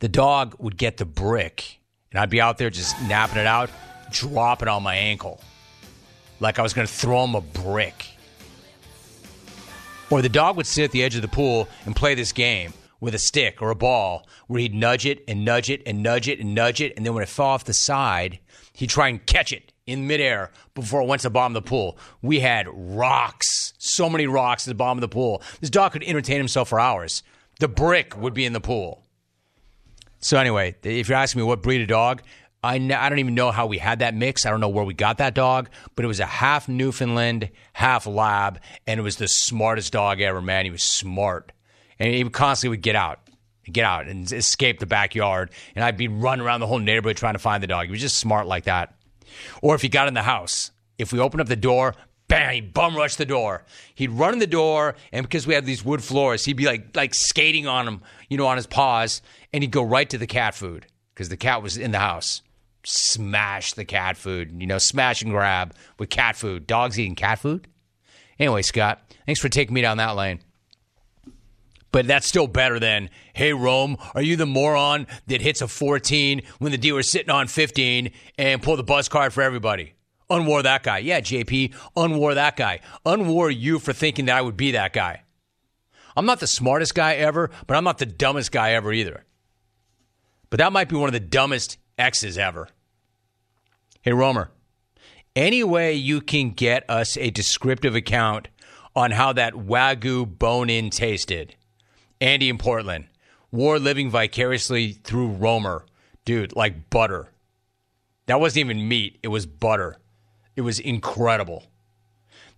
The 0.00 0.08
dog 0.08 0.56
would 0.58 0.76
get 0.76 0.96
the 0.96 1.06
brick, 1.06 1.78
and 2.10 2.18
I'd 2.18 2.30
be 2.30 2.40
out 2.40 2.58
there 2.58 2.68
just 2.68 3.00
napping 3.02 3.38
it 3.38 3.46
out, 3.46 3.70
dropping 4.10 4.66
on 4.66 4.82
my 4.82 4.96
ankle, 4.96 5.40
like 6.40 6.58
I 6.58 6.62
was 6.62 6.72
going 6.72 6.88
to 6.88 6.92
throw 6.92 7.22
him 7.22 7.36
a 7.36 7.40
brick. 7.40 8.11
Or 10.12 10.20
the 10.20 10.28
dog 10.28 10.58
would 10.58 10.66
sit 10.66 10.84
at 10.84 10.90
the 10.90 11.02
edge 11.02 11.16
of 11.16 11.22
the 11.22 11.28
pool 11.28 11.70
and 11.86 11.96
play 11.96 12.14
this 12.14 12.32
game 12.32 12.74
with 13.00 13.14
a 13.14 13.18
stick 13.18 13.62
or 13.62 13.70
a 13.70 13.74
ball 13.74 14.28
where 14.46 14.60
he'd 14.60 14.74
nudge 14.74 15.06
it 15.06 15.24
and 15.26 15.42
nudge 15.42 15.70
it 15.70 15.82
and 15.86 16.02
nudge 16.02 16.28
it 16.28 16.38
and 16.38 16.54
nudge 16.54 16.82
it. 16.82 16.92
And 16.98 17.06
then 17.06 17.14
when 17.14 17.22
it 17.22 17.30
fell 17.30 17.46
off 17.46 17.64
the 17.64 17.72
side, 17.72 18.38
he'd 18.74 18.90
try 18.90 19.08
and 19.08 19.24
catch 19.24 19.54
it 19.54 19.72
in 19.86 20.06
midair 20.06 20.50
before 20.74 21.00
it 21.00 21.06
went 21.06 21.22
to 21.22 21.28
the 21.28 21.30
bottom 21.30 21.56
of 21.56 21.64
the 21.64 21.66
pool. 21.66 21.96
We 22.20 22.40
had 22.40 22.66
rocks, 22.70 23.72
so 23.78 24.10
many 24.10 24.26
rocks 24.26 24.68
at 24.68 24.70
the 24.72 24.74
bottom 24.74 24.98
of 24.98 25.00
the 25.00 25.08
pool. 25.08 25.40
This 25.62 25.70
dog 25.70 25.92
could 25.92 26.04
entertain 26.04 26.36
himself 26.36 26.68
for 26.68 26.78
hours. 26.78 27.22
The 27.58 27.68
brick 27.68 28.14
would 28.14 28.34
be 28.34 28.44
in 28.44 28.52
the 28.52 28.60
pool. 28.60 29.06
So 30.18 30.36
anyway, 30.36 30.76
if 30.82 31.08
you're 31.08 31.16
asking 31.16 31.40
me 31.40 31.46
what 31.46 31.62
breed 31.62 31.80
of 31.80 31.88
dog, 31.88 32.20
I, 32.62 32.76
n- 32.76 32.92
I 32.92 33.08
don't 33.08 33.18
even 33.18 33.34
know 33.34 33.50
how 33.50 33.66
we 33.66 33.78
had 33.78 33.98
that 33.98 34.14
mix. 34.14 34.46
I 34.46 34.50
don't 34.50 34.60
know 34.60 34.68
where 34.68 34.84
we 34.84 34.94
got 34.94 35.18
that 35.18 35.34
dog, 35.34 35.68
but 35.96 36.04
it 36.04 36.08
was 36.08 36.20
a 36.20 36.26
half 36.26 36.68
Newfoundland, 36.68 37.50
half 37.72 38.06
lab, 38.06 38.60
and 38.86 39.00
it 39.00 39.02
was 39.02 39.16
the 39.16 39.26
smartest 39.28 39.92
dog 39.92 40.20
ever, 40.20 40.40
man. 40.40 40.64
He 40.64 40.70
was 40.70 40.82
smart. 40.82 41.52
And 41.98 42.14
he 42.14 42.24
constantly 42.30 42.76
would 42.76 42.82
get 42.82 42.96
out, 42.96 43.20
get 43.64 43.84
out 43.84 44.06
and 44.06 44.30
escape 44.32 44.78
the 44.78 44.86
backyard. 44.86 45.50
And 45.74 45.84
I'd 45.84 45.96
be 45.96 46.08
running 46.08 46.44
around 46.44 46.60
the 46.60 46.66
whole 46.66 46.78
neighborhood 46.78 47.16
trying 47.16 47.34
to 47.34 47.38
find 47.40 47.62
the 47.62 47.66
dog. 47.66 47.86
He 47.86 47.90
was 47.90 48.00
just 48.00 48.18
smart 48.18 48.46
like 48.46 48.64
that. 48.64 48.94
Or 49.60 49.74
if 49.74 49.82
he 49.82 49.88
got 49.88 50.08
in 50.08 50.14
the 50.14 50.22
house, 50.22 50.70
if 50.98 51.12
we 51.12 51.18
opened 51.18 51.40
up 51.40 51.48
the 51.48 51.56
door, 51.56 51.94
bang, 52.28 52.54
he'd 52.54 52.74
bum 52.74 52.96
rush 52.96 53.16
the 53.16 53.24
door. 53.26 53.64
He'd 53.94 54.10
run 54.10 54.34
in 54.34 54.38
the 54.38 54.46
door, 54.46 54.94
and 55.12 55.24
because 55.24 55.46
we 55.46 55.54
had 55.54 55.66
these 55.66 55.84
wood 55.84 56.02
floors, 56.02 56.44
he'd 56.44 56.56
be 56.56 56.66
like 56.66 56.94
like 56.96 57.14
skating 57.14 57.66
on 57.66 57.88
him, 57.88 58.02
you 58.28 58.36
know, 58.36 58.46
on 58.46 58.56
his 58.56 58.66
paws, 58.66 59.20
and 59.52 59.62
he'd 59.62 59.70
go 59.70 59.82
right 59.82 60.08
to 60.10 60.18
the 60.18 60.26
cat 60.26 60.54
food 60.54 60.86
because 61.14 61.28
the 61.28 61.36
cat 61.36 61.62
was 61.62 61.76
in 61.76 61.90
the 61.90 61.98
house. 61.98 62.42
Smash 62.84 63.74
the 63.74 63.84
cat 63.84 64.16
food, 64.16 64.60
you 64.60 64.66
know, 64.66 64.78
smash 64.78 65.22
and 65.22 65.30
grab 65.30 65.74
with 65.98 66.10
cat 66.10 66.36
food. 66.36 66.66
Dogs 66.66 66.98
eating 66.98 67.14
cat 67.14 67.38
food. 67.38 67.68
Anyway, 68.38 68.62
Scott, 68.62 69.00
thanks 69.24 69.40
for 69.40 69.48
taking 69.48 69.74
me 69.74 69.82
down 69.82 69.98
that 69.98 70.16
lane. 70.16 70.40
But 71.92 72.06
that's 72.06 72.26
still 72.26 72.46
better 72.46 72.80
than, 72.80 73.10
hey, 73.34 73.52
Rome, 73.52 73.98
are 74.14 74.22
you 74.22 74.36
the 74.36 74.46
moron 74.46 75.06
that 75.26 75.42
hits 75.42 75.60
a 75.60 75.68
14 75.68 76.42
when 76.58 76.72
the 76.72 76.78
dealer's 76.78 77.10
sitting 77.10 77.30
on 77.30 77.46
15 77.46 78.10
and 78.38 78.62
pull 78.62 78.76
the 78.76 78.82
buzz 78.82 79.08
card 79.08 79.32
for 79.32 79.42
everybody? 79.42 79.92
Unwar 80.30 80.62
that 80.62 80.82
guy. 80.82 80.98
Yeah, 80.98 81.20
JP, 81.20 81.74
unwar 81.94 82.34
that 82.34 82.56
guy. 82.56 82.80
Unwar 83.04 83.54
you 83.54 83.78
for 83.78 83.92
thinking 83.92 84.24
that 84.24 84.38
I 84.38 84.40
would 84.40 84.56
be 84.56 84.72
that 84.72 84.94
guy. 84.94 85.22
I'm 86.16 86.24
not 86.24 86.40
the 86.40 86.46
smartest 86.46 86.94
guy 86.94 87.14
ever, 87.14 87.50
but 87.66 87.76
I'm 87.76 87.84
not 87.84 87.98
the 87.98 88.06
dumbest 88.06 88.50
guy 88.50 88.72
ever 88.72 88.92
either. 88.92 89.24
But 90.48 90.58
that 90.58 90.72
might 90.72 90.88
be 90.88 90.96
one 90.96 91.08
of 91.08 91.12
the 91.12 91.20
dumbest 91.20 91.76
X's 92.02 92.36
ever. 92.36 92.68
Hey, 94.02 94.12
Romer, 94.12 94.50
any 95.36 95.62
way 95.62 95.94
you 95.94 96.20
can 96.20 96.50
get 96.50 96.84
us 96.90 97.16
a 97.16 97.30
descriptive 97.30 97.94
account 97.94 98.48
on 98.96 99.12
how 99.12 99.32
that 99.32 99.54
Wagyu 99.54 100.26
bone 100.26 100.68
in 100.68 100.90
tasted? 100.90 101.54
Andy 102.20 102.48
in 102.48 102.58
Portland. 102.58 103.06
War 103.52 103.78
living 103.78 104.10
vicariously 104.10 104.92
through 105.04 105.28
Romer. 105.28 105.86
Dude, 106.24 106.56
like 106.56 106.90
butter. 106.90 107.28
That 108.26 108.40
wasn't 108.40 108.66
even 108.66 108.88
meat, 108.88 109.20
it 109.22 109.28
was 109.28 109.46
butter. 109.46 109.96
It 110.56 110.62
was 110.62 110.80
incredible. 110.80 111.64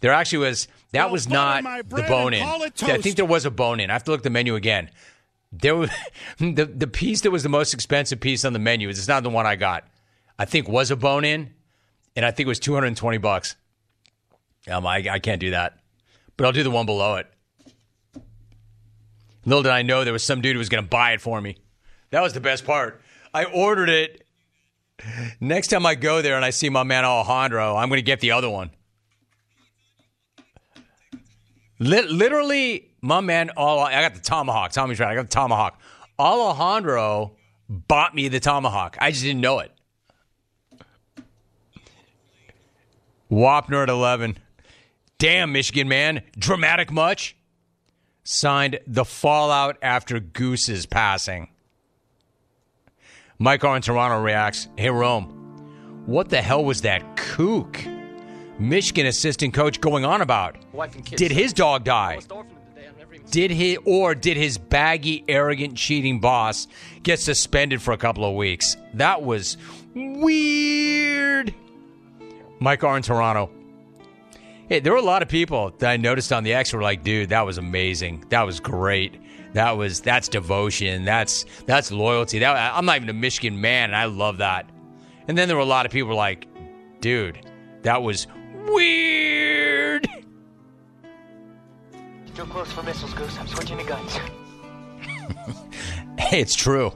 There 0.00 0.12
actually 0.12 0.46
was, 0.46 0.68
that 0.92 1.10
was 1.10 1.28
not 1.28 1.62
the 1.88 2.02
bone 2.02 2.34
in. 2.34 2.42
I 2.42 2.70
think 2.70 3.16
there 3.16 3.24
was 3.24 3.44
a 3.44 3.50
bone 3.50 3.80
in. 3.80 3.90
I 3.90 3.92
have 3.92 4.04
to 4.04 4.10
look 4.10 4.20
at 4.20 4.24
the 4.24 4.30
menu 4.30 4.54
again. 4.54 4.90
There 5.60 5.76
was, 5.76 5.90
the, 6.38 6.64
the 6.64 6.86
piece 6.86 7.22
that 7.22 7.30
was 7.30 7.42
the 7.42 7.48
most 7.48 7.74
expensive 7.74 8.20
piece 8.20 8.44
on 8.44 8.52
the 8.52 8.58
menu, 8.58 8.88
it's 8.88 9.08
not 9.08 9.22
the 9.22 9.30
one 9.30 9.46
I 9.46 9.56
got, 9.56 9.84
I 10.38 10.44
think 10.44 10.68
was 10.68 10.90
a 10.90 10.96
bone 10.96 11.24
in, 11.24 11.52
and 12.16 12.24
I 12.24 12.30
think 12.30 12.46
it 12.46 12.48
was 12.48 12.58
220 12.58 13.18
bucks. 13.18 13.56
Um, 14.68 14.86
I, 14.86 15.06
I 15.10 15.18
can't 15.18 15.40
do 15.40 15.50
that. 15.50 15.78
But 16.36 16.46
I'll 16.46 16.52
do 16.52 16.62
the 16.62 16.70
one 16.70 16.86
below 16.86 17.16
it. 17.16 17.30
Little 19.44 19.62
did 19.62 19.72
I 19.72 19.82
know 19.82 20.04
there 20.04 20.12
was 20.12 20.24
some 20.24 20.40
dude 20.40 20.54
who 20.54 20.58
was 20.58 20.68
going 20.68 20.82
to 20.82 20.88
buy 20.88 21.12
it 21.12 21.20
for 21.20 21.40
me. 21.40 21.58
That 22.10 22.22
was 22.22 22.32
the 22.32 22.40
best 22.40 22.64
part. 22.64 23.02
I 23.32 23.44
ordered 23.44 23.90
it. 23.90 24.26
Next 25.40 25.68
time 25.68 25.84
I 25.84 25.96
go 25.96 26.22
there 26.22 26.36
and 26.36 26.44
I 26.44 26.50
see 26.50 26.70
my 26.70 26.82
man 26.82 27.04
Alejandro, 27.04 27.76
I'm 27.76 27.88
going 27.88 27.98
to 27.98 28.02
get 28.02 28.20
the 28.20 28.30
other 28.30 28.48
one. 28.48 28.70
Lit- 31.78 32.10
literally, 32.10 32.93
my 33.04 33.20
man, 33.20 33.50
all 33.50 33.80
I 33.80 34.00
got 34.00 34.14
the 34.14 34.20
tomahawk. 34.20 34.72
Tommy's 34.72 34.98
right. 34.98 35.10
I 35.10 35.14
got 35.14 35.28
the 35.28 35.34
tomahawk. 35.34 35.78
Alejandro 36.18 37.32
bought 37.68 38.14
me 38.14 38.28
the 38.28 38.40
tomahawk. 38.40 38.96
I 38.98 39.10
just 39.10 39.22
didn't 39.22 39.42
know 39.42 39.58
it. 39.58 39.70
Wapner 43.30 43.82
at 43.82 43.90
11. 43.90 44.38
Damn, 45.18 45.52
Michigan 45.52 45.86
man. 45.86 46.22
Dramatic 46.38 46.90
much? 46.90 47.36
Signed 48.22 48.80
the 48.86 49.04
fallout 49.04 49.76
after 49.82 50.18
Goose's 50.18 50.86
passing. 50.86 51.48
Mike 53.38 53.64
R 53.64 53.76
in 53.76 53.82
Toronto 53.82 54.22
reacts 54.22 54.68
Hey, 54.78 54.88
Rome, 54.88 55.26
what 56.06 56.30
the 56.30 56.40
hell 56.40 56.64
was 56.64 56.80
that 56.82 57.18
kook 57.18 57.84
Michigan 58.58 59.04
assistant 59.04 59.52
coach 59.52 59.78
going 59.82 60.06
on 60.06 60.22
about? 60.22 60.56
Did 61.16 61.32
his 61.32 61.52
dog 61.52 61.84
die? 61.84 62.20
Did 63.34 63.50
he 63.50 63.78
or 63.78 64.14
did 64.14 64.36
his 64.36 64.58
baggy, 64.58 65.24
arrogant, 65.26 65.76
cheating 65.76 66.20
boss 66.20 66.68
get 67.02 67.18
suspended 67.18 67.82
for 67.82 67.90
a 67.90 67.96
couple 67.96 68.24
of 68.24 68.36
weeks? 68.36 68.76
That 68.92 69.22
was 69.22 69.56
weird. 69.92 71.52
Mike 72.60 72.84
R 72.84 72.96
in 72.96 73.02
Toronto. 73.02 73.50
Hey, 74.68 74.78
there 74.78 74.92
were 74.92 75.00
a 75.00 75.02
lot 75.02 75.20
of 75.20 75.28
people 75.28 75.72
that 75.80 75.90
I 75.90 75.96
noticed 75.96 76.32
on 76.32 76.44
the 76.44 76.54
X 76.54 76.72
were 76.72 76.80
like, 76.80 77.02
dude, 77.02 77.30
that 77.30 77.44
was 77.44 77.58
amazing. 77.58 78.24
That 78.28 78.42
was 78.42 78.60
great. 78.60 79.20
That 79.54 79.72
was 79.72 80.00
that's 80.00 80.28
devotion. 80.28 81.04
That's 81.04 81.44
that's 81.66 81.90
loyalty. 81.90 82.38
That 82.38 82.54
I'm 82.54 82.86
not 82.86 82.94
even 82.98 83.08
a 83.08 83.14
Michigan 83.14 83.60
man, 83.60 83.86
and 83.90 83.96
I 83.96 84.04
love 84.04 84.38
that. 84.38 84.70
And 85.26 85.36
then 85.36 85.48
there 85.48 85.56
were 85.56 85.62
a 85.64 85.66
lot 85.66 85.86
of 85.86 85.90
people 85.90 86.14
like, 86.14 86.46
dude, 87.00 87.44
that 87.82 88.00
was 88.00 88.28
weird. 88.68 89.53
Too 92.34 92.44
close 92.46 92.72
for 92.72 92.82
missiles, 92.82 93.14
Goose. 93.14 93.38
I'm 93.38 93.46
switching 93.46 93.78
to 93.78 93.84
guns. 93.84 94.18
Hey, 96.18 96.40
it's 96.40 96.54
true. 96.54 96.92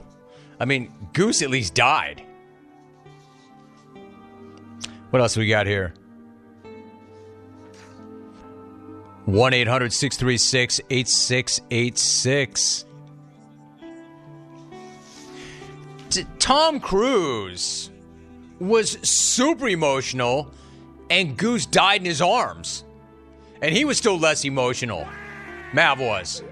I 0.59 0.65
mean, 0.65 0.91
Goose 1.13 1.41
at 1.41 1.49
least 1.49 1.73
died. 1.73 2.23
What 5.11 5.21
else 5.21 5.37
we 5.37 5.47
got 5.47 5.67
here? 5.67 5.93
1 9.25 9.53
800 9.53 9.93
636 9.93 10.81
8686. 10.89 12.85
Tom 16.39 16.79
Cruise 16.79 17.91
was 18.59 18.97
super 19.07 19.69
emotional, 19.69 20.51
and 21.09 21.37
Goose 21.37 21.65
died 21.65 22.01
in 22.01 22.05
his 22.05 22.21
arms. 22.21 22.83
And 23.61 23.75
he 23.75 23.85
was 23.85 23.97
still 23.97 24.17
less 24.17 24.43
emotional. 24.45 25.07
Mav 25.73 25.99
was. 25.99 26.43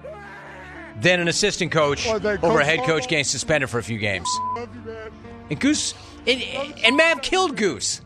Then 1.00 1.20
an 1.20 1.28
assistant 1.28 1.72
coach 1.72 2.08
over 2.08 2.60
a 2.60 2.66
head 2.66 2.80
coach 2.84 3.08
getting 3.08 3.24
suspended 3.24 3.70
for 3.70 3.78
a 3.78 3.84
few 3.84 3.98
games. 3.98 4.28
Love 4.56 4.70
you, 4.76 4.82
man. 4.82 5.12
And 5.50 5.60
Goose 5.60 5.94
and, 6.26 6.42
and 6.84 6.98
Mav 6.98 7.22
killed 7.22 7.56
Goose. 7.56 8.02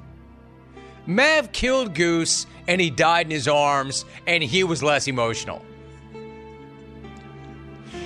Mav 1.06 1.52
killed 1.52 1.96
Goose 1.96 2.46
and 2.68 2.80
he 2.80 2.90
died 2.90 3.26
in 3.28 3.32
his 3.32 3.48
arms 3.48 4.06
and 4.28 4.44
he 4.44 4.64
was 4.64 4.84
less 4.84 5.08
emotional. 5.08 5.64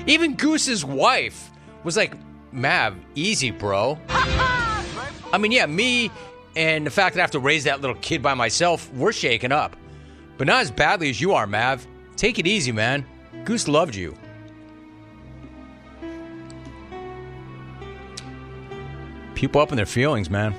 Even 0.07 0.35
Goose's 0.35 0.85
wife 0.85 1.49
was 1.83 1.97
like, 1.97 2.15
Mav, 2.51 2.95
easy, 3.15 3.51
bro. 3.51 3.99
I 4.09 5.37
mean, 5.39 5.51
yeah, 5.51 5.65
me 5.65 6.11
and 6.55 6.85
the 6.85 6.91
fact 6.91 7.15
that 7.15 7.21
I 7.21 7.23
have 7.23 7.31
to 7.31 7.39
raise 7.39 7.65
that 7.65 7.81
little 7.81 7.97
kid 7.97 8.21
by 8.21 8.33
myself, 8.33 8.91
we're 8.93 9.11
shaken 9.11 9.51
up. 9.51 9.75
But 10.37 10.47
not 10.47 10.61
as 10.61 10.71
badly 10.71 11.09
as 11.09 11.19
you 11.19 11.33
are, 11.33 11.47
Mav. 11.47 11.85
Take 12.17 12.39
it 12.39 12.47
easy, 12.47 12.71
man. 12.71 13.05
Goose 13.43 13.67
loved 13.67 13.95
you. 13.95 14.17
People 19.35 19.61
up 19.61 19.71
in 19.71 19.75
their 19.75 19.85
feelings, 19.85 20.29
man. 20.29 20.55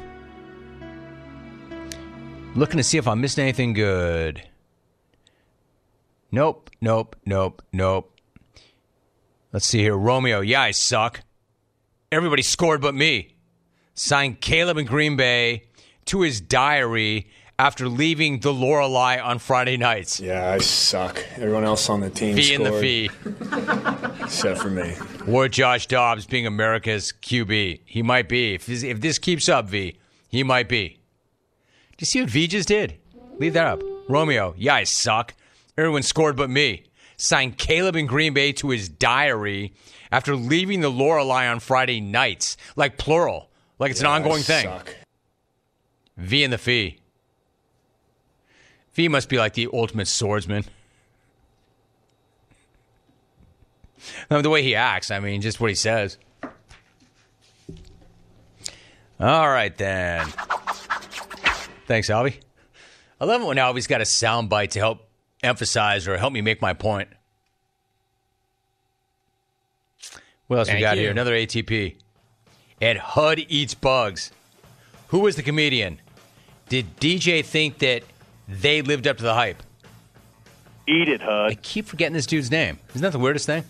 Looking 2.55 2.77
to 2.77 2.85
see 2.85 2.99
if 2.99 3.09
I'm 3.09 3.21
missing 3.21 3.43
anything 3.43 3.73
good. 3.73 4.43
Nope, 6.31 6.71
nope, 6.81 7.17
nope, 7.25 7.63
nope. 7.73 8.13
Let's 9.53 9.67
see 9.67 9.79
here. 9.79 9.97
Romeo, 9.97 10.41
yeah, 10.41 10.63
I 10.63 10.71
suck. 10.73 11.23
Everybody 12.13 12.43
scored 12.43 12.83
but 12.83 12.95
me. 12.95 13.35
Signed 13.95 14.41
Caleb 14.41 14.77
in 14.77 14.87
Green 14.87 15.17
Bay 15.17 15.65
to 16.07 16.21
his 16.21 16.41
diary 16.41 17.29
after 17.59 17.89
leaving 17.89 18.41
the 18.41 18.53
Lorelei 18.53 19.19
on 19.19 19.39
Friday 19.39 19.77
nights. 19.77 20.21
Yeah, 20.21 20.51
I 20.53 20.59
suck. 20.59 21.25
Everyone 21.37 21.65
else 21.65 21.89
on 21.89 22.01
the 22.01 22.11
team 22.11 22.37
Fee 22.37 22.55
in 22.55 22.63
the 22.63 22.73
fee. 22.73 23.11
except 24.23 24.61
for 24.61 24.71
me. 24.71 24.95
Or 25.27 25.49
Josh 25.49 25.87
Dobbs 25.87 26.27
being 26.27 26.47
America's 26.47 27.13
QB. 27.23 27.81
He 27.85 28.03
might 28.03 28.29
be. 28.29 28.55
If 28.55 28.67
this, 28.67 28.83
if 28.83 29.01
this 29.01 29.19
keeps 29.19 29.49
up, 29.49 29.69
V, 29.69 29.97
he 30.29 30.43
might 30.43 30.69
be. 30.69 30.89
Do 30.89 32.03
you 32.03 32.07
see 32.07 32.21
what 32.21 32.31
V 32.31 32.47
just 32.47 32.69
did? 32.69 32.99
Leave 33.39 33.55
that 33.55 33.67
up. 33.67 33.83
Romeo, 34.09 34.55
yeah, 34.59 34.75
I 34.75 34.85
suck. 34.85 35.35
Everyone 35.79 36.03
scored 36.03 36.37
but 36.37 36.51
me. 36.51 36.85
Signed 37.17 37.57
Caleb 37.57 37.97
in 37.97 38.07
Green 38.07 38.35
Bay 38.35 38.53
to 38.53 38.69
his 38.69 38.89
diary 38.91 39.73
after 40.13 40.37
leaving 40.37 40.81
the 40.81 40.91
Lorelei 40.91 41.47
on 41.47 41.61
Friday 41.61 42.01
nights. 42.01 42.59
Like 42.77 42.99
plural. 42.99 43.49
Like 43.79 43.91
it's 43.91 44.03
Yeah, 44.03 44.09
an 44.09 44.13
I 44.13 44.17
ongoing 44.17 44.43
thing. 44.43 44.65
suck. 44.67 44.95
V 46.19 46.45
and 46.45 46.53
the 46.53 46.59
Fee. 46.59 46.99
V 48.97 49.09
must 49.09 49.29
be 49.29 49.37
like 49.37 49.53
the 49.53 49.69
ultimate 49.75 50.09
swordsman. 50.09 50.65
The 54.31 54.49
way 54.49 54.63
he 54.63 54.75
acts, 54.75 55.11
I 55.11 55.21
mean, 55.21 55.43
just 55.43 55.61
what 55.61 55.69
he 55.69 55.75
says. 55.75 56.17
All 59.21 59.49
right, 59.49 59.77
then. 59.77 60.27
Thanks, 61.87 62.09
Albie. 62.09 62.41
I 63.21 63.27
love 63.27 63.43
it 63.43 63.45
when 63.45 63.59
Albie's 63.59 63.87
got 63.87 64.01
a 64.01 64.07
sound 64.07 64.49
bite 64.49 64.71
to 64.73 64.79
help 64.79 65.07
emphasize 65.43 66.09
or 66.09 66.17
help 66.17 66.33
me 66.33 66.41
make 66.41 66.63
my 66.63 66.73
point. 66.73 67.11
What 70.47 70.61
else 70.61 70.73
we 70.73 70.81
got 70.81 70.97
you. 70.97 71.03
here? 71.03 71.11
Another 71.11 71.35
ATP. 71.35 71.97
And 72.81 72.99
HUD 72.99 73.41
eats 73.49 73.75
bugs. 73.75 74.31
Who 75.09 75.21
was 75.21 75.37
the 75.37 75.43
comedian? 75.43 76.01
Did 76.71 76.97
DJ 76.99 77.45
think 77.45 77.79
that 77.79 78.03
they 78.49 78.83
lived 78.83 79.07
up 79.07 79.17
to 79.19 79.23
the 79.23 79.35
hype? 79.35 79.63
Eat 80.87 81.09
it, 81.09 81.21
HUD. 81.21 81.51
I 81.51 81.55
keep 81.55 81.87
forgetting 81.87 82.15
this 82.15 82.27
dude's 82.27 82.51
name. 82.51 82.79
Isn't 82.91 83.03
that 83.03 83.13
the 83.13 83.19
weirdest 83.19 83.47
thing? 83.47 83.65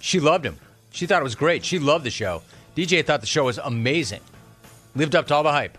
She 0.00 0.20
loved 0.20 0.46
him. 0.46 0.56
She 0.92 1.06
thought 1.06 1.20
it 1.20 1.24
was 1.24 1.34
great. 1.34 1.64
She 1.64 1.78
loved 1.78 2.04
the 2.04 2.10
show. 2.10 2.42
DJ 2.76 3.04
thought 3.04 3.20
the 3.20 3.26
show 3.26 3.44
was 3.44 3.58
amazing. 3.58 4.20
Lived 4.94 5.16
up 5.16 5.26
to 5.28 5.34
all 5.34 5.42
the 5.42 5.52
hype. 5.52 5.76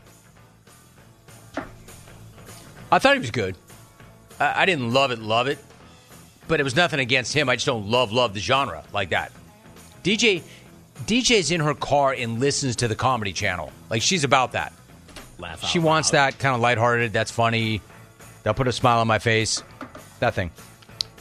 I 2.91 2.99
thought 2.99 3.13
he 3.13 3.19
was 3.19 3.31
good. 3.31 3.55
I, 4.39 4.63
I 4.63 4.65
didn't 4.65 4.93
love 4.93 5.11
it, 5.11 5.19
love 5.19 5.47
it, 5.47 5.59
but 6.47 6.59
it 6.59 6.63
was 6.63 6.75
nothing 6.75 6.99
against 6.99 7.33
him. 7.33 7.47
I 7.49 7.55
just 7.55 7.65
don't 7.65 7.89
love, 7.89 8.11
love 8.11 8.33
the 8.33 8.39
genre 8.39 8.83
like 8.91 9.09
that. 9.09 9.31
DJ, 10.03 10.41
DJ's 11.05 11.51
in 11.51 11.61
her 11.61 11.73
car 11.73 12.13
and 12.13 12.39
listens 12.39 12.75
to 12.77 12.87
the 12.87 12.95
Comedy 12.95 13.31
Channel. 13.31 13.71
Like 13.89 14.01
she's 14.01 14.23
about 14.23 14.53
that. 14.53 14.73
Laugh 15.39 15.65
She 15.65 15.79
wants 15.79 16.11
that 16.11 16.37
kind 16.37 16.53
of 16.53 16.61
lighthearted. 16.61 17.13
That's 17.13 17.31
funny. 17.31 17.81
They'll 18.43 18.53
put 18.53 18.67
a 18.67 18.71
smile 18.71 18.99
on 18.99 19.07
my 19.07 19.19
face. 19.19 19.63
Nothing. 20.21 20.51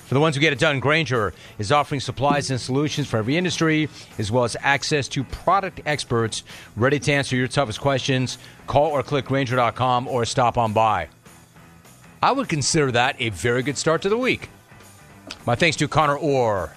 For 0.08 0.14
the 0.14 0.20
ones 0.20 0.34
who 0.34 0.40
get 0.40 0.54
it 0.54 0.58
done, 0.58 0.80
Grainger 0.80 1.34
is 1.58 1.70
offering 1.70 2.00
supplies 2.00 2.50
and 2.50 2.58
solutions 2.58 3.06
for 3.06 3.18
every 3.18 3.36
industry, 3.36 3.90
as 4.18 4.32
well 4.32 4.44
as 4.44 4.56
access 4.60 5.06
to 5.08 5.22
product 5.22 5.82
experts 5.84 6.44
ready 6.76 6.98
to 6.98 7.12
answer 7.12 7.36
your 7.36 7.46
toughest 7.46 7.80
questions. 7.80 8.38
Call 8.66 8.90
or 8.90 9.02
click 9.02 9.26
Grainger.com 9.26 10.08
or 10.08 10.24
stop 10.24 10.56
on 10.56 10.72
by. 10.72 11.08
I 12.22 12.32
would 12.32 12.48
consider 12.48 12.90
that 12.92 13.16
a 13.20 13.28
very 13.28 13.62
good 13.62 13.76
start 13.76 14.02
to 14.02 14.08
the 14.08 14.16
week. 14.16 14.48
My 15.44 15.54
thanks 15.54 15.76
to 15.76 15.88
Connor 15.88 16.16
Orr, 16.16 16.72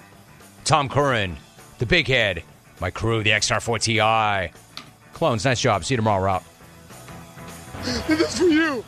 Tom 0.64 0.88
Curran, 0.88 1.36
the 1.78 1.86
Big 1.86 2.06
Head, 2.06 2.42
my 2.80 2.90
crew, 2.90 3.22
the 3.22 3.30
XR4 3.30 4.50
Ti. 4.50 4.54
Clones, 5.14 5.44
nice 5.44 5.60
job. 5.60 5.84
See 5.84 5.94
you 5.94 5.96
tomorrow. 5.96 6.32
Out. 6.32 6.44
This 7.80 8.20
is 8.20 8.38
for 8.38 8.44
you. 8.44 8.84